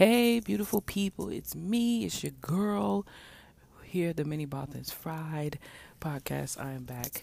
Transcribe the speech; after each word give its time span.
Hey, 0.00 0.40
beautiful 0.40 0.80
people, 0.80 1.28
it's 1.28 1.54
me, 1.54 2.06
it's 2.06 2.22
your 2.22 2.32
girl 2.40 3.06
here, 3.82 4.14
the 4.14 4.24
Mini 4.24 4.46
Bothans 4.46 4.90
Fried 4.90 5.58
podcast. 6.00 6.58
I 6.58 6.72
am 6.72 6.84
back 6.84 7.22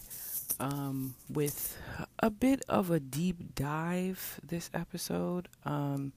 um, 0.60 1.16
with 1.28 1.76
a 2.20 2.30
bit 2.30 2.64
of 2.70 2.92
a 2.92 3.00
deep 3.00 3.56
dive 3.56 4.40
this 4.44 4.70
episode. 4.76 5.48
Um, 5.66 6.14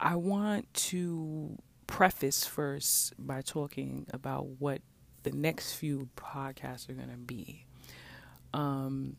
I 0.00 0.16
want 0.16 0.72
to 0.72 1.58
preface 1.86 2.46
first 2.46 3.12
by 3.18 3.42
talking 3.42 4.06
about 4.14 4.46
what 4.58 4.80
the 5.24 5.32
next 5.32 5.74
few 5.74 6.08
podcasts 6.16 6.88
are 6.88 6.94
going 6.94 7.10
to 7.10 7.18
be. 7.18 7.66
Um, 8.54 9.18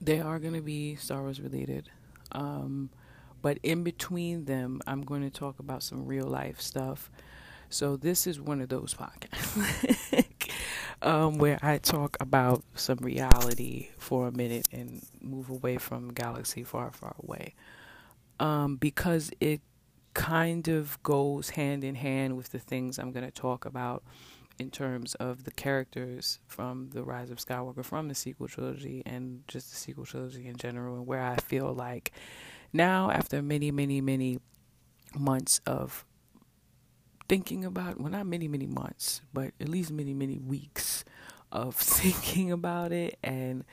they 0.00 0.18
are 0.18 0.40
going 0.40 0.54
to 0.54 0.60
be 0.60 0.96
Star 0.96 1.22
Wars 1.22 1.40
related. 1.40 1.88
Um, 2.32 2.90
but 3.44 3.58
in 3.62 3.84
between 3.84 4.46
them, 4.46 4.80
I'm 4.86 5.02
going 5.02 5.20
to 5.20 5.28
talk 5.28 5.58
about 5.58 5.82
some 5.82 6.06
real 6.06 6.24
life 6.24 6.62
stuff. 6.62 7.10
So 7.68 7.94
this 7.94 8.26
is 8.26 8.40
one 8.40 8.62
of 8.62 8.70
those 8.70 8.94
podcasts 8.94 10.24
um, 11.02 11.36
where 11.36 11.58
I 11.60 11.76
talk 11.76 12.16
about 12.20 12.64
some 12.74 12.96
reality 13.02 13.90
for 13.98 14.28
a 14.28 14.32
minute 14.32 14.66
and 14.72 15.04
move 15.20 15.50
away 15.50 15.76
from 15.76 16.14
galaxy 16.14 16.64
far, 16.64 16.90
far 16.90 17.16
away, 17.22 17.54
um, 18.40 18.76
because 18.76 19.30
it 19.40 19.60
kind 20.14 20.66
of 20.68 21.02
goes 21.02 21.50
hand 21.50 21.84
in 21.84 21.96
hand 21.96 22.38
with 22.38 22.48
the 22.48 22.58
things 22.58 22.98
I'm 22.98 23.12
going 23.12 23.26
to 23.26 23.30
talk 23.30 23.66
about 23.66 24.04
in 24.58 24.70
terms 24.70 25.16
of 25.16 25.44
the 25.44 25.50
characters 25.50 26.38
from 26.46 26.88
the 26.94 27.04
Rise 27.04 27.30
of 27.30 27.36
Skywalker, 27.36 27.84
from 27.84 28.08
the 28.08 28.14
sequel 28.14 28.48
trilogy, 28.48 29.02
and 29.04 29.42
just 29.48 29.68
the 29.68 29.76
sequel 29.76 30.06
trilogy 30.06 30.46
in 30.46 30.56
general, 30.56 30.96
and 30.96 31.06
where 31.06 31.22
I 31.22 31.36
feel 31.36 31.74
like 31.74 32.10
now, 32.74 33.12
after 33.12 33.40
many, 33.40 33.70
many, 33.70 34.00
many 34.00 34.40
months 35.16 35.60
of 35.64 36.04
thinking 37.28 37.64
about, 37.64 38.00
well, 38.00 38.10
not 38.10 38.26
many, 38.26 38.48
many 38.48 38.66
months, 38.66 39.20
but 39.32 39.52
at 39.60 39.68
least 39.68 39.92
many, 39.92 40.12
many 40.12 40.38
weeks 40.38 41.04
of 41.52 41.76
thinking 41.76 42.50
about 42.50 42.90
it 42.90 43.16
and 43.22 43.64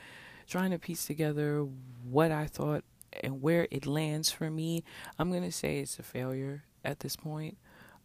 trying 0.47 0.69
to 0.69 0.77
piece 0.77 1.05
together 1.05 1.65
what 2.03 2.31
I 2.31 2.45
thought 2.45 2.83
and 3.23 3.41
where 3.41 3.67
it 3.71 3.87
lands 3.87 4.31
for 4.31 4.51
me, 4.51 4.83
I'm 5.17 5.31
going 5.31 5.43
to 5.43 5.51
say 5.51 5.79
it's 5.79 5.97
a 5.97 6.03
failure 6.03 6.63
at 6.85 6.99
this 6.99 7.15
point. 7.15 7.57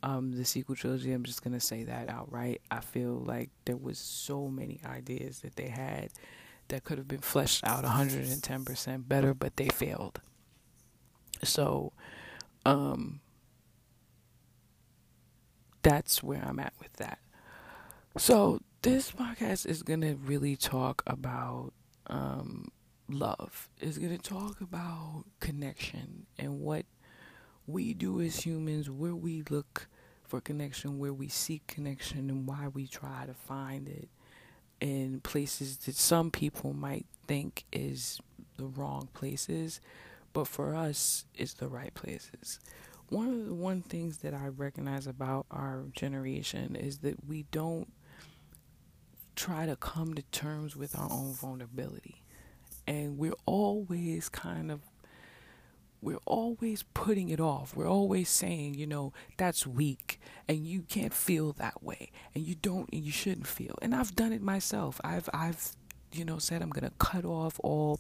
Um, 0.03 0.33
the 0.33 0.47
sequel 0.47 0.77
trilogy, 0.77 1.13
I'm 1.13 1.25
just 1.25 1.45
going 1.45 1.55
to 1.55 1.61
say 1.61 1.85
that 1.85 2.09
outright. 2.09 2.63
I 2.71 2.81
feel 2.81 3.23
like 3.27 3.51
there 3.67 3.77
was 3.77 3.99
so 3.99 4.49
many 4.49 4.81
ideas 4.85 5.41
that 5.41 5.57
they 5.57 5.69
had 5.69 6.09
that 6.69 6.85
could 6.85 6.97
have 6.97 7.09
been 7.09 7.21
fleshed 7.21 7.65
out 7.65 7.85
110% 7.85 9.09
better, 9.09 9.35
but 9.35 9.57
they 9.57 9.69
failed. 9.69 10.21
So, 11.43 11.93
um, 12.65 13.21
that's 15.83 16.23
where 16.23 16.43
I'm 16.45 16.59
at 16.59 16.73
with 16.81 16.93
that. 16.95 17.19
So, 18.19 18.61
this 18.83 19.11
podcast 19.11 19.67
is 19.67 19.83
going 19.83 20.01
to 20.03 20.15
really 20.15 20.57
talk 20.57 21.03
about 21.07 21.73
um, 22.09 22.69
love, 23.09 23.69
is 23.81 23.99
going 23.99 24.17
to 24.17 24.23
talk 24.23 24.61
about 24.61 25.25
connection 25.41 26.27
and 26.39 26.61
what 26.61 26.87
we 27.67 27.95
do 27.95 28.21
as 28.21 28.41
humans, 28.41 28.89
where 28.89 29.15
we 29.15 29.43
look 29.51 29.89
for 30.25 30.41
connection, 30.41 30.99
where 30.99 31.13
we 31.13 31.29
seek 31.29 31.67
connection, 31.67 32.31
and 32.31 32.47
why 32.47 32.69
we 32.69 32.87
try 32.87 33.25
to 33.27 33.35
find 33.35 33.89
it 33.89 34.09
in 34.81 35.21
places 35.21 35.79
that 35.79 35.97
some 35.97 36.31
people 36.31 36.73
might 36.73 37.07
think 37.27 37.65
is 37.73 38.21
the 38.57 38.67
wrong 38.67 39.09
places 39.15 39.81
but 40.37 40.47
for 40.47 40.75
us, 40.75 41.25
it's 41.35 41.55
the 41.55 41.67
right 41.67 41.95
places. 41.95 42.61
One 43.09 43.29
of 43.29 43.47
the 43.47 43.55
one 43.55 43.81
things 43.81 44.19
that 44.19 44.35
I 44.35 44.49
recognize 44.49 45.07
about 45.07 45.47
our 45.51 45.87
generation 45.95 46.77
is 46.77 46.99
that 46.99 47.27
we 47.27 47.45
don't 47.45 47.91
try 49.35 49.65
to 49.65 49.77
come 49.77 50.13
to 50.13 50.21
terms 50.25 50.77
with 50.77 50.95
our 50.95 51.11
own 51.11 51.33
vulnerability. 51.33 52.23
And 52.87 53.17
we're 53.17 53.39
always 53.47 54.29
kind 54.29 54.71
of 54.71 54.83
we're 56.03 56.21
always 56.27 56.83
putting 56.93 57.31
it 57.31 57.41
off. 57.41 57.75
We're 57.75 57.89
always 57.89 58.29
saying, 58.29 58.75
you 58.75 58.87
know, 58.87 59.15
that's 59.39 59.67
weak 59.67 60.21
and 60.47 60.67
you 60.67 60.83
can't 60.83 61.15
feel 61.15 61.55
that 61.55 61.83
way 61.83 62.11
and 62.35 62.45
you 62.45 62.57
don't 62.57 62.91
and 62.93 63.03
you 63.03 63.11
shouldn't 63.11 63.47
feel. 63.47 63.79
And 63.81 63.95
I've 63.95 64.15
done 64.15 64.35
it 64.35 64.43
myself. 64.43 65.01
I've 65.03 65.31
I've 65.33 65.71
you 66.13 66.27
know 66.27 66.37
said 66.37 66.61
I'm 66.61 66.69
going 66.69 66.85
to 66.85 66.97
cut 66.99 67.25
off 67.25 67.59
all 67.65 67.99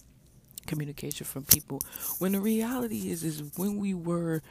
communication 0.66 1.26
from 1.26 1.44
people 1.44 1.80
when 2.18 2.32
the 2.32 2.40
reality 2.40 3.10
is 3.10 3.24
is 3.24 3.42
when 3.56 3.78
we 3.78 3.94
were 3.94 4.42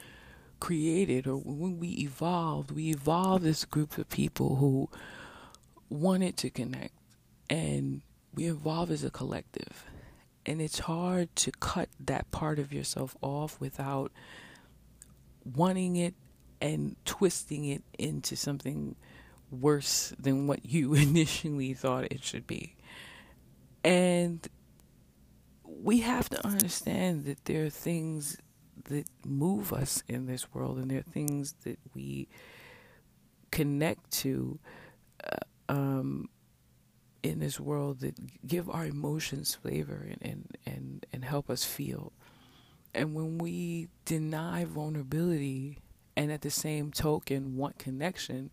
created 0.58 1.26
or 1.26 1.36
when 1.36 1.78
we 1.78 1.88
evolved 1.88 2.70
we 2.70 2.90
evolved 2.90 3.44
as 3.46 3.62
a 3.62 3.66
group 3.66 3.98
of 3.98 4.08
people 4.08 4.56
who 4.56 4.88
wanted 5.88 6.36
to 6.36 6.50
connect 6.50 6.94
and 7.50 8.00
we 8.34 8.46
evolved 8.46 8.90
as 8.90 9.04
a 9.04 9.10
collective 9.10 9.84
and 10.46 10.62
it's 10.62 10.78
hard 10.80 11.34
to 11.36 11.50
cut 11.52 11.88
that 11.98 12.30
part 12.30 12.58
of 12.58 12.72
yourself 12.72 13.16
off 13.20 13.60
without 13.60 14.12
wanting 15.44 15.96
it 15.96 16.14
and 16.60 16.96
twisting 17.04 17.64
it 17.64 17.82
into 17.98 18.36
something 18.36 18.94
worse 19.50 20.12
than 20.18 20.46
what 20.46 20.64
you 20.64 20.94
initially 20.94 21.74
thought 21.74 22.04
it 22.04 22.22
should 22.22 22.46
be. 22.46 22.76
And 23.84 24.46
we 25.86 26.00
have 26.00 26.28
to 26.28 26.44
understand 26.44 27.26
that 27.26 27.44
there 27.44 27.64
are 27.64 27.70
things 27.70 28.38
that 28.88 29.06
move 29.24 29.72
us 29.72 30.02
in 30.08 30.26
this 30.26 30.52
world, 30.52 30.78
and 30.78 30.90
there 30.90 30.98
are 30.98 31.12
things 31.12 31.54
that 31.62 31.78
we 31.94 32.26
connect 33.52 34.10
to 34.10 34.58
uh, 35.22 35.72
um, 35.72 36.28
in 37.22 37.38
this 37.38 37.60
world 37.60 38.00
that 38.00 38.16
give 38.44 38.68
our 38.68 38.84
emotions 38.84 39.54
flavor 39.54 40.08
and, 40.10 40.18
and, 40.32 40.56
and, 40.66 41.06
and 41.12 41.24
help 41.24 41.48
us 41.48 41.62
feel. 41.62 42.12
And 42.92 43.14
when 43.14 43.38
we 43.38 43.86
deny 44.04 44.64
vulnerability 44.64 45.78
and 46.16 46.32
at 46.32 46.40
the 46.40 46.50
same 46.50 46.90
token 46.90 47.56
want 47.56 47.78
connection, 47.78 48.50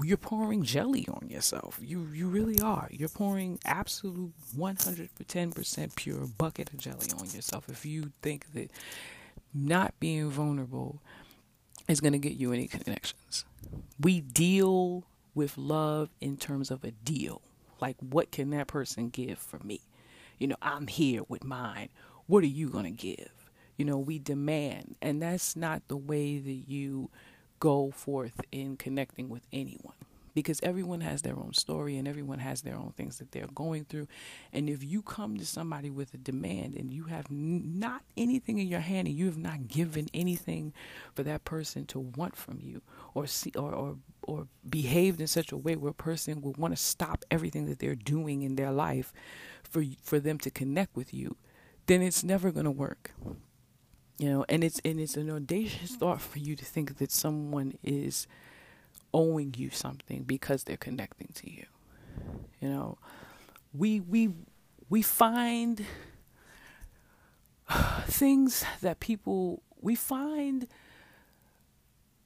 you're 0.00 0.16
pouring 0.16 0.62
jelly 0.62 1.06
on 1.08 1.28
yourself. 1.28 1.78
You 1.82 2.08
you 2.12 2.28
really 2.28 2.60
are. 2.60 2.88
You're 2.90 3.08
pouring 3.08 3.58
absolute 3.64 4.32
110% 4.56 5.96
pure 5.96 6.26
bucket 6.38 6.72
of 6.72 6.78
jelly 6.78 7.08
on 7.18 7.28
yourself 7.30 7.68
if 7.68 7.84
you 7.84 8.12
think 8.22 8.52
that 8.54 8.70
not 9.52 9.98
being 10.00 10.30
vulnerable 10.30 11.02
is 11.88 12.00
going 12.00 12.12
to 12.12 12.18
get 12.18 12.32
you 12.32 12.52
any 12.52 12.68
connections. 12.68 13.44
We 14.00 14.20
deal 14.20 15.04
with 15.34 15.58
love 15.58 16.08
in 16.20 16.36
terms 16.36 16.70
of 16.70 16.84
a 16.84 16.90
deal. 16.90 17.42
Like 17.80 17.96
what 18.00 18.30
can 18.30 18.50
that 18.50 18.68
person 18.68 19.10
give 19.10 19.38
for 19.38 19.58
me? 19.62 19.80
You 20.38 20.48
know, 20.48 20.56
I'm 20.62 20.86
here 20.86 21.22
with 21.28 21.44
mine. 21.44 21.90
What 22.26 22.44
are 22.44 22.48
you 22.48 22.70
going 22.70 22.84
to 22.84 22.90
give? 22.90 23.30
You 23.76 23.84
know, 23.84 23.98
we 23.98 24.18
demand 24.18 24.96
and 25.02 25.20
that's 25.20 25.54
not 25.54 25.82
the 25.88 25.96
way 25.96 26.38
that 26.38 26.50
you 26.50 27.10
go 27.62 27.92
forth 27.92 28.40
in 28.50 28.76
connecting 28.76 29.28
with 29.28 29.46
anyone 29.52 29.94
because 30.34 30.58
everyone 30.64 31.00
has 31.00 31.22
their 31.22 31.38
own 31.38 31.52
story 31.52 31.96
and 31.96 32.08
everyone 32.08 32.40
has 32.40 32.62
their 32.62 32.74
own 32.74 32.92
things 32.96 33.18
that 33.18 33.30
they're 33.30 33.46
going 33.54 33.84
through. 33.84 34.08
And 34.52 34.68
if 34.68 34.82
you 34.82 35.00
come 35.00 35.36
to 35.36 35.46
somebody 35.46 35.88
with 35.88 36.12
a 36.12 36.16
demand 36.16 36.74
and 36.74 36.92
you 36.92 37.04
have 37.04 37.26
n- 37.30 37.78
not 37.78 38.02
anything 38.16 38.58
in 38.58 38.66
your 38.66 38.80
hand 38.80 39.06
and 39.06 39.16
you 39.16 39.26
have 39.26 39.38
not 39.38 39.68
given 39.68 40.08
anything 40.12 40.72
for 41.14 41.22
that 41.22 41.44
person 41.44 41.86
to 41.86 42.00
want 42.00 42.34
from 42.34 42.58
you 42.60 42.82
or 43.14 43.28
see 43.28 43.52
or 43.56 43.72
or, 43.72 43.96
or 44.22 44.48
behaved 44.68 45.20
in 45.20 45.28
such 45.28 45.52
a 45.52 45.56
way 45.56 45.76
where 45.76 45.92
a 45.92 45.94
person 45.94 46.40
will 46.40 46.56
want 46.58 46.74
to 46.76 46.82
stop 46.82 47.24
everything 47.30 47.66
that 47.66 47.78
they're 47.78 47.94
doing 47.94 48.42
in 48.42 48.56
their 48.56 48.72
life 48.72 49.12
for 49.62 49.84
for 50.02 50.18
them 50.18 50.38
to 50.40 50.50
connect 50.50 50.96
with 50.96 51.14
you, 51.14 51.36
then 51.86 52.02
it's 52.02 52.24
never 52.24 52.50
going 52.50 52.64
to 52.64 52.72
work 52.72 53.12
you 54.22 54.30
know 54.30 54.44
and 54.48 54.62
it's 54.62 54.80
and 54.84 55.00
it's 55.00 55.16
an 55.16 55.30
audacious 55.30 55.96
thought 55.96 56.20
for 56.20 56.38
you 56.38 56.54
to 56.54 56.64
think 56.64 56.98
that 56.98 57.10
someone 57.10 57.76
is 57.82 58.26
owing 59.12 59.54
you 59.56 59.68
something 59.70 60.22
because 60.22 60.64
they're 60.64 60.76
connecting 60.76 61.28
to 61.34 61.50
you 61.50 61.66
you 62.62 62.68
know. 62.68 62.96
We 63.74 64.00
we 64.00 64.30
we 64.88 65.02
find 65.02 65.84
things 68.04 68.64
that 68.80 69.00
people 69.00 69.62
we 69.80 69.94
find 69.94 70.68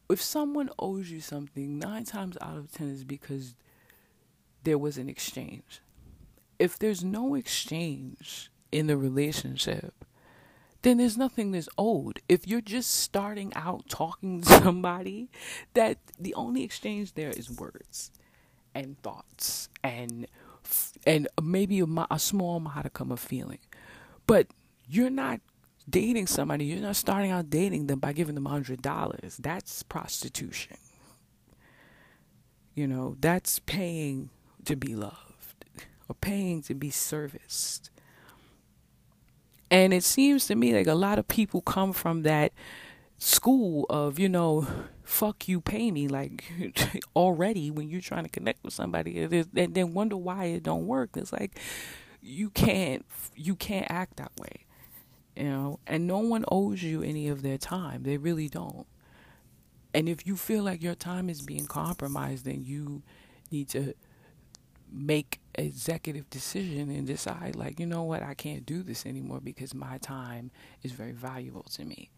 if 0.08 0.22
someone 0.22 0.70
owes 0.78 1.10
you 1.10 1.20
something 1.20 1.78
nine 1.78 2.04
times 2.04 2.36
out 2.40 2.58
of 2.58 2.70
ten 2.70 2.90
is 2.90 3.02
because 3.02 3.54
there 4.62 4.78
was 4.78 4.98
an 4.98 5.08
exchange. 5.08 5.80
If 6.58 6.78
there's 6.78 7.04
no 7.04 7.34
exchange 7.34 8.50
in 8.72 8.86
the 8.86 8.96
relationship 8.96 10.05
then 10.86 10.98
there's 10.98 11.18
nothing 11.18 11.50
that's 11.50 11.68
old. 11.76 12.20
If 12.28 12.46
you're 12.46 12.60
just 12.60 13.00
starting 13.00 13.52
out 13.56 13.88
talking 13.88 14.42
to 14.42 14.48
somebody, 14.62 15.28
that 15.74 15.98
the 16.16 16.32
only 16.34 16.62
exchange 16.62 17.14
there 17.14 17.30
is 17.30 17.50
words 17.50 18.12
and 18.72 18.96
thoughts 19.02 19.68
and 19.82 20.28
and 21.04 21.26
maybe 21.42 21.80
a, 21.80 21.86
a 22.08 22.20
small 22.20 22.60
modicum 22.60 23.10
of 23.10 23.18
feeling, 23.18 23.58
but 24.28 24.46
you're 24.88 25.10
not 25.10 25.40
dating 25.90 26.28
somebody, 26.28 26.66
you're 26.66 26.80
not 26.80 26.94
starting 26.94 27.32
out 27.32 27.50
dating 27.50 27.88
them 27.88 27.98
by 27.98 28.12
giving 28.12 28.36
them 28.36 28.44
$100. 28.44 29.36
That's 29.38 29.82
prostitution. 29.82 30.76
You 32.76 32.86
know, 32.86 33.16
that's 33.20 33.58
paying 33.58 34.30
to 34.64 34.76
be 34.76 34.94
loved 34.94 35.64
or 36.08 36.14
paying 36.14 36.62
to 36.62 36.74
be 36.74 36.90
serviced. 36.90 37.90
And 39.70 39.92
it 39.92 40.04
seems 40.04 40.46
to 40.46 40.54
me 40.54 40.74
like 40.74 40.86
a 40.86 40.94
lot 40.94 41.18
of 41.18 41.26
people 41.26 41.60
come 41.60 41.92
from 41.92 42.22
that 42.22 42.52
school 43.18 43.86
of, 43.90 44.18
you 44.18 44.28
know, 44.28 44.66
fuck 45.02 45.48
you, 45.48 45.60
pay 45.60 45.90
me, 45.90 46.08
like 46.08 46.44
already 47.16 47.70
when 47.70 47.88
you're 47.88 48.00
trying 48.00 48.24
to 48.24 48.30
connect 48.30 48.62
with 48.64 48.74
somebody, 48.74 49.20
and 49.20 49.74
then 49.74 49.94
wonder 49.94 50.16
why 50.16 50.46
it 50.46 50.62
don't 50.62 50.86
work. 50.86 51.10
It's 51.16 51.32
like 51.32 51.58
you 52.22 52.50
can't 52.50 53.04
you 53.34 53.54
can't 53.56 53.86
act 53.90 54.16
that 54.16 54.32
way, 54.38 54.66
you 55.36 55.44
know. 55.44 55.80
And 55.86 56.06
no 56.06 56.18
one 56.18 56.44
owes 56.48 56.82
you 56.82 57.02
any 57.02 57.28
of 57.28 57.42
their 57.42 57.58
time. 57.58 58.02
They 58.04 58.16
really 58.18 58.48
don't. 58.48 58.86
And 59.94 60.08
if 60.08 60.26
you 60.26 60.36
feel 60.36 60.62
like 60.62 60.82
your 60.82 60.94
time 60.94 61.30
is 61.30 61.40
being 61.40 61.66
compromised, 61.66 62.44
then 62.44 62.64
you 62.64 63.02
need 63.50 63.68
to 63.70 63.94
make 64.96 65.40
executive 65.54 66.28
decision 66.30 66.90
and 66.90 67.06
decide 67.06 67.54
like 67.54 67.78
you 67.78 67.86
know 67.86 68.02
what 68.02 68.22
I 68.22 68.34
can't 68.34 68.64
do 68.64 68.82
this 68.82 69.04
anymore 69.04 69.40
because 69.40 69.74
my 69.74 69.98
time 69.98 70.50
is 70.82 70.92
very 70.92 71.12
valuable 71.12 71.64
to 71.74 71.84
me. 71.84 72.10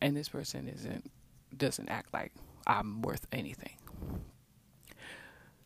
And 0.00 0.16
this 0.16 0.28
person 0.28 0.68
isn't 0.68 1.10
doesn't 1.56 1.88
act 1.88 2.12
like 2.12 2.32
I'm 2.66 3.00
worth 3.02 3.26
anything. 3.32 3.76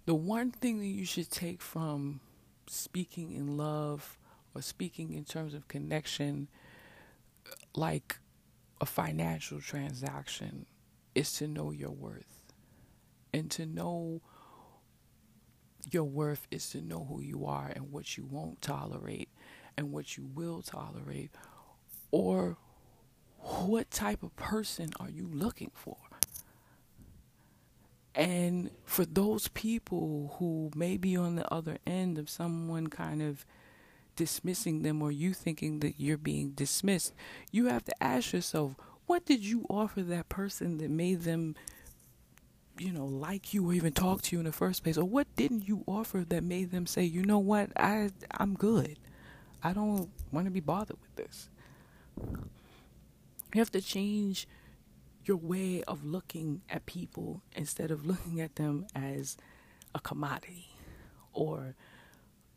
The 0.07 0.15
one 0.15 0.51
thing 0.53 0.79
that 0.79 0.87
you 0.87 1.05
should 1.05 1.31
take 1.31 1.61
from 1.61 2.21
speaking 2.67 3.33
in 3.33 3.57
love 3.57 4.19
or 4.55 4.63
speaking 4.63 5.13
in 5.15 5.25
terms 5.25 5.55
of 5.55 5.69
connection 5.69 6.49
like 7.75 8.19
a 8.81 8.87
financial 8.87 9.61
transaction 9.61 10.67
is 11.15 11.33
to 11.35 11.49
know 11.49 11.73
your 11.73 11.91
worth. 11.91 12.43
And 13.35 13.51
to 13.53 13.67
know 13.67 14.23
your 15.91 16.05
worth 16.05 16.47
is 16.51 16.69
to 16.71 16.81
know 16.81 17.07
who 17.09 17.21
you 17.21 17.47
are 17.47 17.71
and 17.75 17.93
what 17.93 18.17
you 18.17 18.25
won't 18.25 18.61
tolerate 18.61 19.29
and 19.77 19.93
what 19.93 20.17
you 20.17 20.29
will 20.35 20.63
tolerate 20.63 21.31
or 22.11 22.57
what 23.39 23.91
type 23.91 24.23
of 24.23 24.35
person 24.37 24.91
are 24.99 25.11
you 25.11 25.29
looking 25.33 25.71
for? 25.75 25.97
And 28.15 28.71
for 28.85 29.05
those 29.05 29.49
people 29.49 30.35
who 30.39 30.71
may 30.75 30.97
be 30.97 31.17
on 31.17 31.37
the 31.37 31.53
other 31.53 31.79
end 31.87 32.19
of 32.19 32.29
someone 32.29 32.89
kind 32.89 33.23
of 33.23 33.47
dismissing 34.17 34.83
them 34.83 35.01
or 35.01 35.13
you 35.13 35.33
thinking 35.33 35.79
that 35.79 35.95
you're 36.01 36.19
being 36.19 36.51
dismissed 36.51 37.15
you 37.53 37.67
have 37.67 37.85
to 37.85 38.03
ask 38.03 38.33
yourself 38.33 38.75
what 39.07 39.25
did 39.25 39.45
you 39.45 39.65
offer 39.71 40.03
that 40.03 40.29
person 40.29 40.79
that 40.79 40.91
made 40.91 41.23
them 41.23 41.55
you 42.81 42.93
know, 42.93 43.07
like 43.07 43.53
you 43.55 43.69
or 43.69 43.75
even 43.75 43.93
talk 43.93 44.23
to 44.23 44.37
you 44.37 44.41
in 44.41 44.47
the 44.47 44.53
first 44.53 44.83
place? 44.83 44.97
Or 44.97 45.05
what 45.05 45.27
didn't 45.37 45.69
you 45.69 45.85
offer 45.87 46.25
that 46.29 46.43
made 46.43 46.71
them 46.71 46.87
say, 46.87 47.05
you 47.05 47.25
know 47.25 47.39
what, 47.39 47.71
I 47.77 48.11
I'm 48.39 48.55
good. 48.55 48.99
I 49.63 49.73
don't 49.73 50.11
want 50.33 50.47
to 50.47 50.51
be 50.51 50.61
bothered 50.61 50.99
with 51.01 51.17
this. 51.17 51.49
You 53.55 53.61
have 53.61 53.73
to 53.73 53.81
change 53.81 54.47
your 55.25 55.37
way 55.37 55.83
of 55.85 56.05
looking 56.05 56.63
at 56.69 56.87
people 56.87 57.43
instead 57.55 57.91
of 57.91 58.07
looking 58.07 58.41
at 58.41 58.57
them 58.57 58.87
as 58.95 59.37
a 59.95 60.01
commodity 60.01 60.69
or 61.33 61.75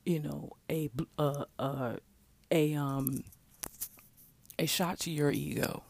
you 0.05 0.19
know 0.19 0.51
a 0.69 0.89
uh, 1.17 1.45
uh, 1.59 1.95
a 2.49 2.73
um 2.75 3.23
a 4.57 4.65
shot 4.65 4.99
to 4.99 5.11
your 5.11 5.31
ego 5.31 5.83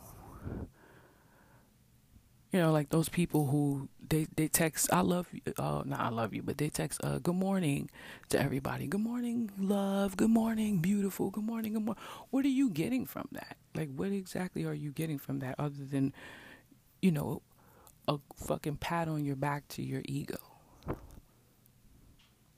you 2.51 2.59
know, 2.59 2.71
like 2.71 2.89
those 2.89 3.07
people 3.09 3.47
who 3.47 3.87
they 4.07 4.27
they 4.35 4.47
text 4.47 4.91
I 4.91 5.01
love 5.01 5.27
you 5.31 5.41
uh 5.57 5.83
not 5.85 5.99
I 5.99 6.09
love 6.09 6.33
you, 6.33 6.41
but 6.41 6.57
they 6.57 6.69
text 6.69 6.99
uh 7.03 7.19
good 7.19 7.35
morning 7.35 7.89
to 8.29 8.41
everybody. 8.41 8.87
Good 8.87 9.01
morning, 9.01 9.51
love, 9.57 10.17
good 10.17 10.29
morning, 10.29 10.79
beautiful, 10.79 11.29
good 11.29 11.45
morning, 11.45 11.73
good 11.73 11.83
morning. 11.83 12.03
What 12.29 12.43
are 12.43 12.49
you 12.49 12.69
getting 12.69 13.05
from 13.05 13.29
that? 13.31 13.55
Like 13.73 13.89
what 13.95 14.11
exactly 14.11 14.65
are 14.65 14.73
you 14.73 14.91
getting 14.91 15.17
from 15.17 15.39
that 15.39 15.55
other 15.57 15.83
than, 15.89 16.13
you 17.01 17.11
know, 17.11 17.41
a 18.07 18.17
fucking 18.35 18.77
pat 18.77 19.07
on 19.07 19.23
your 19.23 19.37
back 19.37 19.67
to 19.69 19.81
your 19.81 20.01
ego? 20.05 20.37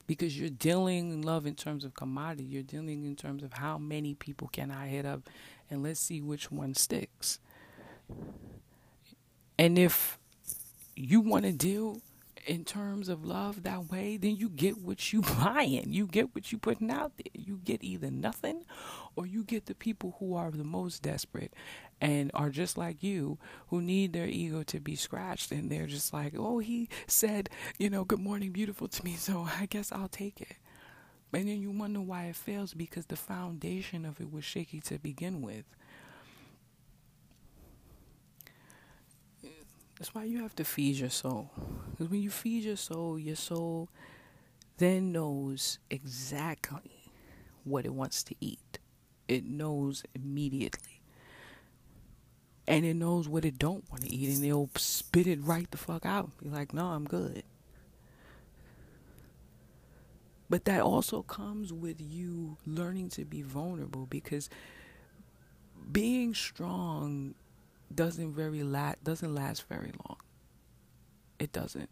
Because 0.08 0.38
you're 0.38 0.50
dealing 0.50 1.12
in 1.12 1.22
love 1.22 1.46
in 1.46 1.54
terms 1.54 1.84
of 1.84 1.94
commodity. 1.94 2.44
You're 2.44 2.62
dealing 2.62 3.04
in 3.04 3.16
terms 3.16 3.42
of 3.42 3.54
how 3.54 3.78
many 3.78 4.14
people 4.14 4.48
can 4.48 4.70
I 4.70 4.88
hit 4.88 5.06
up 5.06 5.30
and 5.70 5.82
let's 5.82 6.00
see 6.00 6.20
which 6.20 6.50
one 6.50 6.74
sticks. 6.74 7.38
And 9.58 9.78
if 9.78 10.18
you 10.96 11.20
want 11.20 11.44
to 11.44 11.52
deal 11.52 12.00
in 12.46 12.64
terms 12.64 13.08
of 13.08 13.24
love 13.24 13.62
that 13.62 13.90
way, 13.90 14.16
then 14.16 14.36
you 14.36 14.48
get 14.48 14.78
what 14.78 15.12
you 15.12 15.22
buying. 15.38 15.86
You 15.92 16.06
get 16.06 16.34
what 16.34 16.52
you 16.52 16.58
putting 16.58 16.90
out 16.90 17.12
there. 17.16 17.30
You 17.34 17.60
get 17.64 17.82
either 17.84 18.10
nothing 18.10 18.64
or 19.16 19.26
you 19.26 19.44
get 19.44 19.66
the 19.66 19.74
people 19.74 20.16
who 20.18 20.34
are 20.34 20.50
the 20.50 20.64
most 20.64 21.02
desperate 21.02 21.54
and 22.00 22.30
are 22.34 22.50
just 22.50 22.76
like 22.76 23.02
you 23.02 23.38
who 23.68 23.80
need 23.80 24.12
their 24.12 24.26
ego 24.26 24.62
to 24.64 24.80
be 24.80 24.96
scratched 24.96 25.52
and 25.52 25.70
they're 25.70 25.86
just 25.86 26.12
like, 26.12 26.34
"Oh, 26.36 26.58
he 26.58 26.88
said, 27.06 27.48
you 27.78 27.88
know, 27.90 28.04
good 28.04 28.20
morning 28.20 28.52
beautiful 28.52 28.88
to 28.88 29.04
me, 29.04 29.14
so 29.16 29.48
I 29.58 29.66
guess 29.66 29.92
I'll 29.92 30.08
take 30.08 30.40
it." 30.40 30.56
And 31.32 31.48
then 31.48 31.60
you 31.60 31.70
wonder 31.72 32.00
why 32.00 32.26
it 32.26 32.36
fails 32.36 32.74
because 32.74 33.06
the 33.06 33.16
foundation 33.16 34.04
of 34.04 34.20
it 34.20 34.32
was 34.32 34.44
shaky 34.44 34.80
to 34.82 34.98
begin 34.98 35.42
with. 35.42 35.64
That's 39.98 40.14
why 40.14 40.24
you 40.24 40.42
have 40.42 40.56
to 40.56 40.64
feed 40.64 40.96
your 40.96 41.10
soul. 41.10 41.50
Because 41.90 42.10
when 42.10 42.20
you 42.20 42.30
feed 42.30 42.64
your 42.64 42.76
soul, 42.76 43.18
your 43.18 43.36
soul 43.36 43.88
then 44.78 45.12
knows 45.12 45.78
exactly 45.90 47.12
what 47.62 47.84
it 47.84 47.94
wants 47.94 48.22
to 48.24 48.34
eat. 48.40 48.78
It 49.28 49.44
knows 49.44 50.02
immediately. 50.14 51.00
And 52.66 52.84
it 52.84 52.94
knows 52.94 53.28
what 53.28 53.44
it 53.44 53.58
don't 53.58 53.88
want 53.90 54.04
to 54.04 54.12
eat 54.12 54.34
and 54.34 54.44
it'll 54.44 54.70
spit 54.76 55.26
it 55.26 55.42
right 55.42 55.70
the 55.70 55.78
fuck 55.78 56.04
out. 56.04 56.36
Be 56.38 56.48
like, 56.48 56.72
no, 56.72 56.86
I'm 56.86 57.04
good. 57.04 57.44
But 60.48 60.64
that 60.64 60.80
also 60.80 61.22
comes 61.22 61.72
with 61.72 62.00
you 62.00 62.56
learning 62.66 63.10
to 63.10 63.24
be 63.24 63.42
vulnerable 63.42 64.06
because 64.06 64.48
being 65.90 66.34
strong 66.34 67.34
doesn't 67.96 68.32
very 68.34 68.62
la- 68.62 68.94
doesn't 69.02 69.34
last 69.34 69.68
very 69.68 69.92
long. 70.06 70.18
It 71.38 71.52
doesn't. 71.52 71.90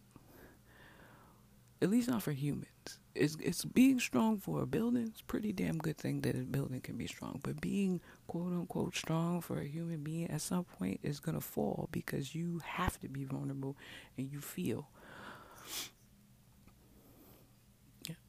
At 1.81 1.91
least 1.91 2.09
not 2.09 2.23
for 2.23 2.33
humans. 2.33 2.99
It's 3.15 3.37
it's 3.41 3.65
being 3.65 4.01
strong 4.01 4.39
for 4.39 4.63
a 4.63 4.67
building. 4.67 5.05
It's 5.05 5.21
pretty 5.21 5.53
damn 5.53 5.79
good 5.79 5.99
thing 5.99 6.21
that 6.23 6.37
a 6.37 6.39
building 6.41 6.81
can 6.81 6.97
be 6.97 7.07
strong. 7.07 7.41
But 7.43 7.61
being 7.61 8.01
quote 8.29 8.53
unquote 8.53 8.97
strong 8.97 9.41
for 9.41 9.59
a 9.61 9.65
human 9.67 10.03
being 10.03 10.31
at 10.31 10.41
some 10.41 10.65
point 10.65 11.01
is 11.03 11.21
gonna 11.21 11.41
fall 11.41 11.89
because 11.93 12.35
you 12.35 12.61
have 12.65 13.01
to 13.01 13.09
be 13.09 13.25
vulnerable 13.25 13.77
and 14.17 14.31
you 14.31 14.41
feel. 14.41 14.89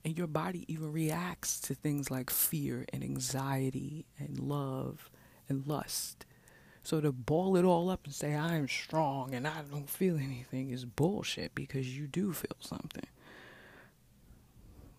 And 0.05 0.17
your 0.17 0.27
body 0.27 0.65
even 0.71 0.91
reacts 0.91 1.59
to 1.61 1.75
things 1.75 2.11
like 2.11 2.29
fear 2.29 2.85
and 2.93 3.03
anxiety 3.03 4.05
and 4.19 4.39
love 4.39 5.09
and 5.49 5.65
lust 5.65 6.25
so 6.83 6.99
to 6.99 7.11
ball 7.11 7.55
it 7.55 7.63
all 7.63 7.89
up 7.89 8.01
and 8.05 8.13
say 8.13 8.35
I 8.35 8.55
am 8.55 8.67
strong 8.67 9.33
and 9.33 9.47
I 9.47 9.61
don't 9.71 9.89
feel 9.89 10.17
anything 10.17 10.69
is 10.69 10.83
bullshit 10.83 11.55
because 11.55 11.97
you 11.97 12.07
do 12.07 12.33
feel 12.33 12.57
something. 12.59 13.07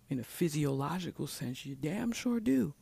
In 0.08 0.18
a 0.18 0.24
physiological 0.24 1.26
sense, 1.26 1.66
you 1.66 1.74
damn 1.74 2.12
sure 2.12 2.40
do. 2.40 2.74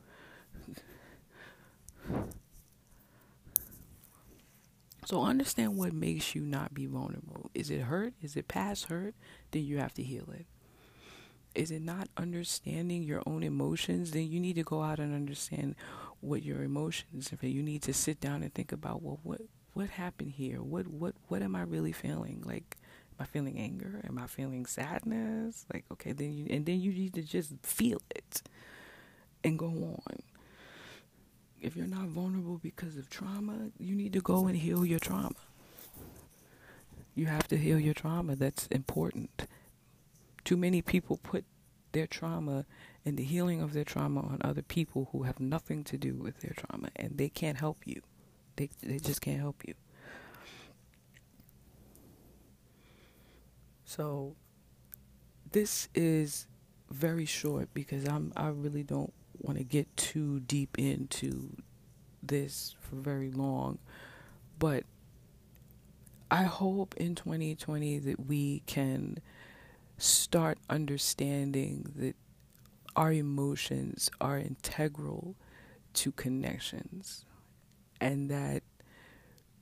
So 5.04 5.22
understand 5.22 5.76
what 5.76 5.92
makes 5.92 6.34
you 6.34 6.42
not 6.42 6.72
be 6.72 6.86
vulnerable. 6.86 7.50
Is 7.54 7.70
it 7.70 7.82
hurt? 7.82 8.14
Is 8.22 8.36
it 8.36 8.46
past 8.46 8.86
hurt? 8.86 9.14
Then 9.50 9.64
you 9.64 9.78
have 9.78 9.94
to 9.94 10.02
heal 10.02 10.28
it. 10.32 10.46
Is 11.54 11.70
it 11.70 11.82
not 11.82 12.08
understanding 12.16 13.02
your 13.02 13.22
own 13.26 13.42
emotions? 13.42 14.12
Then 14.12 14.30
you 14.30 14.40
need 14.40 14.54
to 14.54 14.62
go 14.62 14.80
out 14.82 15.00
and 15.00 15.14
understand 15.14 15.74
what 16.22 16.42
your 16.42 16.62
emotions. 16.62 17.30
If 17.32 17.42
you 17.42 17.62
need 17.62 17.82
to 17.82 17.92
sit 17.92 18.20
down 18.20 18.42
and 18.42 18.54
think 18.54 18.72
about 18.72 19.02
well, 19.02 19.20
what 19.22 19.42
what 19.74 19.90
happened 19.90 20.32
here? 20.32 20.62
What 20.62 20.86
what 20.86 21.14
what 21.28 21.42
am 21.42 21.54
I 21.54 21.62
really 21.62 21.92
feeling? 21.92 22.42
Like, 22.46 22.76
am 23.18 23.24
I 23.24 23.24
feeling 23.24 23.58
anger? 23.58 24.00
Am 24.06 24.18
I 24.18 24.26
feeling 24.26 24.64
sadness? 24.64 25.66
Like, 25.72 25.84
okay, 25.92 26.12
then 26.12 26.32
you 26.32 26.46
and 26.48 26.64
then 26.64 26.80
you 26.80 26.92
need 26.92 27.14
to 27.14 27.22
just 27.22 27.52
feel 27.62 28.00
it 28.14 28.42
and 29.44 29.58
go 29.58 29.66
on. 29.66 30.22
If 31.60 31.76
you're 31.76 31.86
not 31.86 32.08
vulnerable 32.08 32.58
because 32.58 32.96
of 32.96 33.10
trauma, 33.10 33.70
you 33.78 33.94
need 33.94 34.12
to 34.14 34.20
go 34.20 34.46
and 34.46 34.56
heal 34.56 34.84
your 34.84 34.98
trauma. 34.98 35.34
You 37.14 37.26
have 37.26 37.46
to 37.48 37.56
heal 37.56 37.78
your 37.78 37.94
trauma. 37.94 38.36
That's 38.36 38.66
important. 38.68 39.46
Too 40.44 40.56
many 40.56 40.82
people 40.82 41.18
put 41.18 41.44
their 41.92 42.06
trauma 42.06 42.64
and 43.04 43.16
the 43.16 43.24
healing 43.24 43.60
of 43.60 43.72
their 43.72 43.84
trauma 43.84 44.20
on 44.20 44.38
other 44.42 44.62
people 44.62 45.08
who 45.12 45.22
have 45.24 45.40
nothing 45.40 45.84
to 45.84 45.96
do 45.96 46.14
with 46.14 46.40
their 46.40 46.54
trauma 46.56 46.88
and 46.96 47.18
they 47.18 47.28
can't 47.28 47.58
help 47.58 47.78
you. 47.86 48.02
They 48.56 48.70
they 48.82 48.98
just 48.98 49.20
can't 49.20 49.40
help 49.40 49.62
you. 49.66 49.74
So 53.84 54.36
this 55.50 55.88
is 55.94 56.46
very 56.90 57.26
short 57.26 57.68
because 57.74 58.06
I'm 58.06 58.32
I 58.36 58.48
really 58.48 58.82
don't 58.82 59.12
want 59.38 59.58
to 59.58 59.64
get 59.64 59.94
too 59.96 60.40
deep 60.40 60.78
into 60.78 61.56
this 62.22 62.74
for 62.80 62.96
very 62.96 63.30
long. 63.30 63.78
But 64.58 64.84
I 66.30 66.44
hope 66.44 66.94
in 66.96 67.14
2020 67.14 67.98
that 67.98 68.26
we 68.26 68.62
can 68.66 69.18
start 70.02 70.58
understanding 70.68 71.92
that 71.94 72.16
our 72.96 73.12
emotions 73.12 74.10
are 74.20 74.36
integral 74.36 75.36
to 75.94 76.10
connections 76.10 77.24
and 78.00 78.28
that 78.28 78.64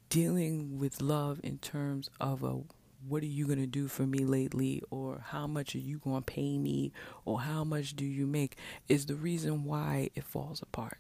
dealing 0.09 0.78
with 0.78 1.02
love 1.02 1.40
in 1.44 1.59
terms 1.59 2.09
of 2.20 2.42
a 2.42 2.61
what 3.06 3.23
are 3.23 3.26
you 3.26 3.47
going 3.47 3.59
to 3.59 3.66
do 3.66 3.87
for 3.87 4.02
me 4.02 4.20
lately 4.20 4.82
or 4.90 5.23
how 5.28 5.47
much 5.47 5.75
are 5.75 5.78
you 5.78 5.99
going 5.99 6.23
to 6.23 6.32
pay 6.32 6.56
me 6.56 6.92
or 7.25 7.40
how 7.40 7.62
much 7.62 7.94
do 7.94 8.04
you 8.04 8.26
make 8.26 8.56
is 8.88 9.06
the 9.06 9.14
reason 9.14 9.64
why 9.64 10.11
it 10.14 10.25
falls 10.25 10.61
apart. 10.61 10.99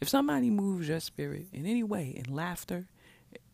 If 0.00 0.08
somebody 0.08 0.48
moves 0.48 0.88
your 0.88 1.00
spirit 1.00 1.46
in 1.52 1.66
any 1.66 1.82
way, 1.82 2.14
in 2.24 2.34
laughter, 2.34 2.88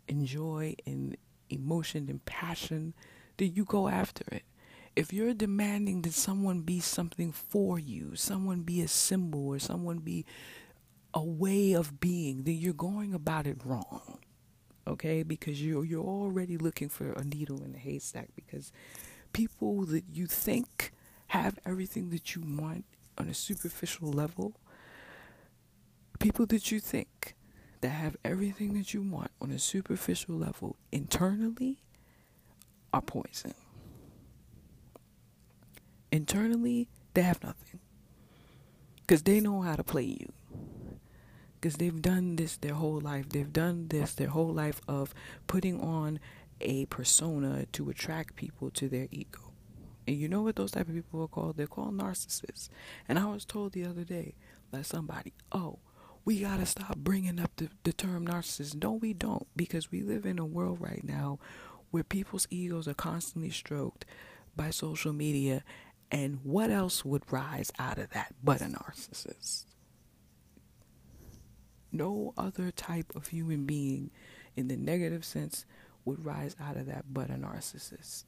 in 0.06 0.26
joy, 0.26 0.76
in 0.84 1.16
emotion, 1.48 2.08
in 2.08 2.20
passion, 2.20 2.94
then 3.36 3.52
you 3.54 3.64
go 3.64 3.88
after 3.88 4.24
it. 4.30 4.42
If 4.96 5.12
you're 5.12 5.34
demanding 5.34 6.02
that 6.02 6.14
someone 6.14 6.60
be 6.60 6.80
something 6.80 7.32
for 7.32 7.78
you, 7.78 8.14
someone 8.14 8.62
be 8.62 8.80
a 8.80 8.88
symbol 8.88 9.48
or 9.48 9.58
someone 9.58 9.98
be 9.98 10.24
a 11.12 11.22
way 11.22 11.72
of 11.72 12.00
being, 12.00 12.44
then 12.44 12.54
you're 12.54 12.74
going 12.74 13.14
about 13.14 13.46
it 13.46 13.58
wrong. 13.64 14.18
Okay? 14.86 15.22
Because 15.22 15.62
you're 15.62 15.84
you're 15.84 16.04
already 16.04 16.56
looking 16.56 16.88
for 16.88 17.12
a 17.12 17.24
needle 17.24 17.62
in 17.64 17.74
a 17.74 17.78
haystack 17.78 18.28
because 18.36 18.70
people 19.32 19.84
that 19.86 20.04
you 20.12 20.26
think 20.26 20.92
have 21.28 21.58
everything 21.66 22.10
that 22.10 22.34
you 22.34 22.42
want 22.42 22.84
on 23.18 23.28
a 23.28 23.34
superficial 23.34 24.08
level, 24.10 24.54
people 26.20 26.46
that 26.46 26.70
you 26.70 26.78
think 26.78 27.34
that 27.80 27.88
have 27.88 28.16
everything 28.24 28.74
that 28.74 28.94
you 28.94 29.02
want 29.02 29.30
on 29.40 29.50
a 29.50 29.58
superficial 29.58 30.36
level 30.36 30.76
internally 30.92 31.78
are 32.92 33.02
poison. 33.02 33.54
Internally, 36.14 36.88
they 37.14 37.22
have 37.22 37.42
nothing. 37.42 37.80
Because 39.00 39.22
they 39.24 39.40
know 39.40 39.62
how 39.62 39.76
to 39.76 39.84
play 39.84 40.04
you 40.04 40.32
because 41.64 41.78
they've 41.78 42.02
done 42.02 42.36
this 42.36 42.58
their 42.58 42.74
whole 42.74 43.00
life. 43.00 43.30
They've 43.30 43.50
done 43.50 43.88
this 43.88 44.12
their 44.12 44.28
whole 44.28 44.52
life 44.52 44.82
of 44.86 45.14
putting 45.46 45.80
on 45.80 46.20
a 46.60 46.84
persona 46.86 47.64
to 47.72 47.88
attract 47.88 48.36
people 48.36 48.68
to 48.72 48.86
their 48.86 49.08
ego. 49.10 49.54
And 50.06 50.14
you 50.14 50.28
know 50.28 50.42
what 50.42 50.56
those 50.56 50.72
type 50.72 50.88
of 50.88 50.94
people 50.94 51.22
are 51.22 51.28
called? 51.28 51.56
They're 51.56 51.66
called 51.66 51.96
narcissists. 51.96 52.68
And 53.08 53.18
I 53.18 53.24
was 53.24 53.46
told 53.46 53.72
the 53.72 53.86
other 53.86 54.04
day 54.04 54.34
by 54.70 54.82
somebody, 54.82 55.32
oh, 55.52 55.78
we 56.26 56.40
got 56.40 56.58
to 56.58 56.66
stop 56.66 56.98
bringing 56.98 57.40
up 57.40 57.52
the, 57.56 57.70
the 57.82 57.94
term 57.94 58.26
narcissist. 58.26 58.82
No, 58.82 58.92
we 58.92 59.14
don't, 59.14 59.46
because 59.56 59.90
we 59.90 60.02
live 60.02 60.26
in 60.26 60.38
a 60.38 60.44
world 60.44 60.82
right 60.82 61.02
now 61.02 61.38
where 61.90 62.04
people's 62.04 62.46
egos 62.50 62.86
are 62.86 62.92
constantly 62.92 63.48
stroked 63.48 64.04
by 64.54 64.68
social 64.68 65.14
media. 65.14 65.64
And 66.10 66.40
what 66.42 66.70
else 66.70 67.04
would 67.04 67.22
rise 67.32 67.72
out 67.78 67.98
of 67.98 68.10
that 68.10 68.34
but 68.42 68.60
a 68.60 68.66
narcissist? 68.66 69.64
no 71.94 72.34
other 72.36 72.70
type 72.70 73.14
of 73.14 73.28
human 73.28 73.64
being 73.64 74.10
in 74.56 74.68
the 74.68 74.76
negative 74.76 75.24
sense 75.24 75.64
would 76.04 76.24
rise 76.24 76.54
out 76.60 76.76
of 76.76 76.86
that 76.86 77.04
but 77.10 77.30
a 77.30 77.34
narcissist. 77.34 78.24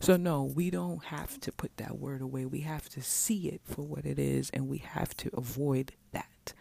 So, 0.00 0.16
no, 0.16 0.44
we 0.44 0.70
don't 0.70 1.04
have 1.04 1.38
to 1.40 1.52
put 1.52 1.76
that 1.76 1.98
word 1.98 2.22
away. 2.22 2.46
We 2.46 2.60
have 2.60 2.88
to 2.90 3.02
see 3.02 3.48
it 3.48 3.60
for 3.64 3.82
what 3.82 4.06
it 4.06 4.18
is 4.18 4.50
and 4.50 4.66
we 4.66 4.78
have 4.78 5.14
to 5.18 5.30
avoid 5.34 5.92
that. 6.12 6.54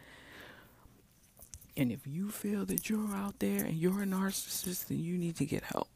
And 1.77 1.91
if 1.91 2.05
you 2.05 2.29
feel 2.29 2.65
that 2.65 2.89
you're 2.89 3.15
out 3.15 3.39
there 3.39 3.63
and 3.63 3.75
you're 3.75 4.03
a 4.03 4.05
narcissist, 4.05 4.87
then 4.87 4.99
you 4.99 5.17
need 5.17 5.37
to 5.37 5.45
get 5.45 5.63
help 5.63 5.87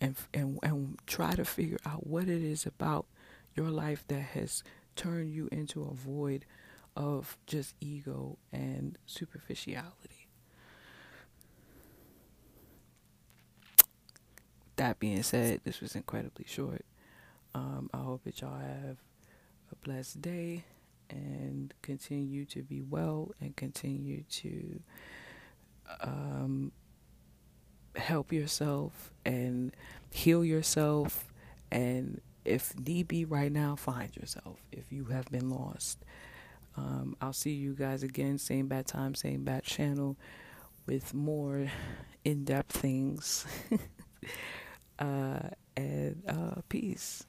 and, 0.00 0.16
and, 0.32 0.58
and 0.62 0.98
try 1.06 1.34
to 1.34 1.44
figure 1.44 1.78
out 1.84 2.06
what 2.06 2.24
it 2.24 2.42
is 2.42 2.64
about 2.64 3.04
your 3.58 3.70
life 3.70 4.04
that 4.06 4.20
has 4.20 4.62
turned 4.94 5.32
you 5.32 5.48
into 5.50 5.82
a 5.82 5.92
void 5.92 6.44
of 6.96 7.36
just 7.44 7.74
ego 7.80 8.38
and 8.52 8.96
superficiality. 9.04 10.28
That 14.76 15.00
being 15.00 15.24
said, 15.24 15.62
this 15.64 15.80
was 15.80 15.96
incredibly 15.96 16.44
short. 16.46 16.84
Um, 17.52 17.90
I 17.92 17.96
hope 17.96 18.22
that 18.24 18.40
y'all 18.40 18.60
have 18.60 18.98
a 19.72 19.76
blessed 19.82 20.22
day 20.22 20.64
and 21.10 21.74
continue 21.82 22.44
to 22.44 22.62
be 22.62 22.80
well 22.80 23.32
and 23.40 23.56
continue 23.56 24.22
to 24.30 24.80
um, 26.00 26.70
help 27.96 28.32
yourself 28.32 29.12
and 29.24 29.74
heal 30.10 30.44
yourself. 30.44 31.32
And 31.72 32.20
if 32.48 32.78
need 32.78 33.08
be, 33.08 33.24
right 33.24 33.52
now, 33.52 33.76
find 33.76 34.14
yourself 34.16 34.58
if 34.72 34.90
you 34.90 35.06
have 35.06 35.26
been 35.26 35.50
lost. 35.50 36.04
Um, 36.76 37.16
I'll 37.20 37.32
see 37.32 37.52
you 37.52 37.74
guys 37.74 38.02
again, 38.02 38.38
same 38.38 38.68
bad 38.68 38.86
time, 38.86 39.14
same 39.14 39.44
bad 39.44 39.64
channel, 39.64 40.16
with 40.86 41.12
more 41.12 41.70
in 42.24 42.44
depth 42.44 42.76
things. 42.76 43.46
uh, 44.98 45.50
and 45.76 46.22
uh, 46.28 46.60
peace. 46.68 47.24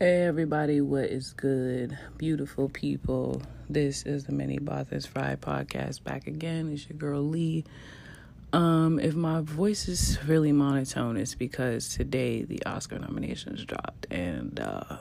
Hey 0.00 0.22
everybody, 0.22 0.80
what 0.80 1.06
is 1.06 1.32
good? 1.32 1.98
Beautiful 2.18 2.68
people. 2.68 3.42
This 3.68 4.04
is 4.04 4.26
the 4.26 4.32
Many 4.32 4.60
Bothers 4.60 5.06
Fry 5.06 5.34
podcast 5.34 6.04
back 6.04 6.28
again. 6.28 6.70
It's 6.72 6.88
your 6.88 6.96
girl 6.96 7.20
Lee. 7.20 7.64
Um, 8.52 9.00
if 9.00 9.16
my 9.16 9.40
voice 9.40 9.88
is 9.88 10.16
really 10.24 10.52
monotone, 10.52 11.16
it's 11.16 11.34
because 11.34 11.88
today 11.88 12.42
the 12.42 12.64
Oscar 12.64 13.00
nominations 13.00 13.64
dropped, 13.64 14.06
and 14.08 14.60
uh, 14.60 14.98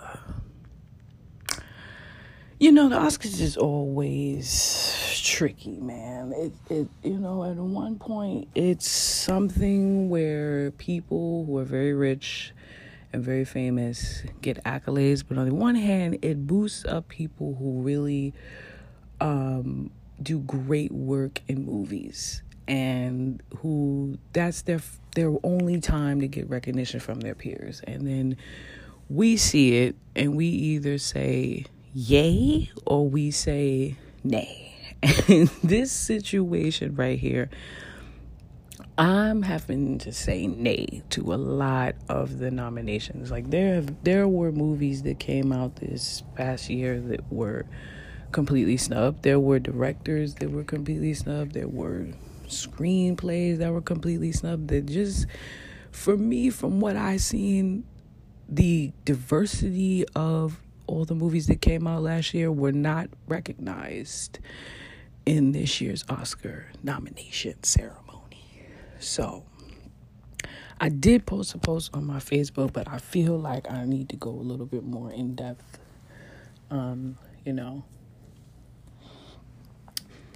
you 2.60 2.72
know 2.72 2.90
the 2.90 2.98
Oscars 2.98 3.40
is 3.40 3.56
always 3.56 5.22
tricky, 5.24 5.78
man. 5.80 6.34
It 6.36 6.54
it 6.72 6.88
you 7.04 7.20
know 7.20 7.44
at 7.44 7.58
one 7.58 8.00
point 8.00 8.48
it's 8.56 8.90
something 8.90 10.10
where 10.10 10.72
people 10.72 11.46
who 11.46 11.56
are 11.60 11.66
very 11.66 11.94
rich 11.94 12.52
and 13.14 13.24
very 13.24 13.46
famous 13.46 14.24
get 14.42 14.64
accolades, 14.64 15.24
but 15.28 15.38
on 15.38 15.48
the 15.48 15.54
one 15.54 15.76
hand, 15.76 16.20
it 16.22 16.46
boosts 16.46 16.86
up 16.86 17.08
people 17.08 17.56
who 17.60 17.82
really 17.82 18.34
um, 19.22 19.92
do 20.22 20.40
great 20.40 20.92
work 20.92 21.42
in 21.48 21.66
movies 21.66 22.44
and 22.68 23.42
who 23.60 24.18
that's 24.34 24.64
their 24.64 24.82
their 25.16 25.34
only 25.44 25.80
time 25.80 26.20
to 26.20 26.28
get 26.28 26.50
recognition 26.50 27.00
from 27.00 27.22
their 27.22 27.34
peers. 27.34 27.82
And 27.88 28.06
then 28.06 28.38
we 29.10 29.38
see 29.38 29.78
it 29.78 29.96
and 30.16 30.36
we 30.36 30.46
either 30.48 30.98
say 30.98 31.66
yay 31.94 32.70
or 32.86 33.08
we 33.08 33.32
say 33.32 33.96
nay. 34.24 34.64
And 35.30 35.48
this 35.64 35.92
situation 35.92 36.96
right 36.96 37.20
here 37.20 37.50
I'm 39.00 39.44
having 39.44 40.00
to 40.00 40.12
say 40.12 40.48
nay 40.48 41.04
to 41.12 41.32
a 41.32 41.36
lot 41.36 41.96
of 42.10 42.40
the 42.40 42.50
nominations. 42.50 43.30
Like 43.30 43.52
there 43.52 43.76
have 43.76 44.04
there 44.04 44.28
were 44.28 44.52
movies 44.52 45.04
that 45.04 45.20
came 45.20 45.52
out 45.52 45.76
this 45.76 46.24
past 46.36 46.68
year 46.68 47.00
that 47.02 47.32
were 47.32 47.66
completely 48.32 48.78
snubbed. 48.78 49.22
There 49.22 49.40
were 49.40 49.60
directors 49.60 50.36
that 50.36 50.50
were 50.50 50.64
completely 50.64 51.14
snubbed. 51.14 51.54
There 51.54 51.68
were 51.68 52.08
screenplays 52.48 53.60
that 53.60 53.72
were 53.72 53.82
completely 53.82 54.32
snubbed. 54.32 54.70
That 54.70 54.88
just, 54.88 55.28
for 55.92 56.18
me, 56.18 56.50
from 56.50 56.80
what 56.80 56.96
I 56.96 57.18
seen, 57.18 57.86
the 58.50 58.94
diversity 59.06 60.06
of 60.16 60.60
all 60.88 61.06
the 61.06 61.16
movies 61.16 61.46
that 61.48 61.62
came 61.62 61.86
out 61.86 62.02
last 62.02 62.34
year 62.34 62.52
were 62.52 62.72
not 62.72 63.10
recognized 63.28 64.40
in 65.26 65.52
this 65.52 65.82
year's 65.82 66.04
Oscar 66.10 66.72
nomination 66.82 67.62
ceremony. 67.64 68.07
So, 69.00 69.46
I 70.80 70.90
did 70.90 71.26
post 71.26 71.56
a 71.56 71.58
post 71.58 71.92
on 71.94 72.06
my 72.06 72.18
Facebook, 72.18 72.74
but 72.74 72.88
I 72.88 73.00
feel 73.00 73.38
like 73.38 73.70
I 73.72 73.86
need 73.86 74.10
to 74.10 74.16
go 74.16 74.30
a 74.30 74.32
little 74.32 74.66
bit 74.66 74.84
more 74.84 75.12
in 75.12 75.36
depth. 75.36 75.80
Um, 76.70 77.18
you 77.46 77.54
know, 77.54 77.84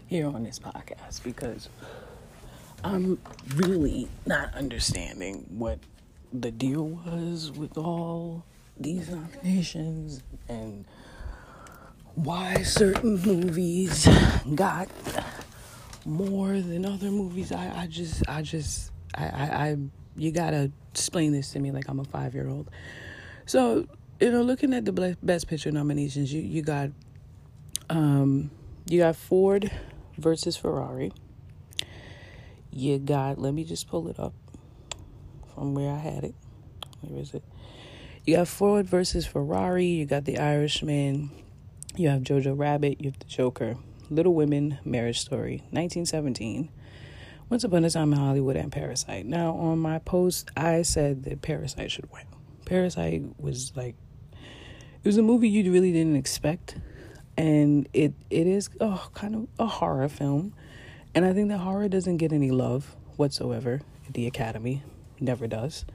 here 0.07 0.27
on 0.27 0.43
this 0.43 0.59
podcast 0.59 1.23
because 1.23 1.69
I'm 2.83 3.19
really 3.55 4.09
not 4.25 4.53
understanding 4.55 5.45
what 5.49 5.79
the 6.33 6.51
deal 6.51 6.85
was 6.85 7.51
with 7.51 7.77
all 7.77 8.43
these 8.77 9.09
nominations 9.09 10.23
and 10.49 10.85
why 12.15 12.63
certain 12.63 13.21
movies 13.21 14.07
got 14.55 14.89
more 16.05 16.60
than 16.60 16.86
other 16.86 17.12
movies. 17.12 17.51
I, 17.51 17.81
I 17.81 17.88
just, 17.88 18.27
I 18.27 18.41
just, 18.41 18.91
I, 19.15 19.25
I, 19.25 19.67
I, 19.67 19.77
you 20.15 20.31
gotta 20.31 20.72
explain 20.91 21.31
this 21.31 21.51
to 21.51 21.60
me 21.60 21.72
like 21.72 21.88
I'm 21.88 22.00
a 22.00 22.03
five 22.03 22.34
year 22.34 22.48
old. 22.48 22.70
So, 23.46 23.88
you 24.20 24.31
know, 24.31 24.41
looking 24.41 24.74
at 24.74 24.86
the 24.86 25.17
best 25.24 25.48
picture 25.48 25.72
nominations, 25.72 26.34
you, 26.34 26.41
you 26.41 26.62
got, 26.62 26.89
um, 27.89 28.51
you 28.88 29.00
got 29.00 29.15
Ford 29.15 29.72
versus 30.17 30.55
Ferrari. 30.55 31.12
You 32.72 33.00
got, 33.00 33.38
let 33.38 33.53
me 33.53 33.63
just 33.63 33.89
pull 33.89 34.08
it 34.08 34.20
up 34.20 34.34
from 35.53 35.74
where 35.74 35.91
I 35.91 35.98
had 35.98 36.24
it. 36.24 36.36
Where 37.01 37.22
is 37.22 37.34
it? 37.34 37.43
You 38.25 38.38
got 38.38 38.48
Ford 38.48 38.88
versus 38.88 39.25
Ferrari. 39.25 39.88
You 39.88 40.05
got 40.05 40.25
The 40.25 40.38
Irishman. 40.38 41.31
You 41.96 42.10
have 42.10 42.22
Jojo 42.22 42.58
Rabbit. 42.58 43.01
You 43.01 43.10
have 43.10 43.20
The 43.20 43.25
Joker. 43.25 43.75
Little 44.11 44.33
Women, 44.33 44.77
Marriage 44.83 45.21
Story, 45.21 45.63
1917. 45.71 46.69
Once 47.49 47.63
Upon 47.63 47.85
a 47.85 47.89
Time 47.89 48.11
in 48.11 48.19
Hollywood 48.19 48.57
and 48.57 48.69
Parasite. 48.69 49.25
Now, 49.25 49.53
on 49.53 49.79
my 49.79 49.99
post, 49.99 50.51
I 50.55 50.81
said 50.81 51.23
that 51.23 51.41
Parasite 51.41 51.91
should 51.91 52.11
win. 52.11 52.25
Parasite 52.65 53.23
was 53.39 53.71
like, 53.73 53.95
it 54.33 55.07
was 55.07 55.17
a 55.17 55.21
movie 55.21 55.47
you 55.47 55.71
really 55.71 55.93
didn't 55.93 56.17
expect. 56.17 56.75
And 57.37 57.87
it, 57.93 58.13
it 58.29 58.47
is 58.47 58.69
oh, 58.81 59.09
kind 59.13 59.33
of 59.33 59.47
a 59.57 59.65
horror 59.65 60.09
film. 60.09 60.53
And 61.15 61.23
I 61.23 61.31
think 61.33 61.47
that 61.47 61.59
horror 61.59 61.87
doesn't 61.87 62.17
get 62.17 62.33
any 62.33 62.51
love 62.51 62.97
whatsoever 63.15 63.79
at 64.07 64.13
the 64.13 64.27
Academy. 64.27 64.83
Never 65.21 65.47
does. 65.47 65.85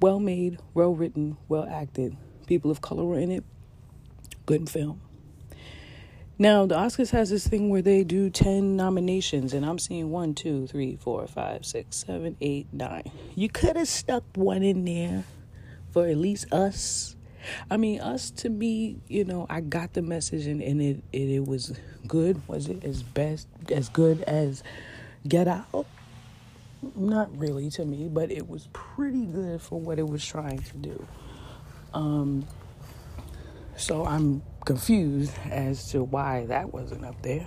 Well 0.00 0.20
made, 0.20 0.60
well 0.74 0.94
written, 0.94 1.36
well 1.48 1.66
acted. 1.68 2.16
People 2.46 2.70
of 2.70 2.80
color 2.80 3.04
were 3.04 3.18
in 3.18 3.32
it. 3.32 3.42
Good 4.46 4.70
film. 4.70 5.00
Now, 6.40 6.66
the 6.66 6.76
Oscars 6.76 7.10
has 7.10 7.30
this 7.30 7.48
thing 7.48 7.68
where 7.68 7.82
they 7.82 8.04
do 8.04 8.30
10 8.30 8.76
nominations, 8.76 9.52
and 9.54 9.66
I'm 9.66 9.80
seeing 9.80 10.10
one, 10.10 10.34
two, 10.34 10.68
three, 10.68 10.94
four, 10.94 11.26
five, 11.26 11.66
six, 11.66 11.96
seven, 11.96 12.36
eight, 12.40 12.68
nine. 12.72 13.10
You 13.34 13.48
could 13.48 13.74
have 13.74 13.88
stuck 13.88 14.22
one 14.34 14.62
in 14.62 14.84
there 14.84 15.24
for 15.90 16.06
at 16.06 16.16
least 16.16 16.52
us. 16.52 17.16
I 17.68 17.76
mean, 17.76 18.00
us 18.00 18.30
to 18.30 18.50
me, 18.50 19.00
you 19.08 19.24
know, 19.24 19.46
I 19.50 19.62
got 19.62 19.94
the 19.94 20.02
message 20.02 20.46
and, 20.46 20.62
and 20.62 20.80
it, 20.80 21.02
it, 21.12 21.28
it 21.28 21.44
was 21.44 21.76
good. 22.06 22.40
Was 22.46 22.68
it 22.68 22.84
as 22.84 23.02
best, 23.02 23.48
as 23.72 23.88
good 23.88 24.22
as 24.22 24.62
Get 25.26 25.48
Out? 25.48 25.86
Not 26.94 27.36
really 27.36 27.68
to 27.70 27.84
me, 27.84 28.06
but 28.06 28.30
it 28.30 28.48
was 28.48 28.68
pretty 28.72 29.26
good 29.26 29.60
for 29.60 29.80
what 29.80 29.98
it 29.98 30.06
was 30.06 30.24
trying 30.24 30.60
to 30.60 30.76
do. 30.76 31.06
Um, 31.92 32.46
so 33.76 34.04
I'm 34.04 34.42
confused 34.68 35.32
as 35.50 35.90
to 35.90 36.04
why 36.04 36.44
that 36.44 36.74
wasn't 36.74 37.02
up 37.02 37.20
there. 37.22 37.46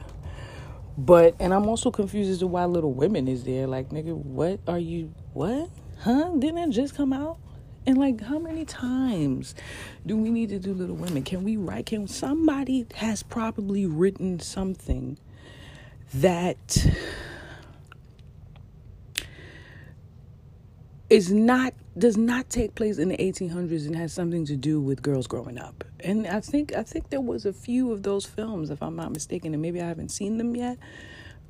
But 0.97 1.35
and 1.39 1.53
I'm 1.53 1.69
also 1.69 1.91
confused 1.91 2.31
as 2.31 2.39
to 2.39 2.47
why 2.47 2.65
Little 2.65 2.93
Women 2.93 3.27
is 3.27 3.43
there. 3.43 3.67
Like, 3.67 3.89
nigga, 3.89 4.15
what 4.15 4.59
are 4.67 4.79
you? 4.79 5.13
What? 5.33 5.69
Huh? 5.99 6.31
Didn't 6.39 6.57
it 6.57 6.69
just 6.71 6.95
come 6.95 7.13
out? 7.13 7.37
And 7.85 7.99
like, 7.99 8.21
how 8.21 8.39
many 8.39 8.65
times 8.65 9.53
do 10.03 10.17
we 10.17 10.31
need 10.31 10.49
to 10.49 10.57
do 10.57 10.73
Little 10.73 10.95
Women? 10.95 11.21
Can 11.21 11.43
we 11.43 11.57
write? 11.57 11.85
Can 11.85 12.07
somebody 12.07 12.87
has 12.95 13.21
probably 13.21 13.85
written 13.85 14.39
something 14.39 15.19
that 16.15 16.87
is 21.11 21.29
not 21.33 21.73
does 21.97 22.15
not 22.15 22.49
take 22.49 22.73
place 22.73 22.97
in 22.97 23.09
the 23.09 23.17
1800s 23.17 23.85
and 23.85 23.97
has 23.97 24.13
something 24.13 24.45
to 24.45 24.55
do 24.55 24.79
with 24.79 25.01
girls 25.01 25.27
growing 25.27 25.59
up. 25.59 25.83
And 25.99 26.25
I 26.25 26.39
think 26.39 26.73
I 26.73 26.83
think 26.83 27.09
there 27.09 27.19
was 27.19 27.45
a 27.45 27.51
few 27.51 27.91
of 27.91 28.03
those 28.03 28.25
films, 28.25 28.69
if 28.69 28.81
I'm 28.81 28.95
not 28.95 29.11
mistaken, 29.11 29.53
and 29.53 29.61
maybe 29.61 29.81
I 29.81 29.87
haven't 29.87 30.09
seen 30.09 30.37
them 30.37 30.55
yet. 30.55 30.77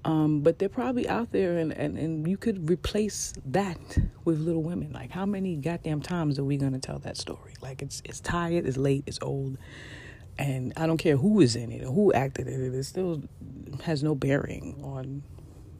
Um, 0.03 0.41
but 0.41 0.57
they're 0.57 0.67
probably 0.67 1.07
out 1.07 1.31
there, 1.31 1.59
and, 1.59 1.71
and, 1.73 1.95
and 1.95 2.27
you 2.27 2.35
could 2.35 2.71
replace 2.71 3.35
that 3.45 3.77
with 4.25 4.39
Little 4.39 4.63
Women. 4.63 4.91
Like, 4.91 5.11
how 5.11 5.27
many 5.27 5.55
goddamn 5.57 6.01
times 6.01 6.39
are 6.39 6.43
we 6.43 6.57
to 6.57 6.79
tell 6.79 6.97
that 6.99 7.17
story? 7.17 7.53
Like, 7.61 7.83
it's 7.83 8.01
it's 8.03 8.19
tired, 8.19 8.65
it's 8.65 8.77
late, 8.77 9.03
it's 9.05 9.19
old, 9.21 9.59
and 10.39 10.73
I 10.75 10.87
don't 10.87 10.97
care 10.97 11.17
who 11.17 11.39
is 11.39 11.55
in 11.55 11.71
it 11.71 11.83
or 11.83 11.91
who 11.91 12.11
acted 12.13 12.47
in 12.47 12.65
it. 12.65 12.73
It 12.73 12.83
still 12.85 13.21
has 13.83 14.01
no 14.01 14.15
bearing 14.15 14.81
on 14.83 15.21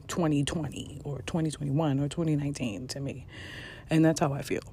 2020 0.07 1.01
or 1.03 1.23
2021 1.25 1.99
or 1.99 2.07
2019 2.07 2.87
to 2.89 2.99
me. 2.99 3.25
And 3.91 4.03
that's 4.03 4.19
how 4.19 4.33
I 4.33 4.41
feel. 4.41 4.63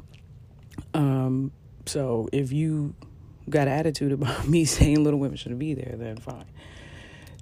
Um, 0.94 1.50
so 1.86 2.28
if 2.32 2.52
you 2.52 2.94
got 3.50 3.66
an 3.66 3.74
attitude 3.74 4.12
about 4.12 4.48
me 4.48 4.64
saying 4.64 5.02
Little 5.02 5.20
Women 5.20 5.36
shouldn't 5.36 5.58
be 5.58 5.74
there, 5.74 5.96
then 5.96 6.16
fine. 6.16 6.46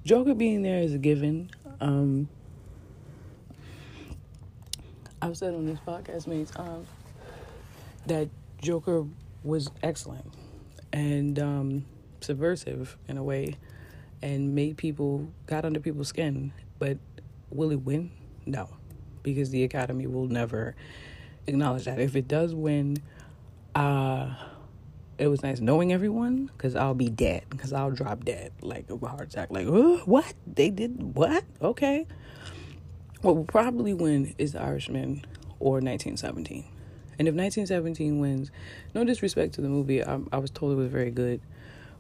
Joker 0.05 0.35
being 0.35 0.63
there 0.63 0.81
is 0.81 0.95
a 0.95 0.99
given. 0.99 1.51
Um, 1.81 2.29
I've 5.21 5.37
said 5.37 5.55
on 5.55 5.67
this 5.67 5.79
podcast 5.87 6.27
many 6.27 6.47
times 6.47 6.89
that 8.07 8.29
Joker 8.63 9.05
was 9.45 9.69
excellent 9.83 10.33
and 10.93 11.39
um, 11.39 11.85
subversive 12.21 12.97
in 13.09 13.19
a 13.19 13.23
way 13.23 13.57
and 14.23 14.55
made 14.55 14.77
people, 14.77 15.29
got 15.47 15.65
under 15.65 15.81
people's 15.81 16.09
skin. 16.09 16.53
But 16.79 16.99
will 17.51 17.71
it 17.71 17.83
win? 17.83 18.13
No, 18.47 18.69
because 19.23 19.51
the 19.51 19.65
Academy 19.65 20.07
will 20.07 20.29
never 20.29 20.75
acknowledge 21.47 21.85
that. 21.85 21.99
If 21.99 22.17
it 22.17 22.29
does 22.29 22.55
win, 22.55 22.97
uh, 23.75 24.35
it 25.19 25.29
was 25.29 25.43
nice 25.43 25.61
knowing 25.61 25.93
everyone 25.93 26.47
because 26.47 26.77
I'll 26.77 26.95
be 26.95 27.09
dead 27.09 27.45
because 27.51 27.73
I'll 27.73 27.91
drop 27.91 28.25
dead 28.25 28.53
like 28.61 28.91
a 28.91 28.97
heart 28.97 29.29
attack. 29.29 29.51
Like, 29.51 29.67
what 29.67 30.35
they 30.47 30.71
did? 30.71 31.17
What? 31.17 31.45
Okay. 31.63 32.07
What 33.23 33.37
will 33.37 33.45
probably 33.45 33.95
win 33.95 34.35
is 34.39 34.53
the 34.53 34.61
Irishman 34.61 35.25
or 35.59 35.75
1917. 35.75 36.65
And 37.19 37.29
if 37.29 37.35
1917 37.35 38.19
wins, 38.19 38.51
no 38.95 39.05
disrespect 39.05 39.55
to 39.55 39.63
the 39.63 39.69
movie, 39.69 40.05
I, 40.05 40.21
I 40.33 40.37
was 40.37 40.51
told 40.51 40.73
it 40.73 40.77
was 40.77 40.89
very 40.89 41.11
good, 41.11 41.41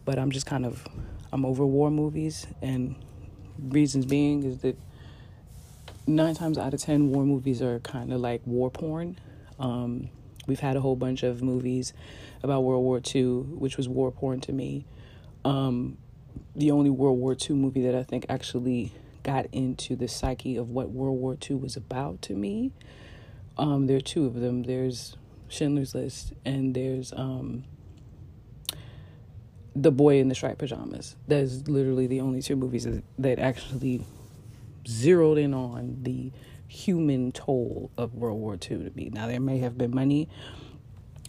but 0.04 0.18
I'm 0.18 0.30
just 0.30 0.44
kind 0.44 0.66
of 0.66 0.87
I'm 1.32 1.44
over 1.44 1.64
war 1.64 1.90
movies, 1.90 2.46
and 2.61 2.96
reasons 3.59 4.04
being 4.06 4.42
is 4.42 4.59
that 4.59 4.78
nine 6.06 6.35
times 6.35 6.59
out 6.59 6.74
of 6.74 6.80
ten 6.80 7.11
war 7.11 7.24
movies 7.24 7.62
are 7.62 7.80
kind 7.80 8.12
of 8.12 8.20
like 8.20 8.42
war 8.44 8.70
porn 8.70 9.18
um, 9.59 10.11
we've 10.47 10.61
had 10.61 10.77
a 10.77 10.81
whole 10.81 10.97
bunch 10.97 11.23
of 11.23 11.42
movies 11.42 11.92
about 12.42 12.62
World 12.62 12.85
War 12.85 13.01
II, 13.14 13.40
which 13.40 13.77
was 13.77 13.88
war 13.88 14.11
porn 14.11 14.40
to 14.42 14.53
me. 14.53 14.85
Um, 15.45 15.99
the 16.55 16.71
only 16.71 16.90
World 16.90 17.19
War 17.19 17.37
II 17.38 17.57
movie 17.57 17.83
that 17.83 17.95
I 17.95 18.03
think 18.03 18.27
actually 18.29 18.92
got 19.23 19.47
into 19.53 19.97
the 19.97 20.09
psyche 20.09 20.57
of 20.57 20.71
what 20.71 20.90
World 20.90 21.19
War 21.19 21.37
II 21.49 21.57
was 21.57 21.77
about 21.77 22.23
to 22.23 22.35
me. 22.35 22.73
Um, 23.59 23.87
there 23.87 23.97
are 23.97 24.01
two 24.01 24.27
of 24.27 24.35
them. 24.35 24.62
There's 24.62 25.16
Schindler's 25.49 25.95
List, 25.95 26.33
and 26.45 26.75
there's 26.75 27.12
um, 27.14 27.64
The 29.75 29.90
Boy 29.90 30.21
in 30.21 30.29
the 30.29 30.35
Striped 30.35 30.59
Pajamas. 30.59 31.16
That's 31.27 31.66
literally 31.69 32.07
the 32.07 32.21
only 32.21 32.42
two 32.42 32.57
movies 32.57 32.85
that, 32.85 33.03
that 33.19 33.38
actually 33.38 34.05
zeroed 34.87 35.38
in 35.38 35.55
on 35.55 35.99
the 36.03 36.31
human 36.68 37.33
toll 37.33 37.90
of 37.96 38.14
World 38.14 38.38
War 38.38 38.55
II 38.55 38.59
to 38.59 38.90
me. 38.94 39.11
Now, 39.12 39.26
there 39.26 39.40
may 39.40 39.59
have 39.59 39.76
been 39.79 39.94
money, 39.94 40.29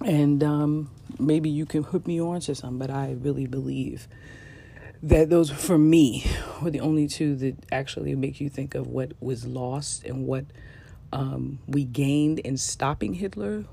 and 0.03 0.43
um, 0.43 0.91
maybe 1.19 1.49
you 1.49 1.65
can 1.65 1.83
hook 1.83 2.07
me 2.07 2.21
on 2.21 2.41
to 2.41 2.55
some, 2.55 2.77
but 2.77 2.89
I 2.89 3.15
really 3.19 3.47
believe 3.47 4.07
that 5.03 5.29
those, 5.29 5.49
for 5.49 5.77
me, 5.77 6.25
were 6.61 6.71
the 6.71 6.79
only 6.79 7.07
two 7.07 7.35
that 7.37 7.55
actually 7.71 8.15
make 8.15 8.41
you 8.41 8.49
think 8.49 8.75
of 8.75 8.87
what 8.87 9.11
was 9.19 9.45
lost 9.45 10.03
and 10.03 10.25
what 10.25 10.45
um, 11.13 11.59
we 11.67 11.83
gained 11.83 12.39
in 12.39 12.57
stopping 12.57 13.13
Hitler. 13.13 13.65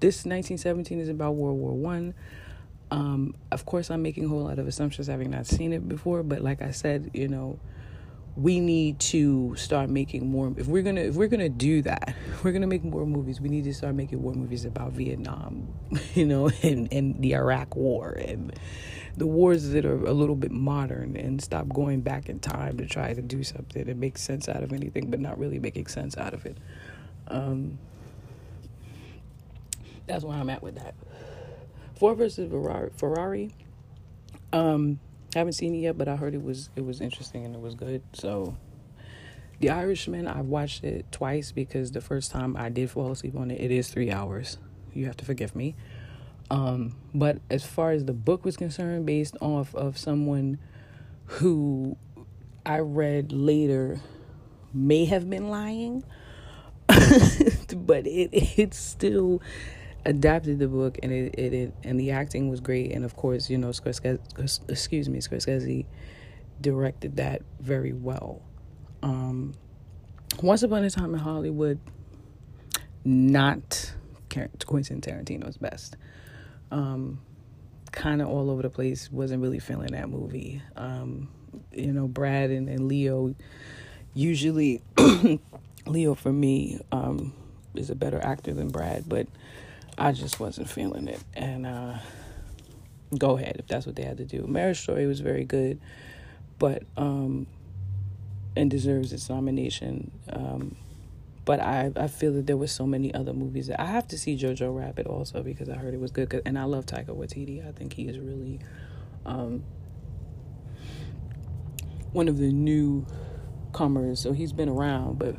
This 0.00 0.24
1917 0.24 1.00
is 1.00 1.08
about 1.08 1.34
World 1.34 1.58
War 1.58 1.72
One. 1.72 2.14
Um, 2.90 3.34
of 3.50 3.66
course, 3.66 3.90
I'm 3.90 4.02
making 4.02 4.26
a 4.26 4.28
whole 4.28 4.44
lot 4.44 4.58
of 4.58 4.66
assumptions 4.66 5.08
having 5.08 5.30
not 5.30 5.46
seen 5.46 5.72
it 5.72 5.88
before, 5.88 6.22
but 6.22 6.40
like 6.40 6.62
I 6.62 6.70
said, 6.70 7.10
you 7.14 7.28
know, 7.28 7.58
we 8.36 8.60
need 8.60 8.98
to 9.00 9.54
start 9.56 9.88
making 9.88 10.28
more 10.28 10.52
if 10.56 10.66
we're 10.66 10.82
gonna 10.82 11.00
if 11.00 11.14
we're 11.14 11.28
gonna 11.28 11.48
do 11.48 11.80
that 11.82 12.14
we're 12.42 12.52
gonna 12.52 12.66
make 12.66 12.84
more 12.84 13.06
movies 13.06 13.40
we 13.40 13.48
need 13.48 13.64
to 13.64 13.72
start 13.72 13.94
making 13.94 14.20
more 14.20 14.34
movies 14.34 14.64
about 14.64 14.92
vietnam 14.92 15.66
you 16.14 16.26
know 16.26 16.50
and 16.62 16.92
and 16.92 17.20
the 17.22 17.34
iraq 17.34 17.74
war 17.74 18.10
and 18.10 18.52
the 19.16 19.26
wars 19.26 19.70
that 19.70 19.86
are 19.86 20.04
a 20.04 20.12
little 20.12 20.36
bit 20.36 20.50
modern 20.50 21.16
and 21.16 21.42
stop 21.42 21.68
going 21.70 22.02
back 22.02 22.28
in 22.28 22.38
time 22.38 22.76
to 22.76 22.86
try 22.86 23.14
to 23.14 23.22
do 23.22 23.42
something 23.42 23.88
and 23.88 23.98
make 23.98 24.18
sense 24.18 24.48
out 24.48 24.62
of 24.62 24.72
anything 24.72 25.10
but 25.10 25.20
not 25.20 25.38
really 25.38 25.58
making 25.58 25.86
sense 25.86 26.16
out 26.18 26.34
of 26.34 26.44
it. 26.44 26.58
Um, 27.28 27.78
that's 30.06 30.22
where 30.22 30.36
i'm 30.36 30.50
at 30.50 30.62
with 30.62 30.76
that. 30.76 30.94
Ford 31.98 32.18
versus 32.18 32.50
ferrari 32.50 32.90
ferrari 32.96 33.54
um, 34.52 35.00
I 35.34 35.38
haven't 35.38 35.54
seen 35.54 35.74
it 35.74 35.78
yet, 35.78 35.98
but 35.98 36.08
I 36.08 36.16
heard 36.16 36.34
it 36.34 36.42
was 36.42 36.70
it 36.76 36.84
was 36.84 37.00
interesting 37.00 37.44
and 37.44 37.54
it 37.54 37.60
was 37.60 37.74
good. 37.74 38.02
So, 38.14 38.56
The 39.60 39.70
Irishman, 39.70 40.26
I've 40.28 40.46
watched 40.46 40.84
it 40.84 41.10
twice 41.12 41.52
because 41.52 41.92
the 41.92 42.00
first 42.00 42.30
time 42.30 42.56
I 42.56 42.68
did 42.68 42.90
fall 42.90 43.10
asleep 43.12 43.34
on 43.36 43.50
it, 43.50 43.60
it 43.60 43.70
is 43.70 43.88
three 43.88 44.10
hours. 44.10 44.58
you 44.94 45.06
have 45.06 45.16
to 45.18 45.24
forgive 45.24 45.54
me. 45.54 45.74
Um, 46.50 46.96
but 47.14 47.38
as 47.50 47.64
far 47.66 47.90
as 47.90 48.04
the 48.04 48.12
book 48.12 48.44
was 48.44 48.56
concerned, 48.56 49.04
based 49.06 49.36
off 49.40 49.74
of 49.74 49.98
someone 49.98 50.58
who 51.26 51.96
I 52.64 52.78
read 52.80 53.32
later 53.32 54.00
may 54.72 55.06
have 55.06 55.28
been 55.28 55.48
lying, 55.48 56.04
but 56.88 58.06
it 58.06 58.30
it 58.32 58.74
still 58.74 59.42
adapted 60.06 60.58
the 60.58 60.68
book 60.68 60.98
and 61.02 61.12
it, 61.12 61.34
it, 61.36 61.52
it 61.52 61.74
and 61.82 62.00
the 62.00 62.12
acting 62.12 62.48
was 62.48 62.60
great 62.60 62.92
and 62.92 63.04
of 63.04 63.16
course 63.16 63.50
you 63.50 63.58
know 63.58 63.68
Scorsese 63.68 64.60
excuse 64.68 65.08
me 65.08 65.18
Scorsese 65.18 65.84
directed 66.60 67.16
that 67.16 67.42
very 67.60 67.92
well. 67.92 68.42
Um, 69.02 69.54
Once 70.42 70.62
Upon 70.62 70.84
a 70.84 70.90
Time 70.90 71.14
in 71.14 71.20
Hollywood, 71.20 71.78
not 73.04 73.92
Quentin 74.64 75.00
Tarantino's 75.00 75.56
best. 75.56 75.96
Um, 76.70 77.20
kind 77.92 78.20
of 78.20 78.28
all 78.28 78.50
over 78.50 78.62
the 78.62 78.70
place. 78.70 79.10
Wasn't 79.10 79.40
really 79.40 79.58
feeling 79.58 79.92
that 79.92 80.08
movie. 80.08 80.62
Um, 80.76 81.28
you 81.72 81.92
know, 81.92 82.08
Brad 82.08 82.50
and, 82.50 82.68
and 82.68 82.88
Leo. 82.88 83.34
Usually, 84.14 84.82
Leo 85.86 86.14
for 86.14 86.32
me 86.32 86.80
um, 86.90 87.32
is 87.74 87.90
a 87.90 87.94
better 87.94 88.20
actor 88.20 88.52
than 88.52 88.68
Brad, 88.68 89.08
but 89.08 89.26
I 89.98 90.12
just 90.12 90.38
wasn't 90.38 90.68
feeling 90.68 91.08
it. 91.08 91.20
And 91.34 91.66
uh, 91.66 91.98
go 93.16 93.36
ahead 93.36 93.56
if 93.58 93.66
that's 93.66 93.86
what 93.86 93.96
they 93.96 94.02
had 94.02 94.18
to 94.18 94.24
do. 94.24 94.46
Marriage 94.46 94.80
Story 94.80 95.06
was 95.06 95.20
very 95.20 95.44
good, 95.44 95.80
but 96.58 96.82
um, 96.96 97.46
and 98.56 98.70
deserves 98.70 99.12
its 99.12 99.28
nomination. 99.28 100.10
Um, 100.30 100.76
but 101.44 101.60
I 101.60 101.92
I 101.96 102.08
feel 102.08 102.32
that 102.34 102.46
there 102.46 102.56
were 102.56 102.66
so 102.66 102.86
many 102.86 103.14
other 103.14 103.32
movies 103.32 103.68
that 103.68 103.80
I 103.80 103.86
have 103.86 104.08
to 104.08 104.18
see 104.18 104.36
Jojo 104.36 104.76
Rabbit 104.76 105.06
also 105.06 105.42
because 105.42 105.68
I 105.68 105.76
heard 105.76 105.94
it 105.94 106.00
was 106.00 106.10
good. 106.10 106.42
And 106.44 106.58
I 106.58 106.64
love 106.64 106.86
Taika 106.86 107.08
Waititi. 107.16 107.66
I 107.66 107.72
think 107.72 107.92
he 107.92 108.08
is 108.08 108.18
really 108.18 108.60
um, 109.24 109.62
one 112.12 112.28
of 112.28 112.38
the 112.38 112.52
new 112.52 113.06
comers. 113.72 114.20
So 114.20 114.32
he's 114.32 114.52
been 114.52 114.68
around, 114.68 115.18
but 115.18 115.36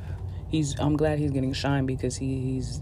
he's 0.50 0.80
I'm 0.80 0.96
glad 0.96 1.20
he's 1.20 1.32
getting 1.32 1.54
shine 1.54 1.86
because 1.86 2.16
he, 2.18 2.40
he's 2.42 2.82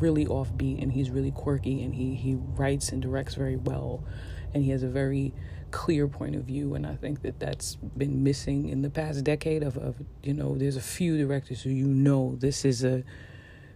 really 0.00 0.26
offbeat 0.26 0.82
and 0.82 0.92
he's 0.92 1.10
really 1.10 1.30
quirky 1.30 1.82
and 1.82 1.94
he 1.94 2.14
he 2.14 2.34
writes 2.34 2.90
and 2.90 3.02
directs 3.02 3.34
very 3.34 3.56
well, 3.56 4.04
and 4.52 4.64
he 4.64 4.70
has 4.70 4.82
a 4.82 4.88
very 4.88 5.32
clear 5.70 6.06
point 6.06 6.36
of 6.36 6.44
view. 6.44 6.74
And 6.74 6.86
I 6.86 6.94
think 6.94 7.22
that 7.22 7.40
that's 7.40 7.76
been 7.76 8.22
missing 8.22 8.68
in 8.68 8.82
the 8.82 8.90
past 8.90 9.24
decade 9.24 9.62
of, 9.62 9.76
of 9.76 9.96
you 10.22 10.34
know 10.34 10.56
there's 10.56 10.76
a 10.76 10.82
few 10.82 11.18
directors 11.18 11.62
who 11.62 11.70
you 11.70 11.86
know 11.86 12.36
this 12.38 12.64
is 12.64 12.84
a 12.84 13.02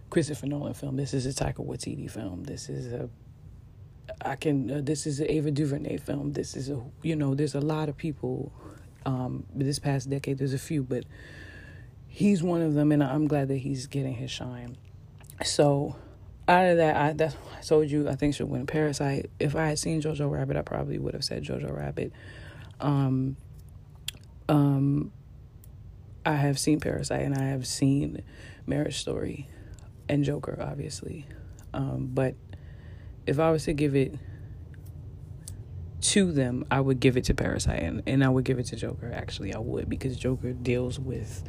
Christopher 0.09 0.47
Nolan 0.47 0.73
film. 0.73 0.95
This 0.95 1.13
is 1.13 1.25
a 1.25 1.43
Taika 1.43 1.65
Waititi 1.65 2.09
film. 2.09 2.43
This 2.43 2.69
is 2.69 2.91
a 2.91 3.09
I 4.21 4.35
can 4.35 4.71
uh, 4.71 4.81
this 4.83 5.05
is 5.05 5.19
an 5.19 5.27
Ava 5.29 5.51
DuVernay 5.51 5.97
film. 5.97 6.33
This 6.33 6.55
is 6.55 6.69
a 6.69 6.81
you 7.03 7.15
know 7.15 7.35
there's 7.35 7.55
a 7.55 7.61
lot 7.61 7.89
of 7.89 7.97
people 7.97 8.51
um 9.05 9.45
this 9.55 9.79
past 9.79 10.09
decade 10.09 10.37
there's 10.37 10.53
a 10.53 10.59
few 10.59 10.83
but 10.83 11.05
he's 12.19 12.43
one 12.43 12.61
of 12.61 12.73
them 12.73 12.91
and 12.91 13.03
I'm 13.03 13.27
glad 13.27 13.47
that 13.47 13.57
he's 13.57 13.87
getting 13.87 14.15
his 14.15 14.29
shine 14.29 14.77
so 15.43 15.95
out 16.49 16.65
of 16.65 16.77
that, 16.77 16.95
I 16.95 17.13
that's 17.13 17.35
I 17.55 17.61
told 17.61 17.91
you 17.91 18.09
I 18.09 18.15
think 18.15 18.33
should 18.33 18.49
win 18.49 18.65
Parasite. 18.65 19.29
If 19.39 19.55
I 19.55 19.67
had 19.67 19.77
seen 19.77 20.01
Jojo 20.01 20.29
Rabbit, 20.29 20.57
I 20.57 20.63
probably 20.63 20.97
would 20.97 21.13
have 21.13 21.23
said 21.23 21.43
Jojo 21.43 21.75
Rabbit. 21.75 22.11
Um, 22.79 23.37
um, 24.47 25.11
I 26.25 26.33
have 26.33 26.57
seen 26.57 26.79
Parasite 26.79 27.21
and 27.21 27.35
I 27.35 27.49
have 27.49 27.67
seen 27.67 28.23
Marriage 28.65 28.97
Story 28.97 29.47
and 30.07 30.23
Joker, 30.23 30.57
obviously. 30.59 31.27
Um, 31.71 32.09
but 32.13 32.33
if 33.27 33.37
I 33.37 33.51
was 33.51 33.65
to 33.65 33.73
give 33.73 33.95
it 33.95 34.15
to 36.01 36.31
them, 36.31 36.65
I 36.71 36.81
would 36.81 36.99
give 36.99 37.15
it 37.15 37.25
to 37.25 37.35
Parasite 37.35 37.83
and, 37.83 38.01
and 38.07 38.23
I 38.23 38.29
would 38.29 38.43
give 38.43 38.57
it 38.57 38.65
to 38.67 38.75
Joker. 38.75 39.11
Actually, 39.13 39.53
I 39.53 39.59
would 39.59 39.87
because 39.87 40.17
Joker 40.17 40.53
deals 40.53 40.99
with 40.99 41.43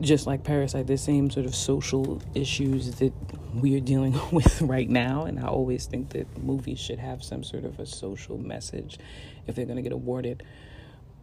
just 0.00 0.26
like 0.26 0.44
Parasite, 0.44 0.86
the 0.86 0.96
same 0.96 1.30
sort 1.30 1.46
of 1.46 1.54
social 1.54 2.22
issues 2.34 2.92
that 2.96 3.12
we 3.54 3.76
are 3.76 3.80
dealing 3.80 4.18
with 4.32 4.62
right 4.62 4.88
now. 4.88 5.24
And 5.24 5.38
I 5.38 5.46
always 5.46 5.86
think 5.86 6.10
that 6.10 6.42
movies 6.42 6.78
should 6.78 6.98
have 6.98 7.22
some 7.22 7.44
sort 7.44 7.64
of 7.64 7.78
a 7.78 7.86
social 7.86 8.38
message 8.38 8.98
if 9.46 9.54
they're 9.54 9.66
going 9.66 9.76
to 9.76 9.82
get 9.82 9.92
awarded. 9.92 10.42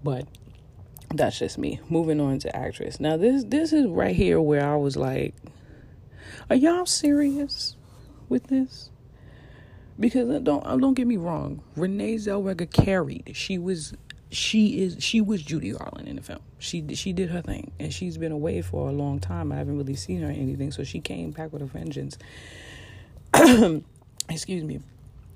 But 0.04 0.28
that's 1.14 1.40
just 1.40 1.58
me. 1.58 1.80
Moving 1.90 2.20
on 2.20 2.40
to 2.40 2.56
actress. 2.56 3.00
Now 3.00 3.18
this 3.18 3.44
this 3.46 3.74
is 3.74 3.88
right 3.88 4.16
here 4.16 4.42
where 4.42 4.68
I 4.68 4.76
was 4.76 4.96
like, 4.96 5.36
are 6.50 6.56
y'all 6.56 6.86
serious 6.86 7.76
with 8.30 8.48
this? 8.48 8.90
Because 10.00 10.30
uh, 10.30 10.40
don't 10.40 10.66
uh, 10.66 10.76
don't 10.78 10.94
get 10.94 11.08
me 11.08 11.18
wrong, 11.18 11.64
Renee 11.76 12.16
Zellweger 12.16 12.72
carried. 12.72 13.32
She 13.34 13.58
was 13.58 13.94
she 14.30 14.82
is 14.82 14.98
she 15.00 15.22
was 15.22 15.42
Judy 15.42 15.72
Garland 15.72 16.08
in 16.08 16.16
the 16.18 16.22
film. 16.22 16.40
She 16.60 16.96
she 16.96 17.14
did 17.14 17.30
her 17.30 17.42
thing, 17.42 17.72
and 17.80 17.94
she's 17.94 18.18
been 18.18 18.32
away 18.32 18.62
for 18.62 18.90
a 18.90 18.92
long 18.92 19.20
time. 19.20 19.52
I 19.52 19.56
haven't 19.56 19.78
really 19.78 19.96
seen 19.96 20.22
her 20.22 20.30
anything, 20.30 20.72
so 20.72 20.84
she 20.84 21.00
came 21.00 21.32
back 21.32 21.54
with 21.54 21.62
a 21.62 21.66
vengeance. 21.66 22.18
Excuse 24.30 24.64
me. 24.64 24.82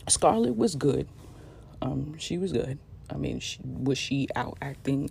Scarlett 0.08 0.56
was 0.56 0.75
good. 0.75 1.08
Um, 1.82 2.17
she 2.17 2.38
was 2.38 2.51
good. 2.51 2.80
I 3.10 3.15
mean, 3.15 3.39
she, 3.39 3.60
was 3.63 3.97
she 3.97 4.27
out 4.36 4.58
acting 4.62 5.10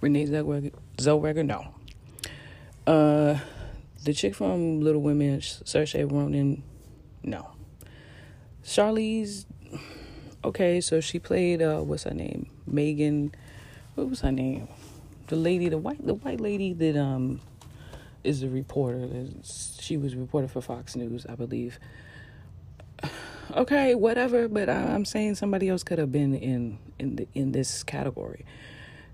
Renee 0.00 0.26
Zellweger? 0.26 0.72
Zellweger? 0.96 1.44
No. 1.44 1.74
Uh, 2.86 3.38
the 4.04 4.12
chick 4.12 4.34
from 4.34 4.80
Little 4.80 5.02
Women, 5.02 5.40
Saoirse 5.40 6.10
Ronan, 6.10 6.62
no. 7.22 7.50
Charlize 8.64 9.46
okay, 10.44 10.80
so 10.80 11.00
she 11.00 11.18
played 11.18 11.62
uh 11.62 11.80
what's 11.80 12.04
her 12.04 12.14
name? 12.14 12.46
Megan 12.70 13.32
what 13.94 14.08
was 14.08 14.20
her 14.20 14.32
name? 14.32 14.68
The 15.26 15.36
lady, 15.36 15.68
the 15.68 15.78
white 15.78 16.04
the 16.04 16.14
white 16.14 16.40
lady 16.40 16.72
that 16.72 16.96
um 16.96 17.40
is 18.24 18.42
a 18.42 18.48
reporter. 18.48 19.08
She 19.78 19.96
was 19.96 20.14
a 20.14 20.16
reporter 20.16 20.48
for 20.48 20.60
Fox 20.60 20.96
News, 20.96 21.26
I 21.26 21.34
believe. 21.34 21.78
Okay, 23.52 23.96
whatever, 23.96 24.46
but 24.46 24.68
I, 24.68 24.94
am 24.94 25.04
saying 25.04 25.34
somebody 25.34 25.68
else 25.68 25.82
could 25.82 25.98
have 25.98 26.12
been 26.12 26.36
in 26.36 26.78
in 27.00 27.16
the, 27.16 27.26
in 27.34 27.50
this 27.50 27.82
category. 27.82 28.44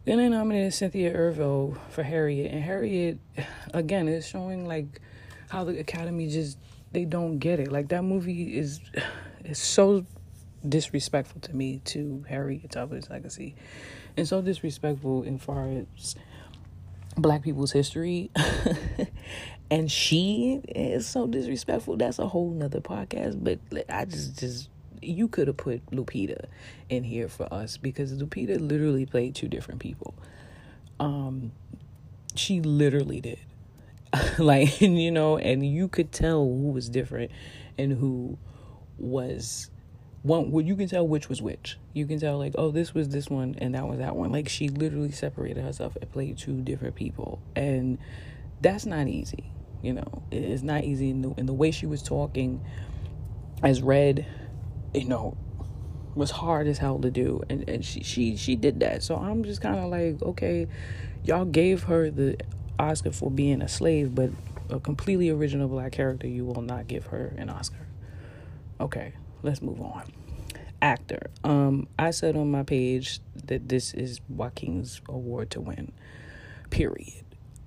Then 0.04 0.18
they 0.18 0.28
nominated 0.28 0.74
Cynthia 0.74 1.10
Erivo 1.16 1.78
for 1.88 2.02
Harriet, 2.02 2.52
and 2.52 2.62
Harriet, 2.62 3.18
again, 3.72 4.08
is 4.08 4.28
showing 4.28 4.68
like 4.68 5.00
how 5.48 5.64
the 5.64 5.78
Academy 5.78 6.28
just 6.28 6.58
they 6.92 7.06
don't 7.06 7.38
get 7.38 7.60
it. 7.60 7.72
Like 7.72 7.88
that 7.88 8.04
movie 8.04 8.58
is 8.58 8.82
is 9.46 9.58
so 9.58 10.04
disrespectful 10.68 11.40
to 11.42 11.54
me 11.54 11.80
to 11.86 12.24
Harriet 12.28 12.70
Tubman's 12.70 13.10
legacy, 13.10 13.54
and 14.16 14.26
so 14.26 14.42
disrespectful 14.42 15.22
in 15.22 15.38
far 15.38 15.68
as 15.68 16.16
Black 17.16 17.42
people's 17.42 17.72
history. 17.72 18.30
and 19.70 19.90
she 19.90 20.60
is 20.68 21.06
so 21.06 21.26
disrespectful. 21.26 21.96
That's 21.96 22.18
a 22.18 22.28
whole 22.28 22.50
nother 22.50 22.80
podcast. 22.80 23.42
But 23.42 23.58
I 23.88 24.04
just 24.04 24.38
just 24.38 24.68
you 25.02 25.28
could 25.28 25.48
have 25.48 25.56
put 25.56 25.86
Lupita 25.86 26.46
in 26.88 27.04
here 27.04 27.28
for 27.28 27.52
us 27.52 27.76
because 27.76 28.12
Lupita 28.12 28.60
literally 28.60 29.06
played 29.06 29.34
two 29.34 29.48
different 29.48 29.80
people. 29.80 30.14
Um, 30.98 31.52
she 32.34 32.60
literally 32.60 33.20
did. 33.20 33.38
like 34.38 34.80
you 34.80 35.10
know, 35.10 35.38
and 35.38 35.66
you 35.66 35.88
could 35.88 36.12
tell 36.12 36.44
who 36.44 36.70
was 36.70 36.88
different 36.88 37.30
and 37.78 37.92
who 37.92 38.38
was 38.98 39.70
one 40.26 40.50
well 40.50 40.64
you 40.64 40.76
can 40.76 40.88
tell 40.88 41.06
which 41.06 41.28
was 41.28 41.40
which. 41.40 41.78
You 41.92 42.06
can 42.06 42.18
tell 42.18 42.38
like 42.38 42.54
oh 42.56 42.70
this 42.70 42.94
was 42.94 43.08
this 43.10 43.28
one 43.28 43.54
and 43.58 43.74
that 43.74 43.86
was 43.86 43.98
that 43.98 44.16
one. 44.16 44.32
Like 44.32 44.48
she 44.48 44.68
literally 44.68 45.12
separated 45.12 45.62
herself 45.62 45.96
and 46.00 46.10
played 46.10 46.38
two 46.38 46.60
different 46.62 46.94
people. 46.94 47.40
And 47.54 47.98
that's 48.60 48.86
not 48.86 49.08
easy 49.08 49.52
you 49.82 49.92
know? 49.92 50.22
It's 50.30 50.62
not 50.62 50.84
easy 50.84 51.10
in 51.10 51.22
the, 51.22 51.30
in 51.36 51.46
the 51.46 51.52
way 51.52 51.70
she 51.70 51.86
was 51.86 52.02
talking 52.02 52.60
as 53.62 53.80
red 53.80 54.26
you 54.92 55.06
know 55.06 55.34
was 56.14 56.30
hard 56.30 56.66
as 56.66 56.78
hell 56.78 56.98
to 56.98 57.10
do. 57.10 57.42
And, 57.48 57.68
and 57.68 57.84
she, 57.84 58.02
she 58.02 58.36
she 58.36 58.56
did 58.56 58.80
that. 58.80 59.02
So 59.02 59.16
i'm 59.16 59.44
just 59.44 59.60
kind 59.60 59.78
of 59.78 59.90
like 59.90 60.22
okay 60.22 60.66
y'all 61.24 61.44
gave 61.44 61.84
her 61.84 62.10
the 62.10 62.36
oscar 62.78 63.10
for 63.10 63.30
being 63.30 63.62
a 63.62 63.68
slave 63.68 64.14
but 64.14 64.30
a 64.68 64.78
completely 64.78 65.30
original 65.30 65.68
black 65.68 65.92
character 65.92 66.26
you 66.26 66.44
will 66.44 66.62
not 66.62 66.88
give 66.88 67.06
her 67.06 67.34
an 67.38 67.48
oscar. 67.48 67.86
Okay 68.80 69.12
let's 69.42 69.62
move 69.62 69.80
on. 69.80 70.04
Actor. 70.82 71.30
Um, 71.42 71.88
I 71.98 72.10
said 72.10 72.36
on 72.36 72.50
my 72.50 72.62
page 72.62 73.20
that 73.46 73.68
this 73.68 73.94
is 73.94 74.20
Joaquin's 74.28 75.00
award 75.08 75.50
to 75.52 75.60
win. 75.60 75.92
Period. 76.70 77.24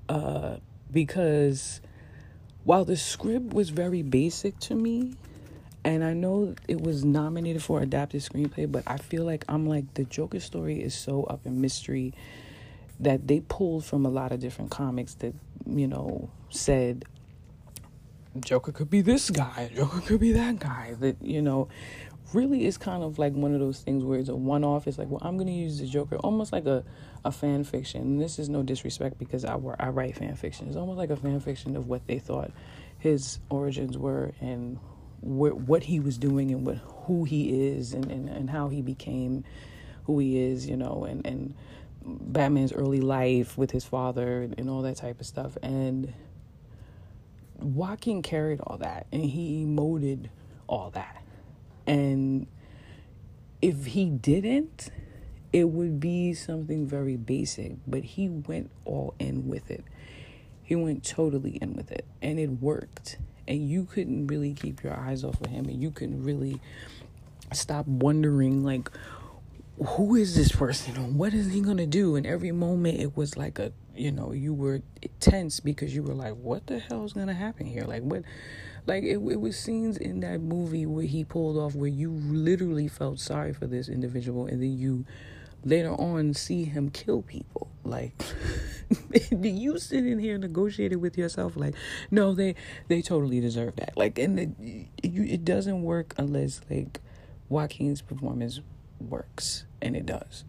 Uh, 0.08 0.58
because 0.92 1.82
while 2.64 2.86
the 2.86 2.98
script 2.98 3.54
was 3.54 3.70
very 3.70 4.02
basic 4.02 4.60
to 4.60 4.76
me, 4.76 5.16
and 5.84 6.04
I 6.04 6.14
know 6.14 6.56
it 6.68 6.82
was 6.82 7.06
nominated 7.06 7.64
for 7.64 7.82
adapted 7.82 8.22
screenplay, 8.22 8.70
but 8.72 8.84
I 8.86 8.98
feel 8.98 9.24
like 9.24 9.46
I'm 9.48 9.66
like 9.66 9.94
the 9.94 10.04
Joker 10.04 10.40
story 10.40 10.82
is 10.82 10.94
so 10.94 11.24
up 11.24 11.46
in 11.46 11.62
mystery 11.62 12.14
that 13.00 13.28
they 13.28 13.40
pulled 13.40 13.86
from 13.86 14.06
a 14.06 14.10
lot 14.10 14.32
of 14.32 14.40
different 14.40 14.72
comics 14.72 15.14
that 15.16 15.34
you 15.66 15.88
know 15.88 16.30
said 16.50 17.06
Joker 18.40 18.72
could 18.72 18.90
be 18.90 19.02
this 19.02 19.30
guy, 19.30 19.72
Joker 19.76 20.02
could 20.02 20.20
be 20.20 20.32
that 20.34 20.60
guy. 20.60 20.96
That 21.00 21.22
you 21.22 21.42
know, 21.42 21.68
really 22.34 22.66
is 22.66 22.78
kind 22.78 23.04
of 23.04 23.18
like 23.18 23.34
one 23.34 23.54
of 23.54 23.60
those 23.60 23.80
things 23.80 24.04
where 24.04 24.20
it's 24.20 24.30
a 24.30 24.36
one 24.36 24.64
off. 24.64 24.88
It's 24.88 24.98
like, 24.98 25.10
well, 25.10 25.22
I'm 25.24 25.38
gonna 25.38 25.52
use 25.52 25.80
the 25.80 25.88
Joker, 25.88 26.18
almost 26.18 26.52
like 26.52 26.66
a, 26.66 26.84
a 27.26 27.32
fan 27.32 27.64
fiction. 27.64 28.02
And 28.02 28.22
this 28.22 28.40
is 28.40 28.50
no 28.50 28.64
disrespect 28.64 29.18
because 29.18 29.46
I 29.46 29.58
I 29.80 29.90
write 29.90 30.18
fan 30.18 30.36
fiction. 30.36 30.68
It's 30.68 30.78
almost 30.78 30.98
like 30.98 31.10
a 31.10 31.16
fan 31.16 31.40
fiction 31.40 31.76
of 31.76 31.88
what 31.88 32.06
they 32.08 32.20
thought 32.20 32.52
his 32.98 33.40
origins 33.50 33.98
were 33.98 34.34
and 34.42 34.78
wh- 35.22 35.68
what 35.68 35.84
he 35.84 36.00
was 36.00 36.18
doing 36.18 36.52
and 36.52 36.66
what 36.66 36.78
who 36.78 37.24
he 37.24 37.68
is 37.68 37.94
and, 37.94 38.12
and, 38.12 38.30
and 38.30 38.50
how 38.50 38.68
he 38.70 38.82
became 38.82 39.44
who 40.04 40.20
he 40.20 40.38
is, 40.40 40.68
you 40.68 40.76
know, 40.76 41.06
and, 41.08 41.26
and 41.26 41.56
Batman's 42.04 42.74
early 42.74 43.02
life 43.02 43.58
with 43.58 43.72
his 43.72 43.86
father 43.86 44.42
and, 44.42 44.56
and 44.58 44.70
all 44.70 44.82
that 44.82 44.98
type 44.98 45.20
of 45.20 45.26
stuff. 45.26 45.58
And 45.62 46.14
Joaquin 47.62 48.22
carried 48.22 48.60
all 48.62 48.78
that 48.78 49.08
and 49.12 49.24
he 49.24 49.66
emoted 49.66 50.30
all 50.68 50.90
that. 50.92 51.24
And 51.88 52.48
if 53.62 53.88
he 53.88 54.10
didn't, 54.10 54.90
it 55.52 55.70
would 55.70 56.00
be 56.00 56.34
something 56.34 56.88
very 56.88 57.18
basic, 57.18 57.74
but 57.88 58.04
he 58.04 58.30
went 58.30 58.70
all 58.86 59.16
in 59.20 59.48
with 59.48 59.72
it. 59.72 59.84
He 60.64 60.76
went 60.76 61.04
totally 61.04 61.58
in 61.62 61.74
with 61.74 61.92
it 61.92 62.06
and 62.22 62.40
it 62.40 62.62
worked. 62.62 63.18
And 63.48 63.68
you 63.68 63.86
couldn't 63.86 64.28
really 64.28 64.54
keep 64.54 64.84
your 64.84 64.96
eyes 64.96 65.24
off 65.24 65.42
of 65.42 65.48
him 65.48 65.66
and 65.66 65.82
you 65.82 65.90
couldn't 65.90 66.24
really 66.24 66.62
stop 67.52 67.88
wondering 67.88 68.64
like 68.64 68.90
who 69.84 70.16
is 70.16 70.36
this 70.36 70.52
person 70.52 71.18
what 71.18 71.34
is 71.34 71.52
he 71.52 71.62
gonna 71.62 71.88
do 71.88 72.16
and 72.16 72.28
every 72.28 72.52
moment 72.52 73.00
it 73.00 73.16
was 73.18 73.38
like 73.38 73.58
a 73.58 73.72
you 74.00 74.12
know 74.12 74.32
you 74.32 74.54
were 74.54 74.82
tense 75.20 75.60
because 75.60 75.94
you 75.94 76.02
were 76.02 76.14
like 76.14 76.34
what 76.36 76.66
the 76.68 76.80
hell 76.80 77.04
is 77.04 77.14
gonna 77.14 77.34
happen 77.34 77.66
here? 77.66 77.84
Like 77.84 78.04
what 78.04 78.24
like 78.88 79.04
it, 79.04 79.18
it 79.18 79.42
was 79.42 79.60
scenes 79.60 79.98
in 79.98 80.22
that 80.22 80.40
movie 80.40 80.86
where 80.86 81.06
he 81.06 81.24
pulled 81.26 81.58
off 81.58 81.76
where 81.76 81.90
you 81.90 82.12
literally 82.12 82.88
felt 82.88 83.20
sorry 83.20 83.54
for 83.54 83.68
this 83.68 83.90
individual 83.90 84.46
and 84.46 84.62
then 84.62 84.78
you 84.78 85.06
later 85.66 85.92
on 85.92 86.34
see 86.34 86.64
him 86.64 86.90
kill 86.90 87.22
people. 87.22 87.70
Like 87.84 88.14
do 89.12 89.50
you 89.50 89.78
sit 89.78 90.06
in 90.06 90.18
here 90.20 90.38
negotiating 90.38 91.02
with 91.02 91.18
yourself? 91.18 91.58
Like 91.58 91.76
no 92.10 92.34
they 92.34 92.56
they 92.88 93.02
totally 93.02 93.42
deserve 93.42 93.76
that. 93.76 93.98
Like 93.98 94.18
and 94.18 94.40
it, 94.40 94.90
it 95.04 95.44
doesn't 95.44 95.84
work 95.84 96.16
unless 96.18 96.62
like 96.70 97.02
joaquin's 97.50 98.02
performance 98.02 98.62
works 99.02 99.66
and 99.82 99.98
it 99.98 100.06
does. 100.06 100.46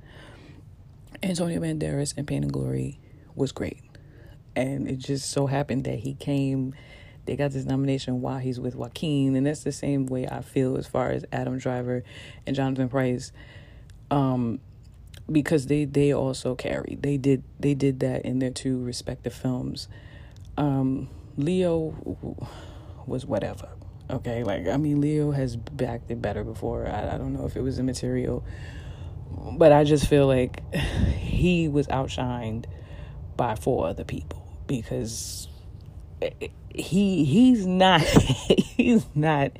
Antonio 1.23 1.61
banderas 1.61 2.17
in 2.17 2.25
pain 2.25 2.45
and 2.45 2.53
glory 2.53 3.00
was 3.35 3.53
great 3.53 3.81
and 4.57 4.89
it 4.89 4.99
just 4.99 5.31
so 5.31 5.47
happened 5.47 5.85
that 5.85 6.01
he 6.01 6.15
came 6.15 6.75
they 7.27 7.37
got 7.37 7.51
this 7.53 7.65
nomination 7.65 8.21
while 8.21 8.39
he's 8.39 8.59
with 8.59 8.75
joaquin 8.75 9.37
and 9.37 9.47
that's 9.47 9.63
the 9.63 9.73
same 9.73 10.07
way 10.07 10.27
i 10.27 10.41
feel 10.41 10.77
as 10.77 10.87
far 10.87 11.11
as 11.11 11.25
adam 11.33 11.59
driver 11.59 12.03
and 12.47 12.57
jonathan 12.57 12.89
pryce 12.89 13.33
um 14.11 14.61
because 15.31 15.67
they 15.67 15.85
they 15.85 16.13
also 16.13 16.55
carried. 16.55 17.03
They 17.03 17.17
did 17.17 17.43
they 17.59 17.75
did 17.75 18.01
that 18.01 18.25
in 18.25 18.39
their 18.39 18.51
two 18.51 18.83
respective 18.83 19.35
films. 19.35 19.89
Um, 20.57 21.09
Leo 21.37 22.37
was 23.07 23.25
whatever. 23.25 23.69
Okay, 24.09 24.43
like 24.43 24.67
I 24.67 24.77
mean, 24.77 25.01
Leo 25.01 25.31
has 25.31 25.57
backed 25.57 26.11
it 26.11 26.21
better 26.21 26.45
before. 26.45 26.87
I, 26.87 27.15
I 27.15 27.19
don't 27.19 27.33
know 27.33 27.47
if 27.47 27.57
it 27.57 27.63
was 27.63 27.77
the 27.77 27.83
material, 27.83 28.45
but 29.53 29.73
I 29.73 29.85
just 29.85 30.07
feel 30.09 30.27
like 30.27 30.63
he 30.75 31.69
was 31.69 31.87
outshined 31.89 32.65
by 33.41 33.55
four 33.55 33.87
other 33.87 34.05
people 34.05 34.47
because 34.67 35.49
he 36.75 37.25
he's 37.25 37.65
not 37.65 38.03
he's 38.77 39.07
not 39.15 39.53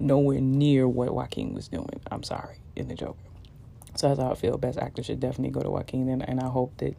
nowhere 0.00 0.40
near 0.40 0.88
what 0.88 1.14
Joaquin 1.14 1.54
was 1.54 1.68
doing. 1.68 2.00
I'm 2.10 2.24
sorry 2.24 2.56
in 2.74 2.88
the 2.88 2.96
Joker. 2.96 3.14
So 3.94 4.08
that's 4.08 4.18
how 4.18 4.32
I 4.32 4.34
feel. 4.34 4.58
Best 4.58 4.76
actor 4.76 5.04
should 5.04 5.20
definitely 5.20 5.52
go 5.52 5.60
to 5.60 5.70
Joaquin, 5.70 6.08
and, 6.08 6.28
and 6.28 6.40
I 6.40 6.48
hope 6.48 6.78
that 6.78 6.96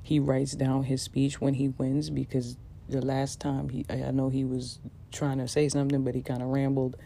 he 0.00 0.20
writes 0.20 0.52
down 0.52 0.84
his 0.84 1.02
speech 1.02 1.40
when 1.40 1.54
he 1.54 1.70
wins 1.70 2.10
because 2.10 2.56
the 2.88 3.04
last 3.04 3.40
time 3.40 3.68
he, 3.68 3.84
I 3.90 4.12
know 4.12 4.28
he 4.28 4.44
was 4.44 4.78
trying 5.10 5.38
to 5.38 5.48
say 5.48 5.68
something, 5.68 6.04
but 6.04 6.14
he 6.14 6.22
kind 6.22 6.42
of 6.42 6.48
rambled, 6.48 6.96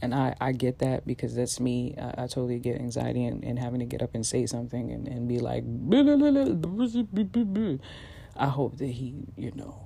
and 0.00 0.14
I, 0.14 0.34
I 0.40 0.52
get 0.52 0.78
that 0.78 1.06
because 1.06 1.34
that's 1.34 1.60
me. 1.60 1.96
I, 2.00 2.22
I 2.24 2.26
totally 2.28 2.60
get 2.60 2.80
anxiety 2.80 3.26
and, 3.26 3.44
and 3.44 3.58
having 3.58 3.80
to 3.80 3.86
get 3.86 4.00
up 4.00 4.14
and 4.14 4.24
say 4.24 4.46
something 4.46 4.90
and, 4.90 5.06
and 5.06 5.28
be 5.28 5.38
like, 5.38 5.64
I 8.36 8.46
hope 8.46 8.78
that 8.78 8.86
he, 8.86 9.14
you 9.36 9.52
know, 9.54 9.76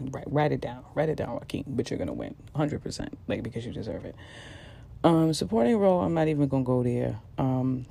write 0.00 0.24
write 0.26 0.52
it 0.52 0.60
down, 0.60 0.84
write 0.94 1.08
it 1.08 1.16
down, 1.16 1.34
Joaquin. 1.34 1.64
But 1.66 1.90
you're 1.90 1.98
gonna 1.98 2.12
win, 2.12 2.34
hundred 2.54 2.82
percent, 2.82 3.16
like 3.26 3.42
because 3.42 3.64
you 3.64 3.72
deserve 3.72 4.04
it. 4.04 4.16
Um, 5.04 5.32
supporting 5.32 5.76
role, 5.76 6.00
I'm 6.00 6.14
not 6.14 6.28
even 6.28 6.48
gonna 6.48 6.64
go 6.64 6.82
there. 6.82 7.20
Um, 7.38 7.86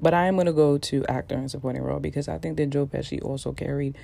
but 0.00 0.14
I 0.14 0.26
am 0.26 0.36
gonna 0.36 0.52
go 0.52 0.78
to 0.78 1.06
actor 1.06 1.34
and 1.34 1.50
supporting 1.50 1.82
role 1.82 2.00
because 2.00 2.28
I 2.28 2.38
think 2.38 2.56
that 2.58 2.70
Joe 2.70 2.86
Pesci 2.86 3.22
also 3.22 3.52
carried 3.52 3.96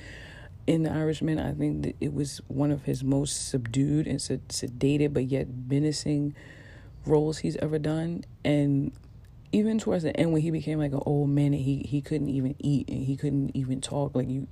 in 0.66 0.82
The 0.82 0.92
Irishman. 0.92 1.38
I 1.38 1.52
think 1.52 1.82
that 1.82 1.96
it 2.00 2.12
was 2.12 2.40
one 2.48 2.70
of 2.70 2.84
his 2.84 3.02
most 3.02 3.48
subdued 3.48 4.06
and 4.06 4.18
sedated, 4.18 5.12
but 5.12 5.24
yet 5.24 5.48
menacing 5.68 6.34
roles 7.04 7.38
he's 7.38 7.56
ever 7.56 7.78
done. 7.78 8.24
And 8.44 8.92
even 9.52 9.78
towards 9.78 10.04
the 10.04 10.16
end, 10.16 10.32
when 10.32 10.42
he 10.42 10.50
became 10.50 10.78
like 10.78 10.92
an 10.92 11.02
old 11.04 11.30
man 11.30 11.54
and 11.54 11.62
he 11.62 11.78
he 11.88 12.00
couldn't 12.00 12.28
even 12.28 12.54
eat 12.58 12.88
and 12.88 13.04
he 13.04 13.16
couldn't 13.16 13.54
even 13.54 13.80
talk, 13.80 14.14
like 14.14 14.28
you 14.28 14.46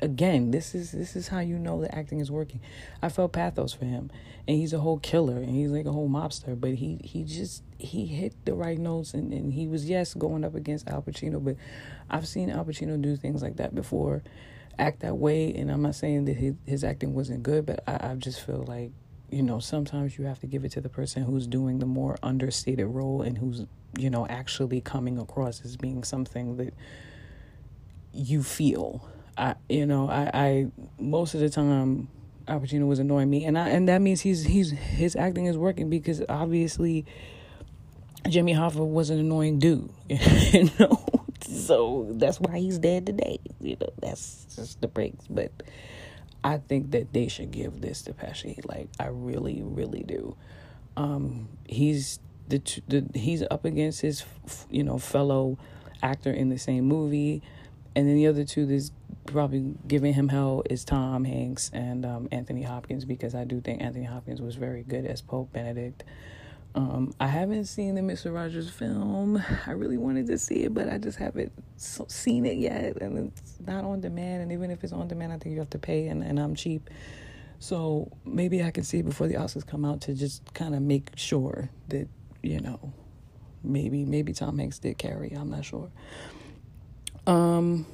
again, 0.00 0.50
this 0.50 0.74
is 0.74 0.92
this 0.92 1.16
is 1.16 1.28
how 1.28 1.40
you 1.40 1.58
know 1.58 1.80
the 1.80 1.94
acting 1.94 2.20
is 2.20 2.30
working. 2.30 2.60
I 3.02 3.08
felt 3.08 3.32
pathos 3.32 3.72
for 3.72 3.84
him, 3.84 4.10
and 4.46 4.56
he's 4.56 4.72
a 4.72 4.78
whole 4.78 4.98
killer, 4.98 5.38
and 5.38 5.50
he's 5.50 5.70
like 5.70 5.86
a 5.86 5.92
whole 5.92 6.08
mobster. 6.08 6.58
But 6.58 6.74
he 6.74 7.00
he 7.02 7.24
just 7.24 7.62
he 7.78 8.06
hit 8.06 8.34
the 8.44 8.54
right 8.54 8.78
notes, 8.78 9.14
and, 9.14 9.32
and 9.32 9.52
he 9.52 9.66
was 9.66 9.88
yes 9.88 10.14
going 10.14 10.44
up 10.44 10.54
against 10.54 10.88
Al 10.88 11.02
Pacino, 11.02 11.42
but 11.42 11.56
I've 12.10 12.28
seen 12.28 12.50
Al 12.50 12.64
Pacino 12.64 13.00
do 13.00 13.16
things 13.16 13.42
like 13.42 13.56
that 13.56 13.74
before, 13.74 14.22
act 14.78 15.00
that 15.00 15.16
way, 15.16 15.52
and 15.54 15.70
I'm 15.70 15.82
not 15.82 15.94
saying 15.94 16.26
that 16.26 16.36
his 16.36 16.54
his 16.64 16.84
acting 16.84 17.14
wasn't 17.14 17.42
good, 17.42 17.66
but 17.66 17.82
I, 17.86 18.10
I 18.10 18.14
just 18.14 18.40
feel 18.40 18.64
like 18.66 18.92
you 19.30 19.42
know 19.42 19.58
sometimes 19.58 20.18
you 20.18 20.24
have 20.24 20.40
to 20.40 20.46
give 20.46 20.64
it 20.64 20.72
to 20.72 20.80
the 20.80 20.88
person 20.88 21.24
who's 21.24 21.46
doing 21.46 21.78
the 21.78 21.86
more 21.86 22.16
understated 22.22 22.86
role 22.86 23.22
and 23.22 23.38
who's 23.38 23.66
you 23.96 24.10
know 24.10 24.26
actually 24.26 24.80
coming 24.80 25.18
across 25.18 25.64
as 25.64 25.76
being 25.76 26.04
something 26.04 26.56
that 26.56 26.74
you 28.12 28.42
feel 28.42 29.08
I 29.36 29.54
you 29.68 29.86
know 29.86 30.08
I 30.10 30.30
I 30.34 30.66
most 30.98 31.34
of 31.34 31.40
the 31.40 31.48
time 31.48 32.08
Al 32.48 32.60
was 32.60 32.98
annoying 32.98 33.28
me, 33.28 33.44
and 33.44 33.58
I 33.58 33.68
and 33.68 33.88
that 33.88 34.00
means 34.00 34.22
he's 34.22 34.44
he's 34.44 34.70
his 34.70 35.14
acting 35.16 35.46
is 35.46 35.56
working 35.56 35.90
because 35.90 36.22
obviously 36.28 37.04
Jimmy 38.28 38.54
Hoffa 38.54 38.86
was 38.86 39.10
an 39.10 39.18
annoying 39.18 39.58
dude, 39.58 39.90
you 40.08 40.70
know. 40.78 41.04
So 41.46 42.08
that's 42.12 42.40
why 42.40 42.58
he's 42.58 42.78
dead 42.78 43.06
today. 43.06 43.38
You 43.60 43.76
know, 43.80 43.90
that's 44.00 44.46
just 44.56 44.80
the 44.80 44.88
breaks. 44.88 45.26
But 45.28 45.52
I 46.42 46.58
think 46.58 46.90
that 46.92 47.12
they 47.12 47.28
should 47.28 47.50
give 47.50 47.80
this 47.80 48.02
to 48.02 48.12
Pesci. 48.12 48.64
Like 48.66 48.88
I 48.98 49.08
really, 49.08 49.62
really 49.62 50.02
do. 50.02 50.36
Um, 50.96 51.48
he's 51.66 52.18
the, 52.48 52.82
the 52.88 53.18
he's 53.18 53.42
up 53.50 53.64
against 53.64 54.00
his 54.00 54.24
you 54.70 54.82
know 54.82 54.98
fellow 54.98 55.58
actor 56.02 56.30
in 56.30 56.48
the 56.48 56.58
same 56.58 56.84
movie, 56.84 57.42
and 57.94 58.08
then 58.08 58.16
the 58.16 58.26
other 58.26 58.44
two 58.44 58.66
that's 58.66 58.92
probably 59.26 59.74
giving 59.86 60.14
him 60.14 60.28
hell 60.28 60.62
is 60.70 60.84
Tom 60.84 61.24
Hanks 61.24 61.70
and 61.74 62.06
um, 62.06 62.28
Anthony 62.32 62.62
Hopkins 62.62 63.04
because 63.04 63.34
I 63.34 63.44
do 63.44 63.60
think 63.60 63.82
Anthony 63.82 64.06
Hopkins 64.06 64.40
was 64.40 64.56
very 64.56 64.82
good 64.82 65.04
as 65.04 65.20
Pope 65.20 65.52
Benedict. 65.52 66.04
Um, 66.74 67.14
I 67.18 67.26
haven't 67.26 67.64
seen 67.64 67.94
the 67.94 68.02
Mr. 68.02 68.32
Rogers 68.32 68.70
film. 68.70 69.42
I 69.66 69.72
really 69.72 69.96
wanted 69.96 70.26
to 70.28 70.38
see 70.38 70.64
it, 70.64 70.74
but 70.74 70.88
I 70.88 70.98
just 70.98 71.18
haven't 71.18 71.52
seen 71.76 72.46
it 72.46 72.58
yet, 72.58 73.00
and 73.00 73.32
it's 73.32 73.58
not 73.66 73.84
on 73.84 74.00
demand. 74.00 74.42
And 74.42 74.52
even 74.52 74.70
if 74.70 74.84
it's 74.84 74.92
on 74.92 75.08
demand, 75.08 75.32
I 75.32 75.38
think 75.38 75.54
you 75.54 75.58
have 75.60 75.70
to 75.70 75.78
pay, 75.78 76.08
and, 76.08 76.22
and 76.22 76.38
I'm 76.38 76.54
cheap. 76.54 76.90
So 77.58 78.10
maybe 78.24 78.62
I 78.62 78.70
can 78.70 78.84
see 78.84 78.98
it 78.98 79.04
before 79.04 79.26
the 79.26 79.34
Oscars 79.34 79.66
come 79.66 79.84
out 79.84 80.02
to 80.02 80.14
just 80.14 80.54
kind 80.54 80.74
of 80.74 80.82
make 80.82 81.10
sure 81.16 81.70
that 81.88 82.06
you 82.42 82.60
know, 82.60 82.92
maybe 83.62 84.04
maybe 84.04 84.32
Tom 84.32 84.58
Hanks 84.58 84.78
did 84.78 84.98
carry. 84.98 85.30
I'm 85.30 85.50
not 85.50 85.64
sure. 85.64 85.90
Um, 87.26 87.86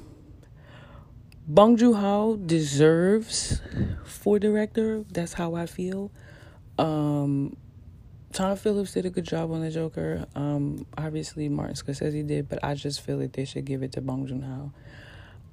Bong 1.47 1.77
Joon 1.77 1.93
Ho 1.93 2.37
deserves 2.37 3.61
for 4.05 4.39
director. 4.39 5.03
That's 5.11 5.33
how 5.33 5.55
I 5.55 5.65
feel. 5.65 6.11
Um, 6.77 7.55
Tom 8.33 8.57
Phillips 8.57 8.93
did 8.93 9.05
a 9.05 9.09
good 9.09 9.25
job 9.25 9.51
on 9.51 9.61
the 9.61 9.71
Joker. 9.71 10.25
Um, 10.35 10.85
obviously 10.97 11.47
Martin 11.47 11.75
Scorsese 11.75 12.25
did, 12.27 12.49
but 12.49 12.63
I 12.63 12.73
just 12.73 13.01
feel 13.01 13.19
that 13.19 13.33
they 13.33 13.45
should 13.45 13.65
give 13.65 13.83
it 13.83 13.93
to 13.93 14.01
Bong 14.01 14.27
Joon 14.27 14.41
Ho 14.41 14.71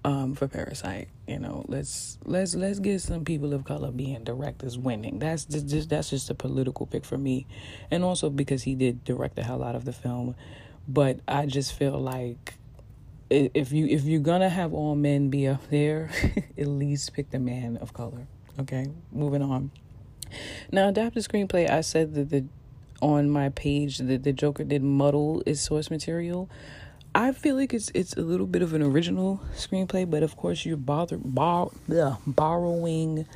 um, 0.05 0.35
for 0.35 0.49
Parasite. 0.49 1.09
You 1.27 1.39
know, 1.39 1.65
let's 1.69 2.19
let's 2.25 2.55
let's 2.55 2.79
get 2.79 3.01
some 3.01 3.25
people 3.25 3.53
of 3.55 3.65
color 3.65 3.91
being 3.91 4.25
directors 4.25 4.79
winning. 4.79 5.19
That's 5.19 5.45
just 5.45 5.89
that's 5.89 6.11
just 6.11 6.31
a 6.31 6.35
political 6.35 6.87
pick 6.87 7.05
for 7.05 7.19
me, 7.19 7.47
and 7.91 8.05
also 8.05 8.31
because 8.31 8.63
he 8.63 8.75
did 8.75 9.05
direct 9.05 9.37
the 9.37 9.45
hell 9.45 9.63
out 9.63 9.75
of 9.75 9.85
the 9.85 9.93
film. 9.93 10.35
But 10.89 11.21
I 11.29 11.47
just 11.47 11.75
feel 11.75 11.99
like 11.99 12.55
if 13.31 13.73
you 13.73 13.87
if 13.87 14.05
you're 14.05 14.21
gonna 14.21 14.49
have 14.49 14.73
all 14.75 14.95
men 14.95 15.31
be 15.31 15.47
up 15.47 15.69
there, 15.71 16.11
at 16.59 16.67
least 16.67 17.13
pick 17.13 17.31
the 17.31 17.39
man 17.39 17.77
of 17.79 17.93
color. 17.93 18.27
Okay, 18.61 18.87
moving 19.11 19.43
on. 19.43 19.71
Now, 20.71 20.89
adapted 20.89 21.25
screenplay, 21.25 21.71
I 21.71 21.83
said 21.83 22.15
that 22.15 22.31
the 22.31 22.45
on 23.01 23.29
my 23.29 23.49
page 23.49 23.99
that 23.99 24.23
the 24.23 24.33
Joker 24.33 24.65
did 24.65 24.83
muddle 24.83 25.43
its 25.45 25.61
source 25.61 25.91
material. 25.91 26.49
I 27.15 27.33
feel 27.33 27.57
like 27.57 27.75
it's 27.75 27.91
it's 27.95 28.15
a 28.15 28.23
little 28.23 28.47
bit 28.47 28.63
of 28.63 28.73
an 28.73 28.83
original 28.83 29.41
screenplay, 29.55 30.09
but 30.09 30.23
of 30.23 30.37
course 30.37 30.65
you're 30.65 30.79
bother, 30.79 31.19
bar, 31.19 31.71
ugh, 31.95 32.19
borrowing 32.27 33.27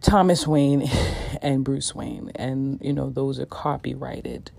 Thomas 0.00 0.46
Wayne 0.46 0.88
and 1.42 1.62
Bruce 1.62 1.94
Wayne, 1.94 2.32
and 2.34 2.80
you 2.82 2.92
know 2.92 3.10
those 3.10 3.38
are 3.38 3.46
copyrighted. 3.46 4.50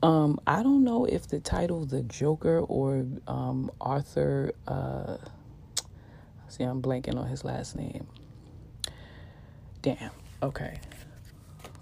Um, 0.00 0.38
I 0.46 0.62
don't 0.62 0.84
know 0.84 1.06
if 1.06 1.26
the 1.26 1.40
title 1.40 1.84
The 1.84 2.02
Joker 2.02 2.60
or 2.60 3.04
um, 3.26 3.72
Arthur. 3.80 4.52
Uh, 4.68 5.16
see, 6.46 6.62
I'm 6.62 6.80
blanking 6.80 7.16
on 7.18 7.26
his 7.26 7.44
last 7.44 7.74
name. 7.74 8.06
Damn. 9.82 10.10
Okay, 10.40 10.78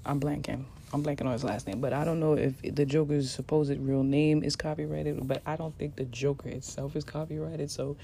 I'm 0.06 0.18
blanking. 0.18 0.64
I'm 0.92 1.02
blanking 1.02 1.26
on 1.26 1.32
his 1.32 1.44
last 1.44 1.66
name, 1.66 1.80
but 1.80 1.92
I 1.92 2.04
don't 2.04 2.20
know 2.20 2.34
if 2.34 2.62
the 2.62 2.86
Joker's 2.86 3.30
supposed 3.30 3.76
real 3.78 4.04
name 4.04 4.42
is 4.44 4.54
copyrighted, 4.54 5.26
but 5.26 5.42
I 5.44 5.56
don't 5.56 5.76
think 5.76 5.96
the 5.96 6.04
Joker 6.04 6.48
itself 6.48 6.94
is 6.94 7.04
copyrighted. 7.04 7.70
So 7.70 7.96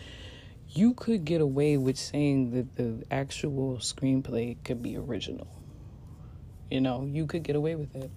you 0.69 0.95
could 0.95 1.25
get 1.25 1.41
away 1.41 1.77
with 1.77 1.97
saying 1.97 2.51
that 2.53 2.77
the 2.77 3.05
actual 3.11 3.77
screenplay 3.77 4.57
could 4.65 4.83
be 4.83 4.97
original. 4.97 5.47
You 6.71 6.81
know, 6.81 7.05
you 7.05 7.27
could 7.27 7.43
get 7.43 7.57
away 7.57 7.77
with 7.77 7.95
it. 7.95 8.11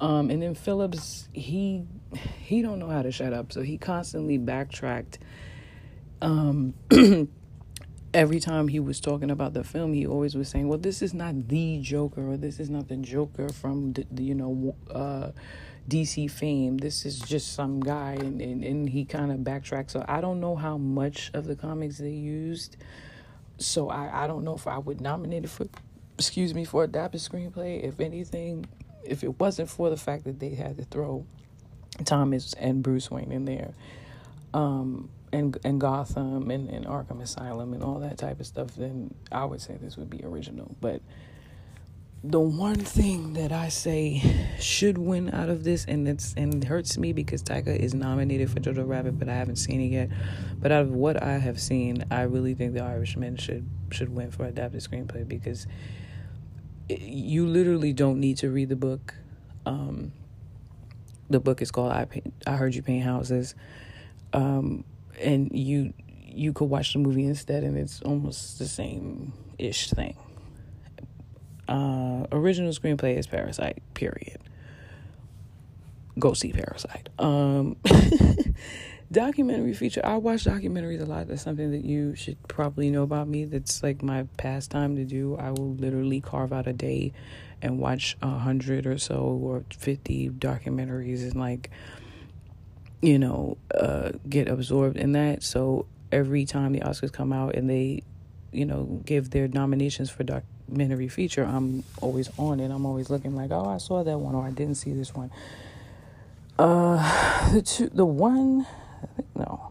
Um, 0.00 0.28
and 0.30 0.42
then 0.42 0.54
Phillips, 0.54 1.28
he 1.32 1.84
he 2.40 2.62
don't 2.62 2.78
know 2.78 2.88
how 2.88 3.02
to 3.02 3.12
shut 3.12 3.32
up, 3.32 3.52
so 3.52 3.62
he 3.62 3.78
constantly 3.78 4.38
backtracked. 4.38 5.18
Um, 6.20 6.74
every 8.14 8.38
time 8.40 8.68
he 8.68 8.78
was 8.78 9.00
talking 9.00 9.30
about 9.30 9.52
the 9.52 9.64
film, 9.64 9.92
he 9.92 10.06
always 10.06 10.34
was 10.34 10.48
saying, 10.48 10.68
"Well, 10.68 10.78
this 10.78 11.02
is 11.02 11.12
not 11.12 11.48
the 11.48 11.80
Joker, 11.80 12.30
or 12.30 12.36
this 12.36 12.60
is 12.60 12.70
not 12.70 12.88
the 12.88 12.96
Joker 12.96 13.48
from 13.48 13.92
the, 13.92 14.06
the 14.10 14.22
you 14.22 14.34
know 14.34 14.74
uh, 14.90 15.32
DC 15.88 16.30
fame. 16.30 16.78
This 16.78 17.04
is 17.04 17.18
just 17.18 17.52
some 17.52 17.80
guy," 17.80 18.12
and 18.12 18.40
and, 18.40 18.64
and 18.64 18.88
he 18.88 19.04
kind 19.04 19.32
of 19.32 19.44
backtracked. 19.44 19.90
So 19.90 20.04
I 20.08 20.20
don't 20.20 20.40
know 20.40 20.56
how 20.56 20.78
much 20.78 21.30
of 21.34 21.46
the 21.46 21.56
comics 21.56 21.98
they 21.98 22.10
used. 22.10 22.76
So 23.58 23.90
I 23.90 24.24
I 24.24 24.26
don't 24.26 24.44
know 24.44 24.54
if 24.54 24.66
I 24.66 24.78
would 24.78 25.00
nominate 25.00 25.44
it 25.44 25.50
for, 25.50 25.66
excuse 26.16 26.54
me, 26.54 26.64
for 26.64 26.84
adapted 26.84 27.20
screenplay. 27.20 27.82
If 27.82 28.00
anything, 28.00 28.66
if 29.04 29.24
it 29.24 29.38
wasn't 29.38 29.68
for 29.68 29.90
the 29.90 29.96
fact 29.96 30.24
that 30.24 30.38
they 30.38 30.50
had 30.50 30.78
to 30.78 30.84
throw 30.84 31.26
Thomas 32.04 32.54
and 32.54 32.82
Bruce 32.82 33.10
Wayne 33.10 33.32
in 33.32 33.44
there, 33.44 33.74
um, 34.52 35.10
and 35.34 35.58
and 35.64 35.80
Gotham 35.80 36.50
and, 36.50 36.68
and 36.70 36.86
Arkham 36.86 37.20
Asylum 37.20 37.74
and 37.74 37.82
all 37.82 37.98
that 37.98 38.18
type 38.18 38.40
of 38.40 38.46
stuff, 38.46 38.74
then 38.76 39.12
I 39.32 39.44
would 39.44 39.60
say 39.60 39.76
this 39.80 39.96
would 39.96 40.08
be 40.08 40.24
original. 40.24 40.74
But 40.80 41.02
the 42.22 42.40
one 42.40 42.76
thing 42.76 43.34
that 43.34 43.52
I 43.52 43.68
say 43.68 44.22
should 44.58 44.96
win 44.96 45.34
out 45.34 45.50
of 45.50 45.64
this, 45.64 45.84
and 45.86 46.08
it's 46.08 46.34
and 46.34 46.54
it 46.54 46.66
hurts 46.66 46.96
me 46.96 47.12
because 47.12 47.42
Taika 47.42 47.76
is 47.76 47.94
nominated 47.94 48.50
for 48.50 48.60
Jojo 48.60 48.86
Rabbit, 48.86 49.18
but 49.18 49.28
I 49.28 49.34
haven't 49.34 49.56
seen 49.56 49.80
it 49.80 49.92
yet. 49.92 50.08
But 50.60 50.72
out 50.72 50.82
of 50.82 50.92
what 50.92 51.22
I 51.22 51.38
have 51.38 51.60
seen, 51.60 52.04
I 52.10 52.22
really 52.22 52.54
think 52.54 52.72
The 52.72 52.82
Irishman 52.82 53.36
should 53.36 53.68
should 53.90 54.14
win 54.14 54.30
for 54.30 54.46
adapted 54.46 54.82
screenplay 54.82 55.26
because 55.26 55.66
you 56.88 57.46
literally 57.46 57.92
don't 57.92 58.20
need 58.20 58.38
to 58.38 58.50
read 58.50 58.68
the 58.68 58.76
book. 58.76 59.14
Um, 59.66 60.12
the 61.28 61.40
book 61.40 61.60
is 61.60 61.72
called 61.72 61.92
"I 61.92 62.06
I 62.46 62.56
Heard 62.56 62.74
You 62.74 62.82
Paint 62.82 63.02
Houses," 63.04 63.54
um, 64.32 64.84
and 65.20 65.50
you 65.52 65.92
you 66.26 66.52
could 66.52 66.66
watch 66.66 66.92
the 66.92 66.98
movie 66.98 67.24
instead, 67.24 67.62
and 67.62 67.76
it's 67.78 68.02
almost 68.02 68.58
the 68.58 68.66
same 68.66 69.32
ish 69.58 69.90
thing. 69.90 70.16
Uh, 71.68 72.26
original 72.32 72.72
screenplay 72.72 73.16
is 73.16 73.26
Parasite. 73.26 73.82
Period. 73.94 74.38
Go 76.18 76.34
see 76.34 76.52
Parasite. 76.52 77.08
Um, 77.18 77.76
documentary 79.12 79.72
feature. 79.72 80.00
I 80.04 80.16
watch 80.16 80.44
documentaries 80.44 81.00
a 81.00 81.04
lot. 81.04 81.28
That's 81.28 81.42
something 81.42 81.70
that 81.70 81.84
you 81.84 82.14
should 82.14 82.36
probably 82.48 82.90
know 82.90 83.02
about 83.02 83.28
me. 83.28 83.44
That's 83.44 83.82
like 83.82 84.02
my 84.02 84.26
pastime 84.36 84.96
to 84.96 85.04
do. 85.04 85.36
I 85.36 85.50
will 85.50 85.74
literally 85.74 86.20
carve 86.20 86.52
out 86.52 86.66
a 86.66 86.72
day 86.72 87.12
and 87.62 87.78
watch 87.78 88.16
a 88.20 88.28
hundred 88.28 88.86
or 88.86 88.98
so 88.98 89.16
or 89.16 89.64
fifty 89.70 90.28
documentaries 90.28 91.22
and 91.22 91.36
like 91.36 91.70
you 93.04 93.18
know 93.18 93.58
uh, 93.74 94.12
get 94.28 94.48
absorbed 94.48 94.96
in 94.96 95.12
that. 95.12 95.42
So 95.42 95.86
every 96.10 96.44
time 96.46 96.72
the 96.72 96.80
Oscars 96.80 97.12
come 97.12 97.32
out 97.32 97.54
and 97.54 97.68
they 97.68 98.02
you 98.52 98.64
know 98.64 99.02
give 99.04 99.30
their 99.30 99.48
nominations 99.48 100.10
for 100.10 100.24
documentary 100.24 101.08
feature, 101.08 101.44
I'm 101.44 101.84
always 102.00 102.30
on 102.38 102.60
it. 102.60 102.70
I'm 102.70 102.86
always 102.86 103.10
looking 103.10 103.36
like, 103.36 103.50
oh, 103.50 103.66
I 103.66 103.76
saw 103.76 104.02
that 104.02 104.18
one 104.18 104.34
or 104.34 104.46
I 104.46 104.50
didn't 104.50 104.76
see 104.76 104.92
this 104.92 105.14
one. 105.14 105.30
Uh, 106.58 107.50
the 107.52 107.62
two, 107.62 107.88
the 107.90 108.06
one 108.06 108.66
I 109.02 109.06
think 109.14 109.28
no. 109.36 109.70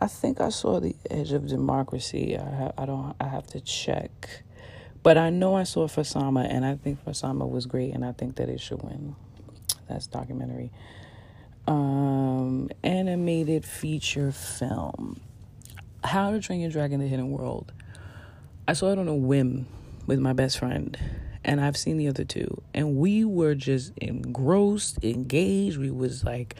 I 0.00 0.06
think 0.06 0.40
I 0.40 0.50
saw 0.50 0.78
the 0.78 0.94
Edge 1.10 1.32
of 1.32 1.48
Democracy. 1.48 2.36
I 2.36 2.50
ha- 2.54 2.72
I 2.78 2.86
don't. 2.86 3.14
I 3.20 3.28
have 3.28 3.46
to 3.48 3.60
check, 3.60 4.42
but 5.02 5.16
I 5.18 5.30
know 5.30 5.56
I 5.56 5.64
saw 5.64 5.88
For 5.88 6.04
Sama, 6.04 6.42
and 6.42 6.64
I 6.64 6.76
think 6.76 7.02
For 7.04 7.12
Sama 7.12 7.46
was 7.46 7.66
great, 7.66 7.94
and 7.94 8.04
I 8.04 8.12
think 8.12 8.36
that 8.36 8.48
it 8.48 8.60
should 8.60 8.82
win. 8.82 9.16
That's 9.88 10.06
documentary. 10.06 10.70
Um, 11.68 12.70
animated 12.82 13.66
feature 13.66 14.32
film. 14.32 15.20
How 16.02 16.30
to 16.30 16.40
Train 16.40 16.60
Your 16.60 16.70
Dragon: 16.70 16.98
The 16.98 17.06
Hidden 17.06 17.30
World. 17.30 17.72
I 18.66 18.72
saw 18.72 18.90
it 18.90 18.98
on 18.98 19.06
a 19.06 19.14
whim 19.14 19.66
with 20.06 20.18
my 20.18 20.32
best 20.32 20.58
friend, 20.58 20.98
and 21.44 21.60
I've 21.60 21.76
seen 21.76 21.98
the 21.98 22.08
other 22.08 22.24
two, 22.24 22.62
and 22.72 22.96
we 22.96 23.22
were 23.22 23.54
just 23.54 23.92
engrossed, 23.98 25.04
engaged. 25.04 25.76
We 25.76 25.90
was 25.90 26.24
like 26.24 26.56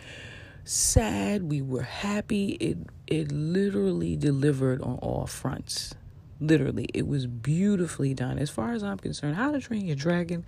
sad, 0.65 1.43
we 1.45 1.63
were 1.63 1.85
happy. 1.85 2.59
It 2.61 2.77
it 3.07 3.33
literally 3.33 4.15
delivered 4.15 4.83
on 4.83 4.99
all 4.99 5.27
fronts. 5.27 5.95
Literally, 6.39 6.87
it 6.93 7.09
was 7.09 7.27
beautifully 7.27 8.13
done. 8.13 8.39
As 8.39 8.51
far 8.51 8.73
as 8.73 8.83
I'm 8.83 8.99
concerned, 8.99 9.37
How 9.37 9.53
to 9.53 9.61
Train 9.61 9.87
Your 9.87 9.97
Dragon 9.97 10.45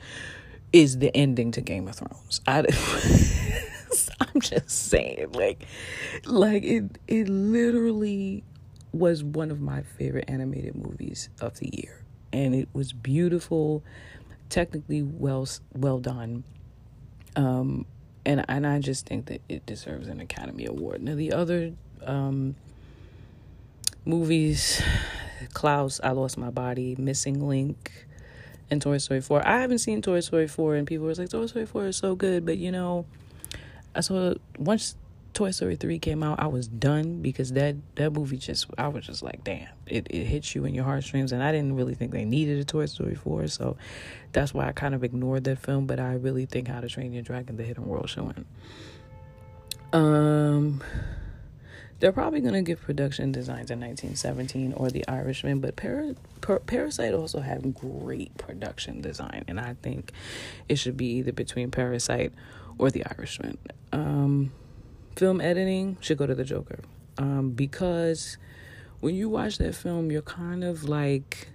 is 0.70 0.98
the 0.98 1.16
ending 1.16 1.50
to 1.52 1.62
Game 1.62 1.88
of 1.88 1.96
Thrones. 1.96 2.42
I, 2.46 2.66
I'm 4.34 4.40
just 4.40 4.70
saying, 4.70 5.32
like, 5.32 5.66
like 6.26 6.62
it 6.62 6.98
it 7.08 7.28
literally 7.28 8.44
was 8.92 9.22
one 9.22 9.50
of 9.50 9.60
my 9.60 9.82
favorite 9.82 10.26
animated 10.28 10.74
movies 10.74 11.30
of 11.40 11.58
the 11.58 11.70
year, 11.72 12.04
and 12.32 12.54
it 12.54 12.68
was 12.72 12.92
beautiful, 12.92 13.82
technically 14.48 15.02
well 15.02 15.48
well 15.74 15.98
done. 15.98 16.44
Um, 17.36 17.86
and 18.26 18.44
and 18.48 18.66
I 18.66 18.78
just 18.80 19.06
think 19.06 19.26
that 19.26 19.40
it 19.48 19.64
deserves 19.64 20.08
an 20.08 20.20
Academy 20.20 20.66
Award. 20.66 21.02
Now 21.02 21.14
the 21.14 21.32
other 21.32 21.72
um, 22.04 22.56
movies, 24.04 24.82
Klaus, 25.54 26.00
I 26.02 26.10
Lost 26.10 26.36
My 26.36 26.50
Body, 26.50 26.94
Missing 26.98 27.46
Link, 27.46 28.06
and 28.70 28.82
Toy 28.82 28.98
Story 28.98 29.20
Four. 29.20 29.46
I 29.46 29.60
haven't 29.60 29.78
seen 29.78 30.02
Toy 30.02 30.20
Story 30.20 30.48
Four, 30.48 30.74
and 30.74 30.86
people 30.86 31.06
were 31.06 31.14
like, 31.14 31.30
Toy 31.30 31.46
Story 31.46 31.66
Four 31.66 31.86
is 31.86 31.96
so 31.96 32.14
good, 32.14 32.44
but 32.44 32.58
you 32.58 32.70
know, 32.70 33.06
I 33.94 34.00
saw 34.00 34.34
once 34.58 34.96
Toy 35.32 35.52
Story 35.52 35.76
3 35.76 35.98
came 35.98 36.22
out, 36.22 36.40
I 36.40 36.48
was 36.48 36.66
done 36.66 37.22
because 37.22 37.52
that 37.52 37.76
that 37.96 38.12
movie 38.12 38.36
just 38.36 38.66
I 38.76 38.88
was 38.88 39.06
just 39.06 39.22
like, 39.22 39.44
damn, 39.44 39.68
it, 39.86 40.06
it 40.10 40.24
hits 40.24 40.54
you 40.54 40.64
in 40.64 40.74
your 40.74 40.84
heartstrings. 40.84 41.32
And 41.32 41.42
I 41.42 41.52
didn't 41.52 41.76
really 41.76 41.94
think 41.94 42.12
they 42.12 42.24
needed 42.24 42.58
a 42.58 42.64
Toy 42.64 42.86
Story 42.86 43.14
4, 43.14 43.46
so 43.48 43.76
that's 44.32 44.52
why 44.52 44.68
I 44.68 44.72
kind 44.72 44.94
of 44.94 45.04
ignored 45.04 45.44
that 45.44 45.58
film, 45.58 45.86
but 45.86 46.00
I 46.00 46.14
really 46.14 46.46
think 46.46 46.68
How 46.68 46.80
to 46.80 46.88
Train 46.88 47.12
Your 47.12 47.22
Dragon 47.22 47.56
The 47.56 47.62
Hidden 47.62 47.86
World 47.86 48.10
should 48.10 48.24
win. 48.24 48.44
Um 49.92 50.82
they're 52.00 52.12
probably 52.12 52.40
going 52.40 52.54
to 52.54 52.62
give 52.62 52.80
production 52.80 53.30
designs 53.30 53.70
in 53.70 53.78
1917 53.78 54.72
or 54.72 54.88
The 54.88 55.06
Irishman, 55.06 55.60
but 55.60 55.76
Par- 55.76 56.60
Parasite 56.60 57.12
also 57.12 57.40
had 57.40 57.74
great 57.74 58.34
production 58.38 59.02
design, 59.02 59.44
and 59.46 59.60
I 59.60 59.76
think 59.82 60.12
it 60.66 60.76
should 60.76 60.96
be 60.96 61.06
either 61.16 61.32
between 61.32 61.70
Parasite 61.70 62.32
or 62.80 62.90
The 62.90 63.04
Irishman. 63.04 63.58
Um, 63.92 64.52
film 65.14 65.40
editing 65.40 65.98
should 66.00 66.16
go 66.16 66.26
to 66.26 66.34
the 66.34 66.44
Joker. 66.44 66.80
Um, 67.18 67.50
because 67.50 68.38
when 69.00 69.14
you 69.14 69.28
watch 69.28 69.58
that 69.58 69.74
film, 69.74 70.10
you're 70.10 70.22
kind 70.22 70.64
of 70.64 70.84
like 70.84 71.48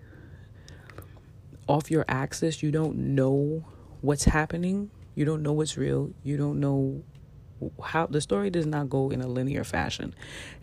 off 1.67 1.89
your 1.89 2.05
axis. 2.07 2.61
You 2.61 2.71
don't 2.71 3.15
know 3.15 3.65
what's 4.01 4.25
happening. 4.25 4.91
You 5.15 5.25
don't 5.25 5.41
know 5.41 5.53
what's 5.53 5.77
real. 5.77 6.11
You 6.23 6.37
don't 6.37 6.59
know 6.59 7.03
how 7.81 8.05
the 8.05 8.21
story 8.21 8.51
does 8.51 8.67
not 8.67 8.89
go 8.89 9.09
in 9.09 9.21
a 9.21 9.27
linear 9.27 9.63
fashion. 9.63 10.13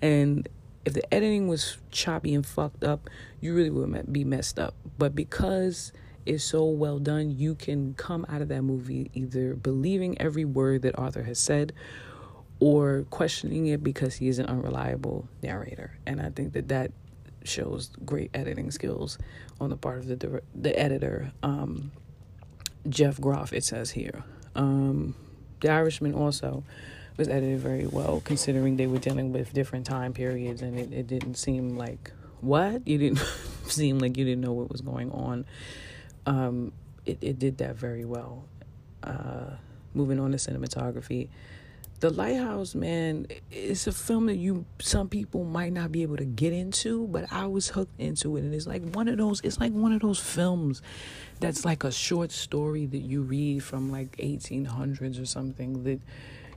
And 0.01 0.49
if 0.85 0.93
the 0.93 1.13
editing 1.13 1.49
was 1.49 1.79
choppy 1.91 2.35
and 2.35 2.47
fucked 2.47 2.85
up, 2.85 3.11
you 3.41 3.53
really 3.53 3.71
would 3.71 4.13
be 4.13 4.23
messed 4.23 4.61
up. 4.61 4.75
But 4.97 5.17
because 5.17 5.93
it's 6.27 6.45
so 6.45 6.65
well 6.65 6.99
done, 6.99 7.31
you 7.31 7.55
can 7.55 7.95
come 7.95 8.25
out 8.29 8.43
of 8.43 8.49
that 8.49 8.63
movie 8.63 9.11
either 9.15 9.55
believing 9.55 10.21
every 10.21 10.45
word 10.45 10.83
that 10.83 10.99
Arthur 10.99 11.23
has 11.25 11.39
said 11.39 11.73
or 12.61 13.05
questioning 13.11 13.67
it 13.67 13.83
because 13.83 14.15
he 14.15 14.29
is 14.29 14.39
an 14.39 14.47
unreliable 14.47 15.29
narrator. 15.43 15.99
And 16.07 16.21
I 16.21 16.31
think 16.31 16.53
that 16.53 16.69
that 16.69 16.93
shows 17.45 17.91
great 18.05 18.31
editing 18.35 18.71
skills 18.71 19.19
on 19.61 19.71
the 19.71 19.77
part 19.77 19.99
of 19.99 20.07
the 20.07 20.43
the 20.55 20.79
editor, 20.79 21.33
um, 21.43 21.91
Jeff 22.89 23.21
Groth. 23.21 23.53
It 23.53 23.65
says 23.65 23.91
here. 23.91 24.23
Um, 24.55 25.15
the 25.61 25.71
Irishman 25.71 26.15
also 26.15 26.63
was 27.17 27.29
edited 27.29 27.61
very 27.61 27.87
well, 27.87 28.23
considering 28.25 28.77
they 28.77 28.87
were 28.87 28.99
dealing 28.99 29.33
with 29.33 29.53
different 29.53 29.87
time 29.87 30.13
periods, 30.13 30.63
and 30.63 30.79
it, 30.79 30.93
it 30.93 31.07
didn't 31.07 31.35
seem 31.35 31.77
like 31.77 32.13
what 32.41 32.87
you 32.87 32.99
didn't 32.99 33.19
seem 33.67 33.99
like 33.99 34.17
you 34.17 34.25
didn't 34.25 34.41
know 34.41 34.53
what 34.53 34.71
was 34.71 34.81
going 34.81 35.11
on. 35.13 35.47
Um, 36.27 36.73
it 37.07 37.19
it 37.21 37.39
did 37.39 37.59
that 37.59 37.77
very 37.77 38.05
well. 38.05 38.45
Uh, 39.03 39.57
moving 39.95 40.21
on 40.21 40.31
to 40.31 40.37
cinematography, 40.37 41.29
the 42.03 42.11
Lighthouse, 42.11 42.75
man, 42.75 43.29
it's 43.53 43.87
a 43.87 43.93
film 43.93 44.27
that 44.27 44.35
you 44.35 44.65
some 44.81 45.09
people 45.09 45.45
might 45.45 45.73
not 45.73 45.93
be 45.93 46.03
able 46.03 46.17
to 46.17 46.25
get 46.25 46.53
into, 46.53 47.07
but 47.07 47.33
I 47.33 47.47
was 47.47 47.69
hooked 47.69 47.99
into 48.01 48.37
it, 48.37 48.41
and 48.41 48.53
it's 48.53 48.67
like 48.67 48.83
one 48.93 49.07
of 49.07 49.19
those. 49.19 49.41
It's 49.43 49.61
like 49.61 49.73
one 49.73 49.93
of 49.93 50.01
those 50.01 50.19
films 50.19 50.83
that's 51.39 51.65
like 51.65 51.85
a 51.85 51.93
short 51.93 52.33
story 52.33 52.87
that 52.87 52.99
you 52.99 53.23
read 53.23 53.63
from 53.63 53.93
like 53.93 54.17
1800s 54.17 55.23
or 55.23 55.27
something 55.27 55.85
that 55.85 56.01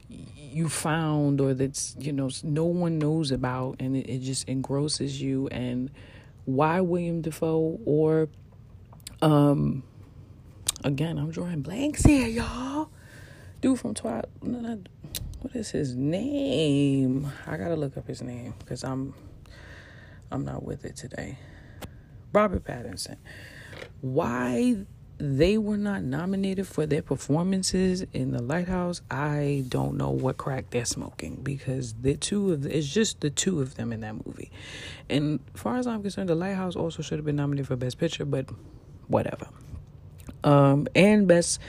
you 0.09 0.67
found 0.67 1.39
or 1.39 1.53
that's 1.53 1.95
you 1.99 2.11
know 2.11 2.31
no 2.41 2.65
one 2.65 2.97
knows 2.97 3.29
about, 3.29 3.75
and 3.79 3.95
it, 3.95 4.09
it 4.09 4.19
just 4.21 4.49
engrosses 4.49 5.21
you. 5.21 5.47
And 5.49 5.91
why 6.45 6.81
William 6.81 7.21
Dafoe 7.21 7.79
or 7.85 8.29
um 9.25 9.83
again, 10.83 11.17
I'm 11.17 11.31
drawing 11.31 11.61
blanks 11.61 12.03
here, 12.03 12.27
y'all. 12.27 12.89
Dude 13.61 13.79
from 13.79 13.95
Twilight 13.95 14.25
what 14.41 15.55
is 15.55 15.71
his 15.71 15.95
name? 15.95 17.31
I 17.45 17.57
gotta 17.57 17.75
look 17.75 17.97
up 17.97 18.07
his 18.07 18.21
name 18.21 18.53
because 18.59 18.83
I'm 18.83 19.13
I'm 20.31 20.45
not 20.45 20.63
with 20.63 20.85
it 20.85 20.95
today. 20.95 21.37
Robert 22.33 22.63
Pattinson. 22.63 23.17
Why 24.01 24.85
they 25.17 25.57
were 25.57 25.77
not 25.77 26.03
nominated 26.03 26.67
for 26.67 26.85
their 26.85 27.01
performances 27.01 28.05
in 28.11 28.31
the 28.31 28.41
lighthouse 28.41 29.01
i 29.09 29.63
don't 29.69 29.95
know 29.95 30.09
what 30.09 30.35
crack 30.35 30.69
they're 30.71 30.83
smoking 30.83 31.37
because 31.41 31.93
the 32.01 32.15
two 32.15 32.51
of 32.51 32.65
it's 32.65 32.87
just 32.87 33.21
the 33.21 33.29
two 33.29 33.61
of 33.61 33.75
them 33.75 33.93
in 33.93 34.01
that 34.01 34.13
movie 34.25 34.51
and 35.09 35.39
far 35.53 35.77
as 35.77 35.87
i'm 35.87 36.01
concerned 36.01 36.27
the 36.27 36.35
lighthouse 36.35 36.75
also 36.75 37.01
should 37.01 37.17
have 37.17 37.23
been 37.23 37.37
nominated 37.37 37.65
for 37.65 37.77
best 37.77 37.97
picture 37.97 38.25
but 38.25 38.49
whatever 39.07 39.47
um 40.43 40.87
and 40.95 41.27
best 41.27 41.59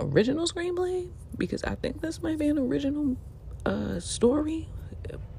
original 0.00 0.46
screenplay 0.46 1.08
because 1.38 1.62
I 1.64 1.74
think 1.74 2.00
this 2.00 2.22
might 2.22 2.38
be 2.38 2.48
an 2.48 2.58
original 2.58 3.16
uh, 3.64 4.00
story. 4.00 4.68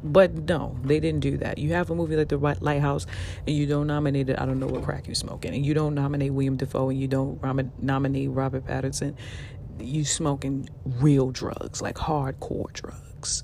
But 0.03 0.33
no, 0.47 0.77
they 0.83 0.99
didn't 0.99 1.21
do 1.21 1.37
that. 1.37 1.57
You 1.57 1.73
have 1.73 1.89
a 1.89 1.95
movie 1.95 2.15
like 2.15 2.29
The 2.29 2.37
Lighthouse, 2.37 3.05
and 3.45 3.55
you 3.55 3.65
don't 3.65 3.87
nominate 3.87 4.29
it. 4.29 4.39
I 4.39 4.45
don't 4.45 4.59
know 4.59 4.67
what 4.67 4.83
crack 4.83 5.07
you're 5.07 5.15
smoking, 5.15 5.53
and 5.53 5.65
you 5.65 5.73
don't 5.73 5.95
nominate 5.95 6.31
William 6.31 6.55
Dafoe, 6.55 6.89
and 6.89 6.99
you 6.99 7.07
don't 7.07 7.41
nominate 7.81 8.29
Robert 8.29 8.65
Pattinson. 8.65 9.15
You 9.79 10.05
smoking 10.05 10.69
real 10.85 11.31
drugs, 11.31 11.81
like 11.81 11.95
hardcore 11.95 12.71
drugs. 12.71 13.43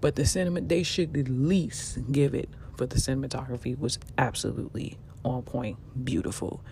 But 0.00 0.16
the 0.16 0.24
cinema, 0.24 0.62
they 0.62 0.82
should 0.82 1.16
at 1.16 1.28
least 1.28 1.98
give 2.10 2.34
it 2.34 2.48
for 2.76 2.86
the 2.86 2.96
cinematography 2.96 3.78
was 3.78 3.98
absolutely 4.16 4.98
on 5.22 5.42
point, 5.42 5.76
beautiful, 6.04 6.64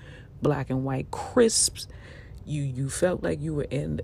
black 0.42 0.70
and 0.70 0.84
white, 0.84 1.10
crisps. 1.10 1.88
You 2.44 2.62
you 2.62 2.88
felt 2.88 3.22
like 3.22 3.40
you 3.40 3.54
were 3.54 3.66
in 3.70 4.00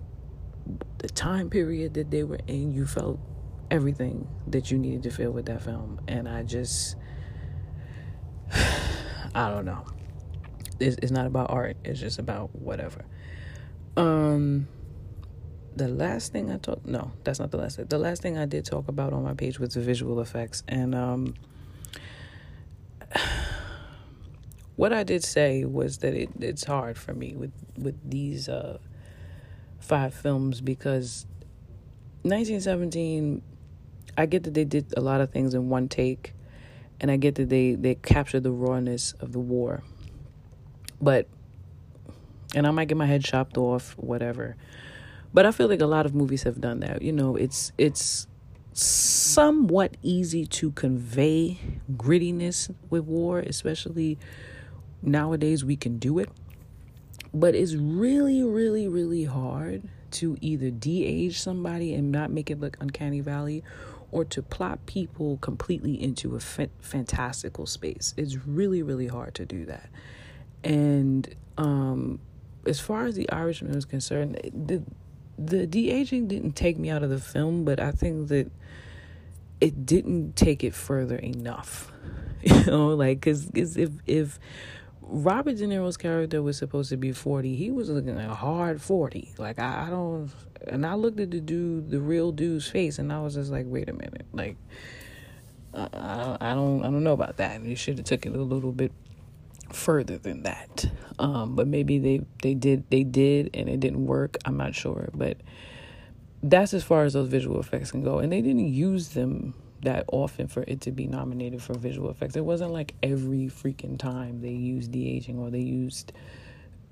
the 0.98 1.08
time 1.08 1.50
period 1.50 1.94
that 1.94 2.10
they 2.10 2.24
were 2.24 2.40
in. 2.46 2.72
You 2.72 2.86
felt 2.86 3.18
everything 3.70 4.28
that 4.46 4.70
you 4.70 4.78
needed 4.78 5.02
to 5.02 5.10
feel 5.10 5.30
with 5.30 5.46
that 5.46 5.62
film. 5.62 6.00
And 6.08 6.28
i 6.28 6.42
just 6.42 6.96
i 9.34 9.48
don't 9.48 9.64
know. 9.64 9.84
It's, 10.80 10.96
it's 11.02 11.12
not 11.12 11.26
about 11.26 11.50
art. 11.50 11.76
It's 11.84 12.00
just 12.00 12.18
about 12.18 12.54
whatever. 12.54 13.04
Um 13.96 14.68
the 15.76 15.88
last 15.88 16.30
thing 16.30 16.52
i 16.52 16.56
talked 16.56 16.86
no 16.86 17.10
that's 17.24 17.40
not 17.40 17.50
the 17.50 17.56
last 17.56 17.76
thing. 17.76 17.86
The 17.86 17.98
last 17.98 18.22
thing 18.22 18.38
i 18.38 18.46
did 18.46 18.64
talk 18.64 18.86
about 18.86 19.12
on 19.12 19.24
my 19.24 19.34
page 19.34 19.58
was 19.58 19.74
the 19.74 19.80
visual 19.80 20.20
effects. 20.20 20.62
And 20.68 20.94
um 20.94 21.34
what 24.76 24.92
I 24.92 25.02
did 25.02 25.22
say 25.22 25.64
was 25.64 25.98
that 25.98 26.14
it, 26.14 26.30
it's 26.40 26.64
hard 26.64 26.98
for 26.98 27.14
me 27.14 27.34
with 27.36 27.52
with 27.76 27.98
these 28.08 28.48
uh, 28.48 28.78
five 29.78 30.14
films 30.14 30.60
because 30.60 31.26
1917 32.22 33.42
I 34.16 34.26
get 34.26 34.44
that 34.44 34.54
they 34.54 34.64
did 34.64 34.94
a 34.96 35.00
lot 35.00 35.20
of 35.20 35.30
things 35.30 35.54
in 35.54 35.68
one 35.68 35.88
take 35.88 36.34
and 37.00 37.10
I 37.10 37.16
get 37.16 37.36
that 37.36 37.48
they 37.48 37.74
they 37.74 37.94
captured 37.96 38.42
the 38.42 38.52
rawness 38.52 39.12
of 39.20 39.32
the 39.32 39.40
war. 39.40 39.82
But 41.00 41.28
and 42.54 42.66
I 42.66 42.70
might 42.70 42.88
get 42.88 42.96
my 42.96 43.06
head 43.06 43.24
chopped 43.24 43.56
off 43.58 43.92
whatever. 43.98 44.56
But 45.32 45.46
I 45.46 45.50
feel 45.50 45.66
like 45.68 45.80
a 45.80 45.86
lot 45.86 46.06
of 46.06 46.14
movies 46.14 46.44
have 46.44 46.60
done 46.60 46.80
that. 46.80 47.02
You 47.02 47.12
know 47.12 47.36
it's 47.36 47.72
it's 47.78 48.26
somewhat 48.72 49.96
easy 50.02 50.46
to 50.46 50.72
convey 50.72 51.58
grittiness 51.92 52.74
with 52.90 53.04
war 53.04 53.38
especially 53.38 54.18
nowadays 55.04 55.64
we 55.64 55.76
can 55.76 55.98
do 55.98 56.18
it. 56.18 56.28
But 57.32 57.54
it's 57.54 57.74
really 57.74 58.42
really 58.42 58.88
really 58.88 59.24
hard 59.24 59.82
to 60.12 60.36
either 60.40 60.70
de-age 60.70 61.40
somebody 61.40 61.94
and 61.94 62.12
not 62.12 62.30
make 62.30 62.50
it 62.50 62.60
look 62.60 62.76
uncanny 62.80 63.20
valley 63.20 63.64
or 64.12 64.24
to 64.24 64.42
plot 64.42 64.86
people 64.86 65.38
completely 65.38 66.00
into 66.00 66.36
a 66.36 66.40
fa- 66.40 66.68
fantastical 66.80 67.66
space. 67.66 68.14
It's 68.16 68.46
really 68.46 68.82
really 68.82 69.08
hard 69.08 69.34
to 69.36 69.46
do 69.46 69.64
that. 69.66 69.88
And 70.62 71.34
um 71.58 72.20
as 72.66 72.80
far 72.80 73.04
as 73.04 73.14
the 73.14 73.30
irishman 73.30 73.74
is 73.76 73.84
concerned 73.84 74.40
the 74.54 74.82
the 75.36 75.66
de-aging 75.66 76.26
didn't 76.26 76.52
take 76.52 76.78
me 76.78 76.88
out 76.88 77.02
of 77.02 77.10
the 77.10 77.18
film 77.18 77.64
but 77.64 77.78
i 77.78 77.90
think 77.90 78.28
that 78.28 78.50
it 79.60 79.86
didn't 79.86 80.36
take 80.36 80.62
it 80.62 80.74
further 80.74 81.16
enough. 81.16 81.90
You 82.46 82.62
know 82.66 82.88
like 82.88 83.22
because 83.22 83.48
if 83.54 83.90
if 84.06 84.38
Robert 85.06 85.56
De 85.56 85.66
Niro's 85.66 85.96
character 85.96 86.42
was 86.42 86.56
supposed 86.56 86.90
to 86.90 86.96
be 86.96 87.12
40. 87.12 87.54
He 87.54 87.70
was 87.70 87.90
looking 87.90 88.16
a 88.16 88.34
hard 88.34 88.80
40. 88.80 89.34
Like, 89.38 89.58
I, 89.58 89.86
I 89.86 89.90
don't. 89.90 90.30
And 90.66 90.86
I 90.86 90.94
looked 90.94 91.20
at 91.20 91.30
the 91.30 91.40
dude, 91.40 91.90
the 91.90 92.00
real 92.00 92.32
dude's 92.32 92.68
face, 92.68 92.98
and 92.98 93.12
I 93.12 93.20
was 93.20 93.34
just 93.34 93.50
like, 93.50 93.66
wait 93.68 93.88
a 93.88 93.92
minute. 93.92 94.26
Like, 94.32 94.56
I, 95.74 96.36
I 96.40 96.54
don't 96.54 96.80
I 96.80 96.84
don't 96.84 97.04
know 97.04 97.12
about 97.12 97.36
that. 97.38 97.56
And 97.56 97.68
you 97.68 97.76
should 97.76 97.98
have 97.98 98.06
took 98.06 98.26
it 98.26 98.34
a 98.34 98.42
little 98.42 98.72
bit 98.72 98.92
further 99.72 100.18
than 100.18 100.42
that. 100.44 100.86
Um, 101.18 101.54
but 101.54 101.66
maybe 101.66 101.98
they, 101.98 102.20
they 102.42 102.54
did 102.54 102.88
they 102.90 103.04
did 103.04 103.50
and 103.54 103.68
it 103.68 103.80
didn't 103.80 104.06
work. 104.06 104.38
I'm 104.44 104.56
not 104.56 104.74
sure. 104.74 105.10
But 105.12 105.38
that's 106.42 106.74
as 106.74 106.84
far 106.84 107.04
as 107.04 107.14
those 107.14 107.28
visual 107.28 107.60
effects 107.60 107.90
can 107.90 108.02
go. 108.02 108.18
And 108.18 108.32
they 108.32 108.40
didn't 108.40 108.72
use 108.72 109.08
them 109.08 109.54
that 109.84 110.04
often 110.08 110.48
for 110.48 110.64
it 110.66 110.80
to 110.82 110.92
be 110.92 111.06
nominated 111.06 111.62
for 111.62 111.74
visual 111.74 112.10
effects. 112.10 112.36
It 112.36 112.44
wasn't 112.44 112.72
like 112.72 112.94
every 113.02 113.46
freaking 113.46 113.98
time 113.98 114.40
they 114.40 114.50
used 114.50 114.92
de 114.92 115.08
aging 115.16 115.38
or 115.38 115.50
they 115.50 115.60
used, 115.60 116.12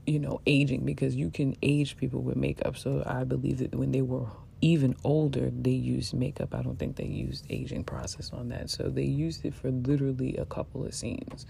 you 0.06 0.18
know, 0.18 0.40
aging 0.46 0.84
because 0.84 1.14
you 1.14 1.30
can 1.30 1.56
age 1.62 1.96
people 1.96 2.20
with 2.20 2.36
makeup. 2.36 2.76
So 2.76 3.02
I 3.04 3.24
believe 3.24 3.58
that 3.58 3.74
when 3.74 3.92
they 3.92 4.02
were 4.02 4.26
even 4.60 4.94
older, 5.04 5.50
they 5.50 5.70
used 5.70 6.14
makeup. 6.14 6.54
I 6.54 6.62
don't 6.62 6.78
think 6.78 6.96
they 6.96 7.04
used 7.04 7.44
aging 7.50 7.84
process 7.84 8.30
on 8.32 8.48
that. 8.50 8.70
So 8.70 8.88
they 8.88 9.04
used 9.04 9.44
it 9.44 9.54
for 9.54 9.70
literally 9.70 10.36
a 10.36 10.44
couple 10.44 10.84
of 10.84 10.94
scenes. 10.94 11.46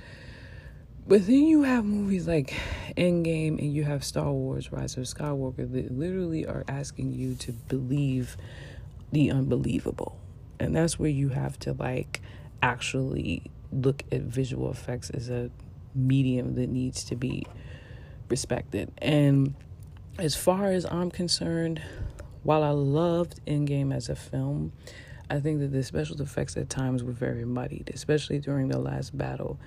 But 1.07 1.26
then 1.26 1.45
you 1.45 1.62
have 1.64 1.84
movies 1.84 2.28
like 2.28 2.55
Endgame 2.97 3.59
and 3.59 3.74
you 3.74 3.82
have 3.84 4.05
Star 4.05 4.30
Wars 4.30 4.70
Rise 4.70 4.97
of 4.97 5.05
Skywalker 5.05 5.70
that 5.72 5.90
literally 5.90 6.47
are 6.47 6.64
asking 6.68 7.12
you 7.12 7.34
to 7.36 7.53
believe 7.53 8.36
the 9.11 9.30
unbelievable 9.30 10.16
and 10.59 10.75
that's 10.75 10.99
where 10.99 11.11
you 11.11 11.31
have 11.31 11.59
to 11.61 11.73
like 11.73 12.21
actually 12.63 13.51
look 13.73 14.03
at 14.13 14.21
visual 14.23 14.71
effects 14.71 15.11
as 15.11 15.29
a 15.29 15.51
medium 15.95 16.55
that 16.55 16.69
needs 16.69 17.05
to 17.05 17.17
be 17.17 17.47
respected. 18.29 18.91
And 18.99 19.55
as 20.19 20.35
far 20.37 20.67
as 20.67 20.85
i'm 20.87 21.11
concerned 21.11 21.81
while 22.43 22.63
i 22.63 22.71
loved 22.71 23.41
endgame 23.47 23.95
as 23.95 24.09
a 24.09 24.17
film 24.17 24.73
i 25.31 25.41
think 25.41 25.61
that 25.61 25.73
the 25.73 25.83
special 25.83 26.21
effects 26.21 26.57
at 26.57 26.69
times 26.69 27.03
were 27.03 27.13
very 27.13 27.45
muddied 27.45 27.91
especially 27.95 28.39
during 28.39 28.69
the 28.69 28.79
last 28.79 29.17
battle. 29.17 29.59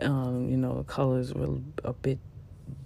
Um, 0.00 0.48
you 0.48 0.56
know 0.56 0.78
the 0.78 0.84
colors 0.84 1.34
were 1.34 1.58
a 1.84 1.92
bit 1.92 2.18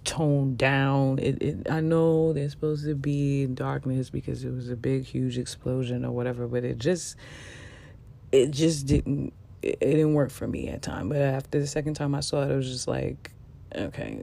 toned 0.03 0.57
down. 0.57 1.19
It, 1.19 1.41
it 1.41 1.67
I 1.69 1.81
know 1.81 2.33
they're 2.33 2.49
supposed 2.49 2.85
to 2.85 2.95
be 2.95 3.43
in 3.43 3.55
darkness 3.55 4.09
because 4.09 4.43
it 4.43 4.51
was 4.51 4.69
a 4.69 4.75
big 4.75 5.05
huge 5.05 5.37
explosion 5.37 6.05
or 6.05 6.11
whatever, 6.11 6.47
but 6.47 6.63
it 6.63 6.77
just 6.77 7.15
it 8.31 8.51
just 8.51 8.87
didn't 8.87 9.33
it, 9.61 9.77
it 9.81 9.91
didn't 9.91 10.13
work 10.13 10.31
for 10.31 10.47
me 10.47 10.69
at 10.69 10.81
time. 10.81 11.09
But 11.09 11.17
after 11.17 11.59
the 11.59 11.67
second 11.67 11.95
time 11.95 12.15
I 12.15 12.21
saw 12.21 12.43
it, 12.43 12.51
it 12.51 12.55
was 12.55 12.69
just 12.69 12.87
like 12.87 13.31
okay, 13.75 14.17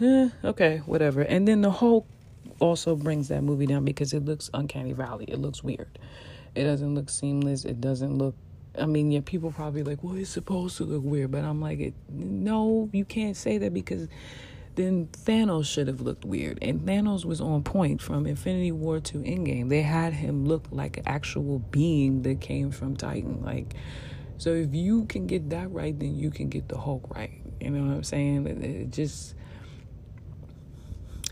uh, 0.00 0.04
eh, 0.04 0.28
okay, 0.44 0.78
whatever. 0.86 1.22
And 1.22 1.48
then 1.48 1.62
the 1.62 1.70
Hulk 1.70 2.06
also 2.60 2.94
brings 2.94 3.28
that 3.28 3.42
movie 3.42 3.66
down 3.66 3.84
because 3.84 4.12
it 4.12 4.24
looks 4.24 4.50
uncanny 4.54 4.92
valley. 4.92 5.24
It 5.26 5.38
looks 5.38 5.64
weird. 5.64 5.98
It 6.54 6.64
doesn't 6.64 6.94
look 6.94 7.08
seamless. 7.08 7.64
It 7.64 7.80
doesn't 7.80 8.18
look 8.18 8.34
I 8.78 8.86
mean, 8.86 9.10
yeah, 9.10 9.20
people 9.24 9.52
probably 9.52 9.82
like, 9.82 10.02
well, 10.02 10.16
it's 10.16 10.30
supposed 10.30 10.78
to 10.78 10.84
look 10.84 11.02
weird, 11.04 11.30
but 11.30 11.44
I'm 11.44 11.60
like, 11.60 11.94
no, 12.08 12.88
you 12.92 13.04
can't 13.04 13.36
say 13.36 13.58
that 13.58 13.74
because 13.74 14.08
then 14.74 15.08
Thanos 15.12 15.66
should 15.66 15.86
have 15.86 16.00
looked 16.00 16.24
weird. 16.24 16.58
And 16.62 16.80
Thanos 16.80 17.24
was 17.24 17.40
on 17.40 17.62
point 17.62 18.00
from 18.00 18.26
Infinity 18.26 18.72
War 18.72 19.00
to 19.00 19.18
Endgame. 19.18 19.68
They 19.68 19.82
had 19.82 20.14
him 20.14 20.46
look 20.46 20.66
like 20.70 20.96
an 20.98 21.04
actual 21.06 21.58
being 21.58 22.22
that 22.22 22.40
came 22.40 22.70
from 22.70 22.96
Titan. 22.96 23.42
Like, 23.42 23.74
so 24.38 24.50
if 24.50 24.74
you 24.74 25.04
can 25.04 25.26
get 25.26 25.50
that 25.50 25.70
right, 25.70 25.98
then 25.98 26.16
you 26.16 26.30
can 26.30 26.48
get 26.48 26.68
the 26.68 26.78
Hulk 26.78 27.14
right. 27.14 27.40
You 27.60 27.70
know 27.70 27.86
what 27.86 27.96
I'm 27.96 28.04
saying? 28.04 28.46
It 28.46 28.90
just 28.90 29.34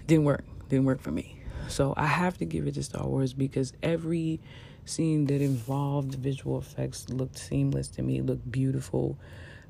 didn't 0.07 0.25
work. 0.25 0.45
Didn't 0.69 0.85
work 0.85 1.01
for 1.01 1.11
me. 1.11 1.41
So 1.69 1.95
I 1.97 2.07
have 2.07 2.37
to 2.39 2.45
give 2.45 2.67
it 2.67 2.75
to 2.75 2.83
Star 2.83 3.07
Wars 3.07 3.33
because 3.33 3.73
every 3.83 4.41
scene 4.85 5.27
that 5.27 5.41
involved 5.41 6.15
visual 6.17 6.59
effects 6.59 7.09
looked 7.09 7.39
seamless 7.39 7.89
to 7.89 8.03
me, 8.03 8.21
looked 8.21 8.51
beautiful. 8.51 9.19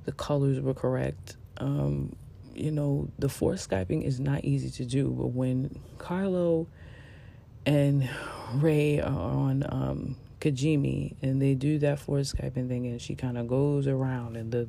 The 0.04 0.12
colors 0.12 0.60
were 0.60 0.74
correct. 0.74 1.36
Um, 1.58 2.16
you 2.54 2.70
know, 2.70 3.08
the 3.18 3.28
force 3.28 3.66
skyping 3.66 4.04
is 4.04 4.20
not 4.20 4.44
easy 4.44 4.70
to 4.70 4.84
do, 4.84 5.10
but 5.10 5.28
when 5.28 5.78
Kylo 5.98 6.66
and 7.66 8.08
Rey 8.54 9.00
are 9.00 9.06
on 9.06 9.64
um, 9.68 10.16
Kijimi 10.40 11.16
and 11.22 11.40
they 11.40 11.54
do 11.54 11.78
that 11.78 11.98
force 11.98 12.32
skyping 12.32 12.68
thing, 12.68 12.86
and 12.86 13.00
she 13.00 13.14
kind 13.14 13.38
of 13.38 13.48
goes 13.48 13.86
around, 13.86 14.36
and 14.36 14.50
the 14.52 14.68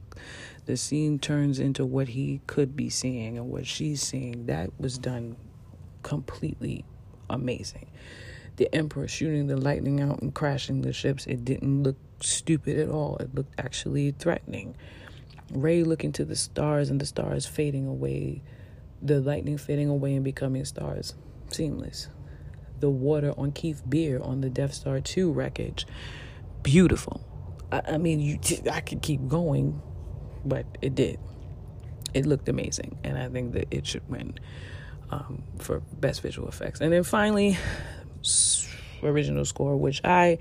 the 0.66 0.78
scene 0.78 1.20
turns 1.20 1.60
into 1.60 1.86
what 1.86 2.10
he 2.10 2.42
could 2.48 2.76
be 2.76 2.90
seeing 2.90 3.38
and 3.38 3.50
what 3.50 3.66
she's 3.66 4.02
seeing. 4.02 4.46
That 4.46 4.70
was 4.80 4.98
done 4.98 5.36
completely 6.04 6.86
amazing. 7.30 7.88
The 8.58 8.74
Emperor 8.76 9.08
shooting 9.08 9.48
the 9.48 9.58
lightning 9.58 10.02
out 10.02 10.22
and 10.22 10.34
crashing 10.34 10.82
the 10.82 10.94
ships, 10.94 11.26
it 11.26 11.46
didn't 11.46 11.84
look 11.84 11.96
stupid 12.20 12.78
at 12.78 12.90
all. 12.90 13.18
It 13.18 13.34
looked 13.34 13.54
actually 13.58 14.12
threatening. 14.12 14.76
Rey 15.52 15.84
looking 15.84 16.12
to 16.14 16.26
the 16.26 16.36
stars 16.36 16.90
and 16.90 17.00
the 17.00 17.06
stars 17.06 17.46
fading 17.46 17.88
away, 17.88 18.42
the 19.02 19.20
lightning 19.20 19.58
fading 19.58 19.90
away 19.90 20.16
and 20.16 20.24
becoming 20.24 20.66
stars. 20.66 21.14
Seamless. 21.50 22.08
The 22.80 22.90
water 22.90 23.34
on 23.38 23.52
Kef 23.52 23.88
Bir 23.88 24.20
on 24.22 24.42
the 24.42 24.50
Death 24.50 24.74
Star 24.74 25.00
2 25.00 25.32
wreckage. 25.32 25.86
Beautiful. 26.64 27.22
I, 27.72 27.82
I 27.90 27.98
mean, 27.98 28.20
you, 28.20 28.40
I 28.72 28.82
could 28.82 29.02
keep 29.02 29.28
going, 29.28 29.82
but 30.46 30.66
it 30.82 30.96
did. 30.96 31.20
It 32.14 32.26
looked 32.26 32.50
amazing, 32.50 32.98
and 33.04 33.18
I 33.18 33.30
think 33.30 33.54
that 33.54 33.68
it 33.72 33.86
should 33.88 34.08
win 34.10 34.38
um, 35.12 35.44
for 35.60 35.80
best 35.80 36.22
visual 36.22 36.48
effects. 36.48 36.82
And 36.82 36.92
then 36.92 37.04
finally, 37.04 37.58
original 39.04 39.46
score, 39.46 39.76
which 39.78 40.02
I 40.04 40.40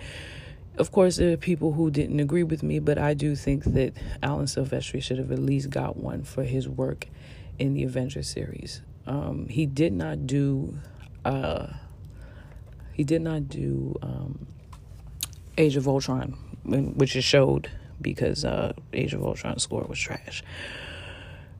of 0.80 0.90
course, 0.92 1.16
there 1.16 1.32
are 1.32 1.36
people 1.36 1.72
who 1.72 1.90
didn't 1.90 2.18
agree 2.20 2.42
with 2.42 2.62
me, 2.62 2.78
but 2.78 2.98
I 2.98 3.12
do 3.12 3.36
think 3.36 3.64
that 3.64 3.92
Alan 4.22 4.46
Silvestri 4.46 5.02
should 5.02 5.18
have 5.18 5.30
at 5.30 5.38
least 5.38 5.68
got 5.68 5.96
one 5.96 6.24
for 6.24 6.42
his 6.42 6.68
work 6.68 7.06
in 7.58 7.74
the 7.74 7.84
Avengers 7.84 8.28
series. 8.28 8.80
Um, 9.06 9.46
he 9.48 9.66
did 9.66 9.92
not 9.92 10.26
do. 10.26 10.78
Uh, 11.24 11.66
he 12.94 13.04
did 13.04 13.20
not 13.20 13.48
do 13.48 13.98
um, 14.02 14.46
Age 15.58 15.76
of 15.76 15.86
Ultron, 15.86 16.32
which 16.64 17.14
is 17.14 17.24
showed 17.24 17.70
because 18.00 18.44
uh, 18.44 18.72
Age 18.94 19.12
of 19.12 19.22
Ultron 19.22 19.58
score 19.58 19.84
was 19.86 19.98
trash. 19.98 20.42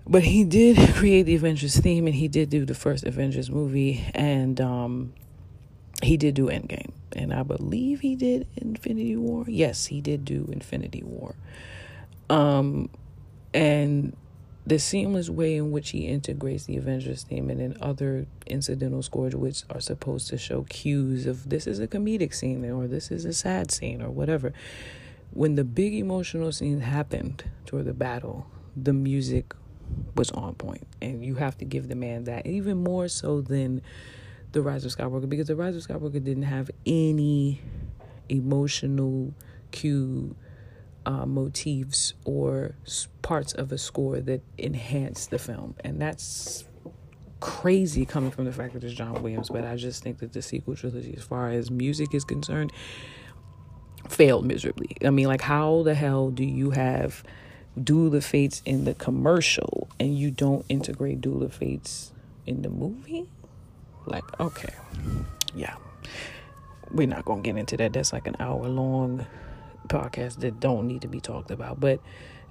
But 0.07 0.23
he 0.23 0.45
did 0.45 0.95
create 0.95 1.25
the 1.25 1.35
Avengers 1.35 1.77
theme, 1.77 2.07
and 2.07 2.17
he 2.17 2.27
did 2.27 2.49
do 2.49 2.65
the 2.65 2.75
first 2.75 3.05
Avengers 3.05 3.51
movie, 3.51 4.03
and 4.15 4.59
um, 4.63 5.13
he 6.03 6.17
did 6.17 6.35
do 6.35 6.47
Endgame 6.47 6.93
and 7.17 7.33
I 7.33 7.43
believe 7.43 8.01
he 8.01 8.17
did 8.17 8.47
Infinity 8.57 9.17
War. 9.17 9.45
Yes, 9.49 9.87
he 9.87 10.01
did 10.01 10.25
do 10.25 10.49
Infinity 10.53 11.03
War. 11.03 11.35
Um, 12.29 12.91
and 13.53 14.17
the 14.67 14.79
seamless 14.79 15.29
way 15.29 15.57
in 15.57 15.73
which 15.73 15.91
he 15.91 16.07
integrates 16.07 16.67
the 16.67 16.77
Avengers 16.77 17.25
theme 17.25 17.51
and 17.51 17.61
then 17.61 17.77
other 17.81 18.27
incidental 18.47 19.03
scores, 19.03 19.35
which 19.35 19.65
are 19.71 19.81
supposed 19.81 20.29
to 20.29 20.39
show 20.39 20.63
cues 20.69 21.27
of 21.27 21.49
this 21.49 21.67
is 21.67 21.81
a 21.81 21.89
comedic 21.89 22.35
scene 22.35 22.65
or 22.71 22.87
this 22.87 23.11
is 23.11 23.25
a 23.25 23.33
sad 23.33 23.71
scene 23.71 24.01
or 24.03 24.11
whatever. 24.11 24.53
When 25.33 25.55
the 25.55 25.65
big 25.65 25.95
emotional 25.95 26.53
scene 26.53 26.81
happened 26.81 27.45
toward 27.67 27.87
the 27.87 27.95
battle, 27.95 28.47
the 28.77 28.93
music 28.93 29.55
was 30.15 30.31
on 30.31 30.55
point, 30.55 30.87
and 31.01 31.25
you 31.25 31.37
have 31.37 31.59
to 31.59 31.65
give 31.65 31.89
the 31.89 31.95
man 31.95 32.25
that 32.25 32.47
even 32.47 32.83
more 32.83 33.09
so 33.09 33.41
than 33.41 33.83
the 34.53 34.63
Rise 34.63 34.85
of 34.85 34.97
Skywalker 34.97 35.29
because 35.29 35.49
the 35.49 35.57
Rise 35.57 35.77
of 35.77 35.87
Skywalker 35.87 36.23
didn't 36.23 36.45
have 36.45 36.71
any 36.87 37.61
emotional 38.29 39.35
cue 39.71 40.35
uh, 41.07 41.27
motifs 41.27 42.15
or 42.25 42.75
parts 43.23 43.53
of 43.53 43.73
a 43.73 43.79
score 43.79 44.21
that 44.21 44.43
enhanced 44.59 45.31
the 45.31 45.39
film, 45.39 45.75
and 45.85 46.01
that's 46.01 46.65
crazy 47.41 48.05
coming 48.05 48.31
from 48.31 48.45
the 48.45 48.53
fact 48.53 48.75
that 48.75 48.85
it's 48.85 48.95
John 48.95 49.23
Williams. 49.23 49.49
But 49.49 49.65
I 49.65 49.77
just 49.77 50.03
think 50.03 50.19
that 50.19 50.33
the 50.33 50.43
sequel 50.43 50.77
trilogy, 50.77 51.15
as 51.17 51.25
far 51.25 51.51
as 51.51 51.71
music 51.71 52.15
is 52.15 52.25
concerned, 52.25 52.73
failed 54.09 54.47
miserably. 54.47 54.97
I 55.05 55.11
mean, 55.11 55.27
like, 55.27 55.41
how 55.41 55.83
the 55.83 55.95
hell 55.95 56.31
do 56.31 56.45
you 56.45 56.71
have 56.73 57.25
Duel 57.83 58.15
of 58.15 58.25
Fates 58.25 58.63
in 58.65 58.85
the 58.85 58.95
commercial 58.95 59.89
and 59.99 60.17
you 60.19 60.31
don't 60.31 60.67
integrate 60.69 61.21
Duel 61.21 61.43
of 61.43 61.55
Fates 61.55 62.13
in 62.47 62.63
the 62.63 62.69
movie? 62.69 63.27
Like, 64.07 64.25
okay, 64.41 64.75
yeah, 65.55 65.77
we're 66.91 67.07
not 67.07 67.25
gonna 67.25 67.43
get 67.43 67.57
into 67.57 67.77
that. 67.77 67.93
That's 67.93 68.13
like 68.13 68.27
an 68.27 68.37
hour 68.41 68.69
long 68.69 69.27
podcast 69.89 70.41
that 70.41 70.61
don't 70.61 70.87
need 70.87 71.03
to 71.03 71.09
be 71.09 71.21
talked 71.21 71.51
about. 71.51 71.81
But 71.81 72.01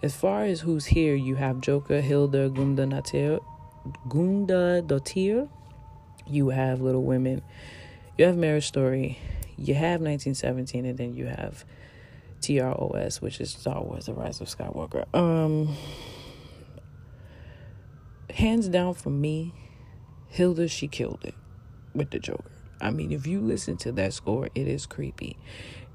as 0.02 0.16
far 0.16 0.44
as 0.44 0.62
who's 0.62 0.86
here, 0.86 1.16
you 1.16 1.36
have 1.36 1.62
Joker, 1.62 2.02
Hilda, 2.02 2.50
Gunda 2.50 2.86
Natir, 2.86 3.44
Gunda 4.08 4.82
Dotir. 4.82 5.50
You 6.28 6.50
have 6.50 6.82
Little 6.82 7.04
Women. 7.04 7.42
You 8.18 8.26
have 8.26 8.38
Marriage 8.38 8.68
Story. 8.68 9.18
You 9.58 9.74
have 9.74 10.02
1917, 10.02 10.86
and 10.86 10.98
then 10.98 11.14
you 11.16 11.26
have 11.26 11.66
TROS, 12.42 13.22
which 13.22 13.42
is 13.42 13.52
Star 13.52 13.82
Wars: 13.82 14.06
The 14.06 14.14
Rise 14.14 14.40
of 14.42 14.48
Skywalker. 14.48 15.06
Um, 15.14 15.76
hands 18.30 18.68
down 18.68 18.94
for 18.94 19.10
me, 19.10 19.54
Hilda, 20.30 20.68
she 20.68 20.88
killed 20.88 21.20
it 21.24 21.36
with 21.94 22.12
the 22.12 22.20
Joker. 22.20 22.52
I 22.82 22.92
mean, 22.92 23.12
if 23.12 23.28
you 23.28 23.42
listen 23.42 23.78
to 23.78 23.92
that 23.94 24.14
score, 24.14 24.50
it 24.56 24.68
is 24.68 24.86
creepy. 24.86 25.38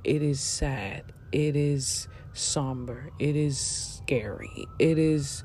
It 0.03 0.23
is 0.23 0.41
sad. 0.41 1.05
It 1.33 1.57
is 1.57 2.09
somber. 2.35 3.11
It 3.19 3.37
is 3.37 3.59
scary. 3.59 4.67
It 4.79 4.99
is 4.99 5.45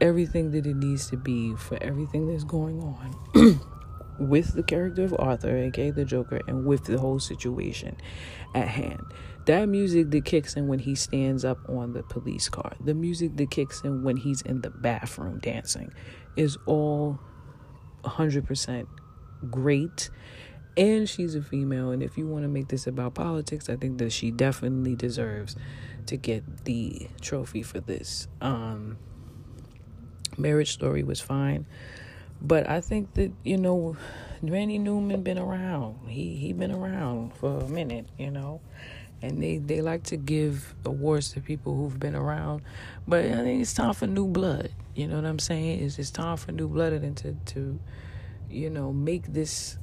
everything 0.00 0.50
that 0.50 0.66
it 0.66 0.74
needs 0.74 1.08
to 1.10 1.16
be 1.16 1.54
for 1.56 1.80
everything 1.80 2.26
that's 2.26 2.42
going 2.42 2.80
on 2.82 3.60
with 4.18 4.54
the 4.54 4.62
character 4.62 5.04
of 5.04 5.14
Arthur, 5.18 5.56
aka 5.56 5.90
the 5.90 6.04
Joker, 6.04 6.40
and 6.48 6.66
with 6.66 6.84
the 6.84 6.98
whole 6.98 7.20
situation 7.20 7.96
at 8.54 8.66
hand. 8.66 9.04
That 9.46 9.66
music 9.66 10.10
that 10.10 10.24
kicks 10.24 10.54
in 10.54 10.68
when 10.68 10.78
he 10.78 10.94
stands 10.94 11.44
up 11.44 11.58
on 11.68 11.92
the 11.92 12.02
police 12.02 12.48
car, 12.48 12.74
the 12.80 12.94
music 12.94 13.36
that 13.36 13.50
kicks 13.50 13.82
in 13.82 14.02
when 14.02 14.16
he's 14.16 14.42
in 14.42 14.60
the 14.60 14.70
bathroom 14.70 15.38
dancing, 15.38 15.92
is 16.36 16.56
all 16.66 17.20
100% 18.04 18.86
great. 19.50 20.10
And 20.76 21.08
she's 21.08 21.34
a 21.34 21.42
female 21.42 21.90
and 21.90 22.02
if 22.02 22.16
you 22.16 22.26
want 22.26 22.44
to 22.44 22.48
make 22.48 22.68
this 22.68 22.86
about 22.86 23.12
politics 23.12 23.68
i 23.68 23.76
think 23.76 23.98
that 23.98 24.10
she 24.10 24.30
definitely 24.30 24.96
deserves 24.96 25.54
to 26.06 26.16
get 26.16 26.64
the 26.64 27.08
trophy 27.20 27.62
for 27.62 27.80
this. 27.80 28.26
Um 28.40 28.96
marriage 30.38 30.72
story 30.72 31.02
was 31.02 31.20
fine 31.20 31.66
but 32.40 32.66
i 32.66 32.80
think 32.80 33.12
that 33.12 33.30
you 33.44 33.58
know 33.58 33.94
randy 34.42 34.78
newman 34.78 35.22
been 35.22 35.38
around. 35.38 36.08
He 36.08 36.36
he 36.36 36.54
been 36.54 36.72
around 36.72 37.34
for 37.36 37.60
a 37.60 37.68
minute 37.68 38.08
you 38.18 38.30
know? 38.30 38.62
And 39.20 39.42
they 39.42 39.58
they 39.58 39.82
like 39.82 40.04
to 40.04 40.16
give 40.16 40.74
awards 40.86 41.32
to 41.32 41.40
people 41.40 41.76
who've 41.76 42.00
been 42.00 42.16
around 42.16 42.62
but 43.06 43.24
i 43.26 43.42
think 43.42 43.60
it's 43.60 43.74
time 43.74 43.92
for 43.92 44.06
new 44.06 44.26
blood 44.26 44.70
you 44.94 45.06
know 45.06 45.16
what 45.16 45.24
i'm 45.24 45.38
saying 45.38 45.82
it's, 45.82 45.98
it's 45.98 46.10
time 46.10 46.36
for 46.36 46.52
new 46.52 46.68
blood 46.68 46.92
and 46.92 47.16
to 47.16 47.36
to 47.44 47.78
you 48.52 48.70
know, 48.70 48.92
make 48.92 49.32
this 49.32 49.78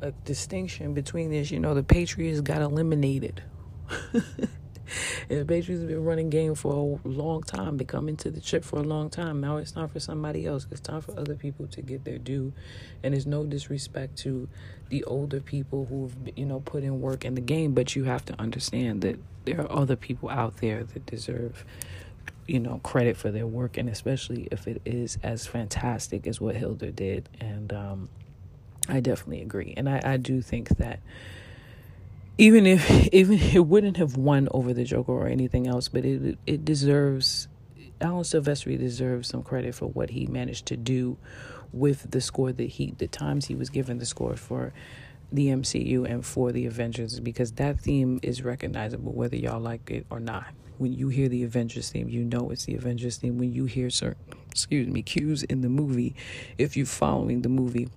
a 0.00 0.12
distinction 0.24 0.94
between 0.94 1.30
this. 1.30 1.50
You 1.50 1.60
know, 1.60 1.74
the 1.74 1.82
Patriots 1.82 2.40
got 2.40 2.62
eliminated. 2.62 3.42
the 4.12 5.44
Patriots 5.44 5.80
have 5.80 5.88
been 5.88 6.02
running 6.02 6.30
game 6.30 6.54
for 6.54 6.98
a 7.04 7.08
long 7.08 7.42
time, 7.42 7.76
been 7.76 7.86
coming 7.86 8.16
to 8.18 8.30
the 8.30 8.40
chip 8.40 8.64
for 8.64 8.78
a 8.78 8.82
long 8.82 9.10
time. 9.10 9.40
Now 9.40 9.58
it's 9.58 9.72
time 9.72 9.88
for 9.88 10.00
somebody 10.00 10.46
else. 10.46 10.66
It's 10.70 10.80
time 10.80 11.02
for 11.02 11.18
other 11.18 11.34
people 11.34 11.66
to 11.68 11.82
get 11.82 12.04
their 12.04 12.18
due. 12.18 12.52
And 13.02 13.12
there's 13.12 13.26
no 13.26 13.44
disrespect 13.44 14.16
to 14.18 14.48
the 14.88 15.04
older 15.04 15.40
people 15.40 15.84
who've, 15.84 16.14
you 16.36 16.46
know, 16.46 16.60
put 16.60 16.82
in 16.82 17.00
work 17.00 17.24
in 17.24 17.34
the 17.34 17.40
game, 17.40 17.74
but 17.74 17.94
you 17.94 18.04
have 18.04 18.24
to 18.26 18.40
understand 18.40 19.02
that 19.02 19.18
there 19.44 19.60
are 19.60 19.70
other 19.70 19.96
people 19.96 20.30
out 20.30 20.56
there 20.58 20.84
that 20.84 21.04
deserve 21.04 21.64
you 22.46 22.60
know 22.60 22.80
credit 22.82 23.16
for 23.16 23.30
their 23.30 23.46
work 23.46 23.76
and 23.76 23.88
especially 23.88 24.48
if 24.50 24.66
it 24.66 24.82
is 24.84 25.18
as 25.22 25.46
fantastic 25.46 26.26
as 26.26 26.40
what 26.40 26.56
Hilda 26.56 26.92
did 26.92 27.28
and 27.40 27.72
um, 27.72 28.08
I 28.88 29.00
definitely 29.00 29.42
agree 29.42 29.74
and 29.76 29.88
I, 29.88 30.00
I 30.04 30.16
do 30.16 30.42
think 30.42 30.68
that 30.76 31.00
even 32.38 32.66
if 32.66 33.08
even 33.12 33.38
it 33.38 33.66
wouldn't 33.66 33.96
have 33.96 34.16
won 34.16 34.48
over 34.50 34.72
the 34.72 34.84
Joker 34.84 35.12
or 35.12 35.26
anything 35.26 35.66
else, 35.66 35.88
but 35.88 36.04
it 36.04 36.38
it 36.46 36.64
deserves 36.64 37.48
Alan 38.00 38.24
Silvestri 38.24 38.78
deserves 38.78 39.28
some 39.28 39.42
credit 39.42 39.74
for 39.74 39.86
what 39.86 40.10
he 40.10 40.26
managed 40.26 40.66
to 40.66 40.76
do 40.76 41.16
with 41.72 42.10
the 42.10 42.20
score 42.20 42.52
that 42.52 42.64
he 42.64 42.94
the 42.98 43.08
times 43.08 43.46
he 43.46 43.54
was 43.54 43.70
given 43.70 43.98
the 43.98 44.06
score 44.06 44.36
for 44.36 44.72
the 45.32 45.48
MCU 45.48 46.08
and 46.08 46.24
for 46.24 46.52
the 46.52 46.66
Avengers 46.66 47.18
because 47.18 47.52
that 47.52 47.80
theme 47.80 48.20
is 48.22 48.42
recognizable 48.42 49.12
whether 49.12 49.36
y'all 49.36 49.60
like 49.60 49.90
it 49.90 50.06
or 50.10 50.20
not. 50.20 50.46
When 50.78 50.92
you 50.92 51.08
hear 51.08 51.28
the 51.28 51.44
Avengers 51.44 51.90
theme, 51.90 52.08
you 52.08 52.24
know 52.24 52.50
it's 52.50 52.64
the 52.64 52.74
Avengers 52.74 53.16
theme. 53.16 53.38
When 53.38 53.52
you 53.52 53.64
hear 53.66 53.90
certain 53.90 54.22
excuse 54.50 54.86
me 54.88 55.02
cues 55.02 55.42
in 55.42 55.60
the 55.60 55.68
movie, 55.68 56.14
if 56.58 56.76
you're 56.76 56.86
following 56.86 57.42
the 57.42 57.48
movie 57.48 57.88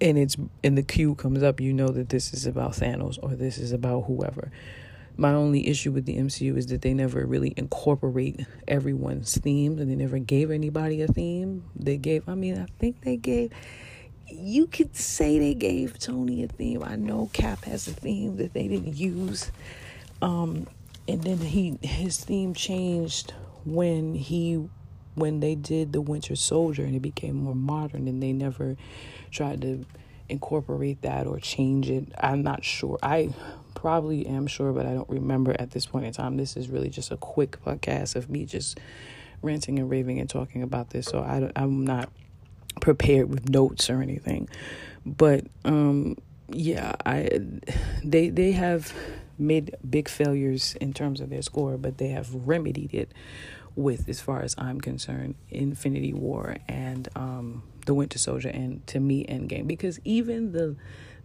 and 0.00 0.18
it's 0.18 0.36
and 0.62 0.76
the 0.76 0.82
cue 0.82 1.14
comes 1.14 1.42
up, 1.42 1.60
you 1.60 1.72
know 1.72 1.88
that 1.88 2.10
this 2.10 2.32
is 2.32 2.46
about 2.46 2.72
Thanos 2.72 3.18
or 3.22 3.30
this 3.30 3.58
is 3.58 3.72
about 3.72 4.02
whoever. 4.02 4.50
My 5.18 5.32
only 5.32 5.66
issue 5.66 5.92
with 5.92 6.04
the 6.04 6.16
MCU 6.16 6.58
is 6.58 6.66
that 6.66 6.82
they 6.82 6.92
never 6.92 7.24
really 7.24 7.54
incorporate 7.56 8.44
everyone's 8.68 9.38
themes 9.38 9.80
and 9.80 9.90
they 9.90 9.94
never 9.94 10.18
gave 10.18 10.50
anybody 10.50 11.00
a 11.00 11.06
theme. 11.06 11.64
They 11.74 11.96
gave, 11.96 12.28
I 12.28 12.34
mean, 12.34 12.58
I 12.58 12.66
think 12.78 13.00
they 13.00 13.16
gave. 13.16 13.50
You 14.26 14.66
could 14.66 14.94
say 14.94 15.38
they 15.38 15.54
gave 15.54 15.98
Tony 15.98 16.42
a 16.42 16.48
theme. 16.48 16.82
I 16.82 16.96
know 16.96 17.30
Cap 17.32 17.64
has 17.64 17.88
a 17.88 17.92
theme 17.92 18.36
that 18.36 18.52
they 18.52 18.68
didn't 18.68 18.94
use, 18.94 19.50
um, 20.20 20.66
and 21.08 21.22
then 21.22 21.38
he 21.38 21.78
his 21.82 22.18
theme 22.18 22.54
changed 22.54 23.32
when 23.64 24.14
he 24.14 24.68
when 25.14 25.40
they 25.40 25.54
did 25.54 25.92
the 25.92 26.00
Winter 26.00 26.36
Soldier 26.36 26.84
and 26.84 26.94
it 26.94 27.00
became 27.00 27.36
more 27.36 27.54
modern, 27.54 28.06
and 28.06 28.22
they 28.22 28.32
never 28.32 28.76
tried 29.30 29.62
to 29.62 29.84
incorporate 30.28 31.02
that 31.02 31.26
or 31.26 31.38
change 31.38 31.88
it. 31.88 32.12
I'm 32.18 32.42
not 32.42 32.64
sure. 32.64 32.98
I 33.02 33.32
probably 33.74 34.26
am 34.26 34.46
sure, 34.46 34.72
but 34.72 34.86
I 34.86 34.94
don't 34.94 35.08
remember 35.08 35.54
at 35.58 35.70
this 35.70 35.86
point 35.86 36.06
in 36.06 36.12
time. 36.12 36.36
This 36.36 36.56
is 36.56 36.68
really 36.68 36.90
just 36.90 37.10
a 37.10 37.16
quick 37.16 37.58
podcast 37.64 38.16
of 38.16 38.28
me 38.28 38.44
just 38.44 38.78
ranting 39.42 39.78
and 39.78 39.88
raving 39.90 40.18
and 40.18 40.28
talking 40.28 40.62
about 40.62 40.90
this. 40.90 41.06
So 41.06 41.20
I 41.20 41.50
I'm 41.56 41.84
not 41.84 42.10
prepared 42.80 43.30
with 43.30 43.48
notes 43.48 43.88
or 43.88 44.02
anything. 44.02 44.48
But 45.04 45.46
um, 45.64 46.16
yeah, 46.48 46.94
I 47.04 47.40
they 48.04 48.30
they 48.30 48.52
have 48.52 48.92
made 49.38 49.74
big 49.88 50.08
failures 50.08 50.74
in 50.80 50.92
terms 50.92 51.20
of 51.20 51.30
their 51.30 51.42
score, 51.42 51.76
but 51.76 51.98
they 51.98 52.08
have 52.08 52.32
remedied 52.32 52.94
it 52.94 53.12
with, 53.74 54.08
as 54.08 54.20
far 54.20 54.42
as 54.42 54.54
I'm 54.56 54.80
concerned, 54.80 55.34
Infinity 55.50 56.12
War 56.12 56.56
and 56.68 57.08
um, 57.14 57.62
the 57.84 57.94
Winter 57.94 58.18
Soldier, 58.18 58.48
and 58.48 58.86
to 58.88 59.00
me, 59.00 59.24
Endgame, 59.26 59.66
because 59.66 60.00
even 60.04 60.52
the 60.52 60.76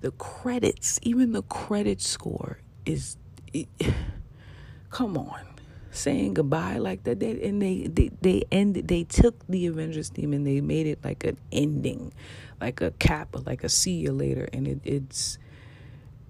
the 0.01 0.11
credits, 0.11 0.99
even 1.03 1.31
the 1.31 1.43
credit 1.43 2.01
score 2.01 2.57
is, 2.85 3.17
it, 3.53 3.67
come 4.89 5.15
on, 5.17 5.45
saying 5.91 6.33
goodbye 6.33 6.77
like 6.77 7.03
that. 7.03 7.19
They, 7.19 7.41
and 7.47 7.61
they, 7.61 7.87
they, 7.87 8.09
they 8.21 8.43
ended, 8.51 8.87
they 8.87 9.03
took 9.03 9.45
the 9.47 9.67
Avengers 9.67 10.09
theme 10.09 10.33
and 10.33 10.45
they 10.45 10.59
made 10.59 10.87
it 10.87 10.99
like 11.03 11.23
an 11.23 11.37
ending, 11.51 12.13
like 12.59 12.81
a 12.81 12.91
cap, 12.91 13.35
like 13.45 13.63
a 13.63 13.69
see 13.69 13.93
you 13.93 14.11
later. 14.11 14.49
And 14.51 14.67
it, 14.67 14.79
it's, 14.83 15.37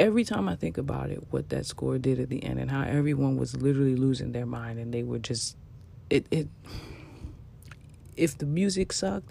every 0.01 0.23
time 0.23 0.49
I 0.49 0.55
think 0.55 0.79
about 0.79 1.11
it, 1.11 1.23
what 1.29 1.49
that 1.49 1.67
score 1.67 1.99
did 1.99 2.19
at 2.19 2.29
the 2.29 2.43
end 2.43 2.59
and 2.59 2.71
how 2.71 2.81
everyone 2.81 3.37
was 3.37 3.55
literally 3.55 3.95
losing 3.95 4.31
their 4.31 4.47
mind 4.47 4.79
and 4.79 4.91
they 4.91 5.03
were 5.03 5.19
just, 5.19 5.55
it, 6.09 6.25
it, 6.31 6.47
if 8.17 8.35
the 8.37 8.47
music 8.47 8.91
sucked, 8.93 9.29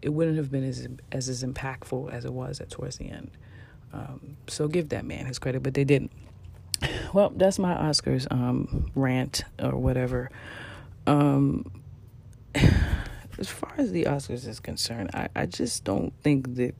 it 0.00 0.08
wouldn't 0.08 0.38
have 0.38 0.50
been 0.50 0.64
as 0.64 0.88
as, 1.12 1.28
as 1.28 1.44
impactful 1.44 2.10
as 2.10 2.24
it 2.24 2.32
was 2.32 2.60
at 2.60 2.70
towards 2.70 2.96
the 2.96 3.10
end. 3.10 3.30
Um, 3.92 4.38
so 4.48 4.66
give 4.68 4.88
that 4.88 5.04
man 5.04 5.26
his 5.26 5.38
credit, 5.38 5.62
but 5.62 5.74
they 5.74 5.84
didn't. 5.84 6.12
Well, 7.12 7.30
that's 7.36 7.58
my 7.58 7.74
Oscars 7.74 8.26
um, 8.30 8.90
rant 8.94 9.44
or 9.58 9.76
whatever. 9.76 10.30
Um, 11.06 11.70
as 12.54 13.48
far 13.48 13.74
as 13.76 13.92
the 13.92 14.04
Oscars 14.04 14.48
is 14.48 14.60
concerned, 14.60 15.10
I, 15.12 15.28
I 15.36 15.44
just 15.44 15.84
don't 15.84 16.14
think 16.22 16.54
that 16.54 16.74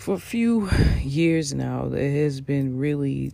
for 0.00 0.14
a 0.14 0.18
few 0.18 0.70
years 1.02 1.52
now 1.52 1.86
there 1.86 2.10
has 2.10 2.40
been 2.40 2.78
really 2.78 3.32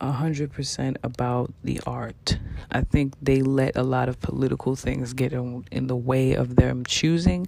a 0.00 0.10
hundred 0.12 0.50
percent 0.50 0.96
about 1.02 1.52
the 1.62 1.78
art. 1.86 2.38
I 2.70 2.80
think 2.82 3.14
they 3.20 3.42
let 3.42 3.76
a 3.76 3.82
lot 3.82 4.08
of 4.08 4.18
political 4.20 4.76
things 4.76 5.12
get 5.12 5.32
in, 5.32 5.66
in 5.70 5.86
the 5.86 5.96
way 5.96 6.32
of 6.32 6.56
them 6.56 6.84
choosing 6.86 7.46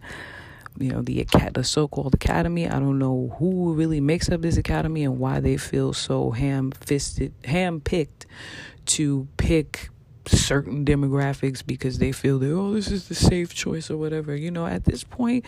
you 0.78 0.90
know 0.90 1.02
the 1.02 1.26
the 1.52 1.64
so-called 1.64 2.14
academy 2.14 2.68
i 2.68 2.78
don't 2.78 2.98
know 2.98 3.34
who 3.38 3.74
really 3.74 4.00
makes 4.00 4.30
up 4.30 4.40
this 4.40 4.56
academy 4.56 5.02
and 5.02 5.18
why 5.18 5.40
they 5.40 5.56
feel 5.56 5.92
so 5.92 6.30
ham-fisted 6.30 7.32
ham-picked 7.44 8.24
to 8.86 9.26
pick 9.36 9.90
certain 10.26 10.84
demographics 10.84 11.64
because 11.64 11.98
they 11.98 12.12
feel 12.12 12.38
that 12.38 12.52
oh 12.52 12.74
this 12.74 12.90
is 12.90 13.08
the 13.08 13.14
safe 13.14 13.54
choice 13.54 13.90
or 13.90 13.96
whatever 13.96 14.36
you 14.36 14.50
know 14.50 14.66
at 14.66 14.84
this 14.84 15.02
point 15.02 15.44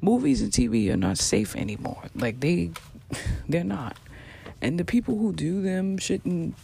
movies 0.00 0.42
and 0.42 0.52
tv 0.52 0.92
are 0.92 0.96
not 0.96 1.16
safe 1.16 1.54
anymore 1.54 2.02
like 2.14 2.40
they 2.40 2.70
they're 3.48 3.64
not 3.64 3.96
and 4.60 4.78
the 4.80 4.84
people 4.84 5.16
who 5.18 5.32
do 5.32 5.62
them 5.62 5.96
shouldn't 5.96 6.54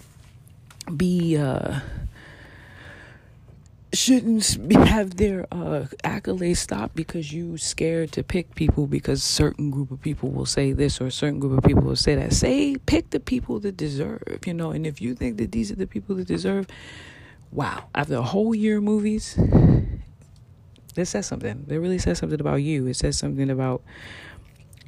be 0.96 1.36
uh 1.36 1.80
shouldn't 3.94 4.44
have 4.88 5.16
their 5.16 5.46
uh, 5.52 5.84
accolades 6.02 6.56
stopped 6.56 6.94
because 6.94 7.32
you 7.32 7.58
scared 7.58 8.10
to 8.12 8.22
pick 8.22 8.54
people 8.54 8.86
because 8.86 9.22
certain 9.22 9.70
group 9.70 9.90
of 9.90 10.00
people 10.00 10.30
will 10.30 10.46
say 10.46 10.72
this 10.72 11.00
or 11.00 11.06
a 11.06 11.10
certain 11.10 11.38
group 11.38 11.58
of 11.58 11.64
people 11.64 11.82
will 11.82 11.96
say 11.96 12.14
that. 12.14 12.32
Say 12.32 12.76
pick 12.86 13.10
the 13.10 13.20
people 13.20 13.60
that 13.60 13.76
deserve, 13.76 14.22
you 14.46 14.54
know. 14.54 14.70
And 14.70 14.86
if 14.86 15.02
you 15.02 15.14
think 15.14 15.36
that 15.36 15.52
these 15.52 15.70
are 15.70 15.76
the 15.76 15.86
people 15.86 16.16
that 16.16 16.26
deserve, 16.26 16.66
wow! 17.52 17.88
After 17.94 18.16
a 18.16 18.22
whole 18.22 18.54
year 18.54 18.78
of 18.78 18.84
movies, 18.84 19.38
this 20.94 21.10
says 21.10 21.26
something. 21.26 21.66
It 21.68 21.76
really 21.76 21.98
says 21.98 22.18
something 22.18 22.40
about 22.40 22.56
you. 22.56 22.86
It 22.86 22.94
says 22.94 23.18
something 23.18 23.50
about 23.50 23.82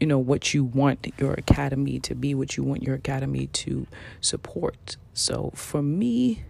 you 0.01 0.07
know 0.07 0.19
what 0.19 0.53
you 0.53 0.65
want 0.65 1.13
your 1.19 1.35
academy 1.35 2.01
to 2.01 2.15
be, 2.15 2.35
what 2.35 2.57
you 2.57 2.65
want 2.65 2.83
your 2.83 2.97
academy 2.97 3.47
to 3.49 3.87
support. 4.21 4.97
So 5.13 5.53
for 5.55 5.83
me, 5.83 6.45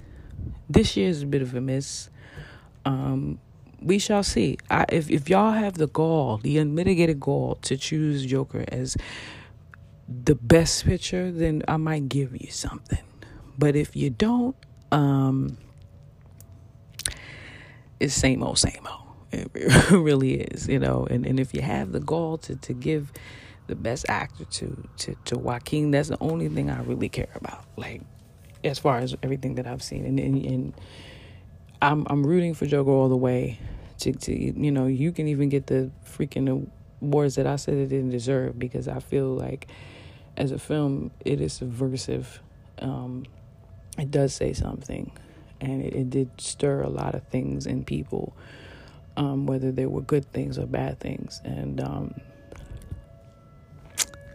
this 0.68 0.96
year 0.96 1.08
is 1.08 1.22
a 1.22 1.26
bit 1.26 1.42
of 1.42 1.54
a 1.54 1.60
miss 1.60 2.08
um, 2.84 3.38
we 3.80 3.98
shall 3.98 4.22
see. 4.22 4.58
I, 4.70 4.86
if 4.88 5.10
if 5.10 5.28
y'all 5.28 5.52
have 5.52 5.74
the 5.74 5.86
gall, 5.86 6.38
the 6.38 6.58
unmitigated 6.58 7.20
gall 7.20 7.56
to 7.62 7.76
choose 7.76 8.24
Joker 8.24 8.64
as 8.68 8.96
the 10.08 10.34
best 10.34 10.84
picture, 10.84 11.30
then 11.30 11.62
I 11.68 11.76
might 11.76 12.08
give 12.08 12.40
you 12.40 12.50
something. 12.50 13.04
But 13.58 13.76
if 13.76 13.94
you 13.96 14.10
don't, 14.10 14.56
um, 14.90 15.56
it's 18.00 18.14
same 18.14 18.42
old, 18.42 18.58
same 18.58 18.86
old. 18.90 19.00
It 19.32 19.90
really 19.90 20.34
is, 20.42 20.68
you 20.68 20.78
know. 20.78 21.06
And 21.10 21.26
and 21.26 21.40
if 21.40 21.54
you 21.54 21.62
have 21.62 21.92
the 21.92 22.00
gall 22.00 22.38
to 22.38 22.56
to 22.56 22.72
give 22.72 23.12
the 23.66 23.74
best 23.76 24.06
actor 24.08 24.44
to 24.44 24.88
to 24.98 25.16
to 25.26 25.38
Joaquin, 25.38 25.90
that's 25.90 26.08
the 26.08 26.18
only 26.20 26.48
thing 26.48 26.70
I 26.70 26.82
really 26.82 27.08
care 27.08 27.30
about. 27.34 27.64
Like 27.76 28.02
as 28.64 28.78
far 28.78 28.98
as 28.98 29.16
everything 29.22 29.56
that 29.56 29.66
I've 29.66 29.82
seen, 29.82 30.04
and 30.06 30.20
and. 30.20 30.46
and 30.46 30.74
I'm 31.82 32.06
I'm 32.08 32.26
rooting 32.26 32.54
for 32.54 32.66
Joker 32.66 32.90
all 32.90 33.08
the 33.08 33.16
way. 33.16 33.58
To, 34.00 34.12
to 34.12 34.34
you 34.34 34.72
know, 34.72 34.86
you 34.86 35.12
can 35.12 35.28
even 35.28 35.48
get 35.48 35.66
the 35.68 35.90
freaking 36.06 36.68
awards 37.02 37.36
that 37.36 37.46
I 37.46 37.56
said 37.56 37.74
it 37.74 37.88
didn't 37.88 38.10
deserve 38.10 38.58
because 38.58 38.88
I 38.88 39.00
feel 39.00 39.28
like 39.34 39.68
as 40.36 40.50
a 40.52 40.58
film 40.58 41.10
it 41.24 41.40
is 41.40 41.52
subversive. 41.52 42.40
Um, 42.78 43.24
it 43.98 44.10
does 44.10 44.34
say 44.34 44.52
something, 44.52 45.12
and 45.64 45.82
it, 45.82 45.94
it, 45.94 46.10
did 46.10 46.30
stir 46.40 46.82
a 46.82 46.88
lot 46.88 47.14
of 47.14 47.22
things 47.28 47.66
in 47.66 47.84
people, 47.84 48.36
um, 49.16 49.46
whether 49.46 49.72
they 49.72 49.86
were 49.86 50.02
good 50.02 50.30
things 50.32 50.58
or 50.58 50.66
bad 50.66 51.00
things. 51.00 51.40
And 51.44 51.80
um, 51.80 52.14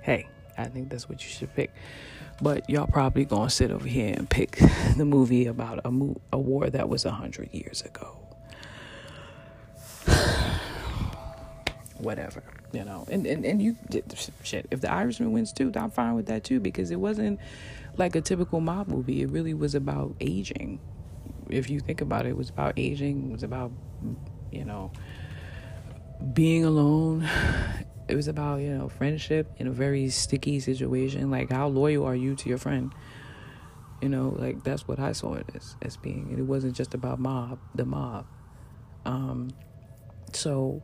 hey, 0.02 0.28
I 0.58 0.66
think 0.66 0.90
that's 0.90 1.08
what 1.08 1.24
you 1.24 1.30
should 1.30 1.54
pick. 1.56 1.72
But 2.42 2.70
y'all 2.70 2.88
probably 2.88 3.26
gonna 3.26 3.50
sit 3.50 3.70
over 3.70 3.88
here 3.88 4.14
and 4.18 4.30
pick 4.30 4.60
the 4.98 5.06
movie 5.06 5.46
about 5.46 5.82
a, 5.86 5.92
mo- 5.92 6.22
a 6.32 6.40
war 6.40 6.70
that 6.70 6.90
was 6.90 7.06
a 7.06 7.12
hundred 7.12 7.54
years 7.54 7.82
ago. 7.82 8.18
Whatever, 11.98 12.44
you 12.72 12.86
know, 12.86 13.06
and, 13.12 13.28
and 13.28 13.46
and 13.46 13.62
you 13.62 13.76
shit. 14.42 14.68
If 14.72 14.80
the 14.80 14.90
Irishman 14.92 15.34
wins 15.34 15.52
too, 15.52 15.72
I'm 15.76 15.92
fine 15.92 16.16
with 16.16 16.28
that 16.28 16.46
too 16.46 16.62
because 16.62 16.92
it 16.92 17.00
wasn't 17.00 17.40
like 17.98 18.16
a 18.16 18.22
typical 18.22 18.62
mob 18.62 18.88
movie. 18.88 19.22
It 19.22 19.30
really 19.30 19.54
was 19.54 19.76
about 19.76 20.16
aging. 20.22 20.80
If 21.50 21.70
you 21.70 21.80
think 21.80 22.02
about 22.02 22.26
it, 22.26 22.30
it 22.30 22.38
was 22.38 22.50
about 22.50 22.74
aging. 22.78 23.30
It 23.30 23.32
was 23.32 23.43
about 23.43 23.72
you 24.52 24.66
know 24.66 24.91
being 26.34 26.66
alone. 26.66 27.28
It 28.10 28.16
was 28.16 28.28
about 28.28 28.62
you 28.62 28.76
know 28.76 28.89
friendship 28.89 29.52
in 29.58 29.68
a 29.68 29.72
very 29.72 30.10
sticky 30.10 30.60
situation. 30.62 31.30
Like 31.30 31.52
how 31.52 31.68
loyal 31.68 32.08
are 32.08 32.16
you 32.16 32.34
to 32.38 32.50
your 32.50 32.58
friend? 32.58 32.91
You 34.02 34.10
know 34.10 34.36
like 34.36 34.64
that's 34.64 34.88
what 34.88 34.97
i 34.97 35.12
saw 35.12 35.36
it 35.36 35.45
as 35.54 35.76
as 35.84 35.95
being. 35.95 36.26
And 36.32 36.39
it 36.39 36.47
wasn't 36.47 36.76
just 36.76 36.95
about 36.95 37.20
mob 37.20 37.60
the 37.76 37.86
mob. 37.86 38.26
Um 39.06 39.52
so 40.34 40.82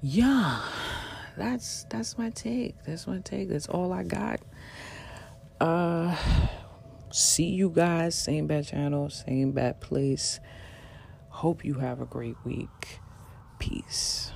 yeah 0.00 0.62
that's 1.38 1.84
that's 1.90 2.18
my 2.18 2.30
take. 2.30 2.74
That's 2.84 3.06
my 3.06 3.18
take. 3.18 3.48
That's 3.48 3.68
all 3.68 3.92
i 3.92 4.02
got. 4.02 4.40
Uh, 5.60 6.14
see 7.10 7.46
you 7.46 7.70
guys. 7.70 8.14
Same 8.14 8.46
bad 8.46 8.66
channel, 8.66 9.10
same 9.10 9.52
bad 9.52 9.80
place. 9.80 10.40
Hope 11.28 11.64
you 11.64 11.74
have 11.74 12.00
a 12.00 12.06
great 12.06 12.36
week. 12.44 13.00
Peace. 13.58 14.32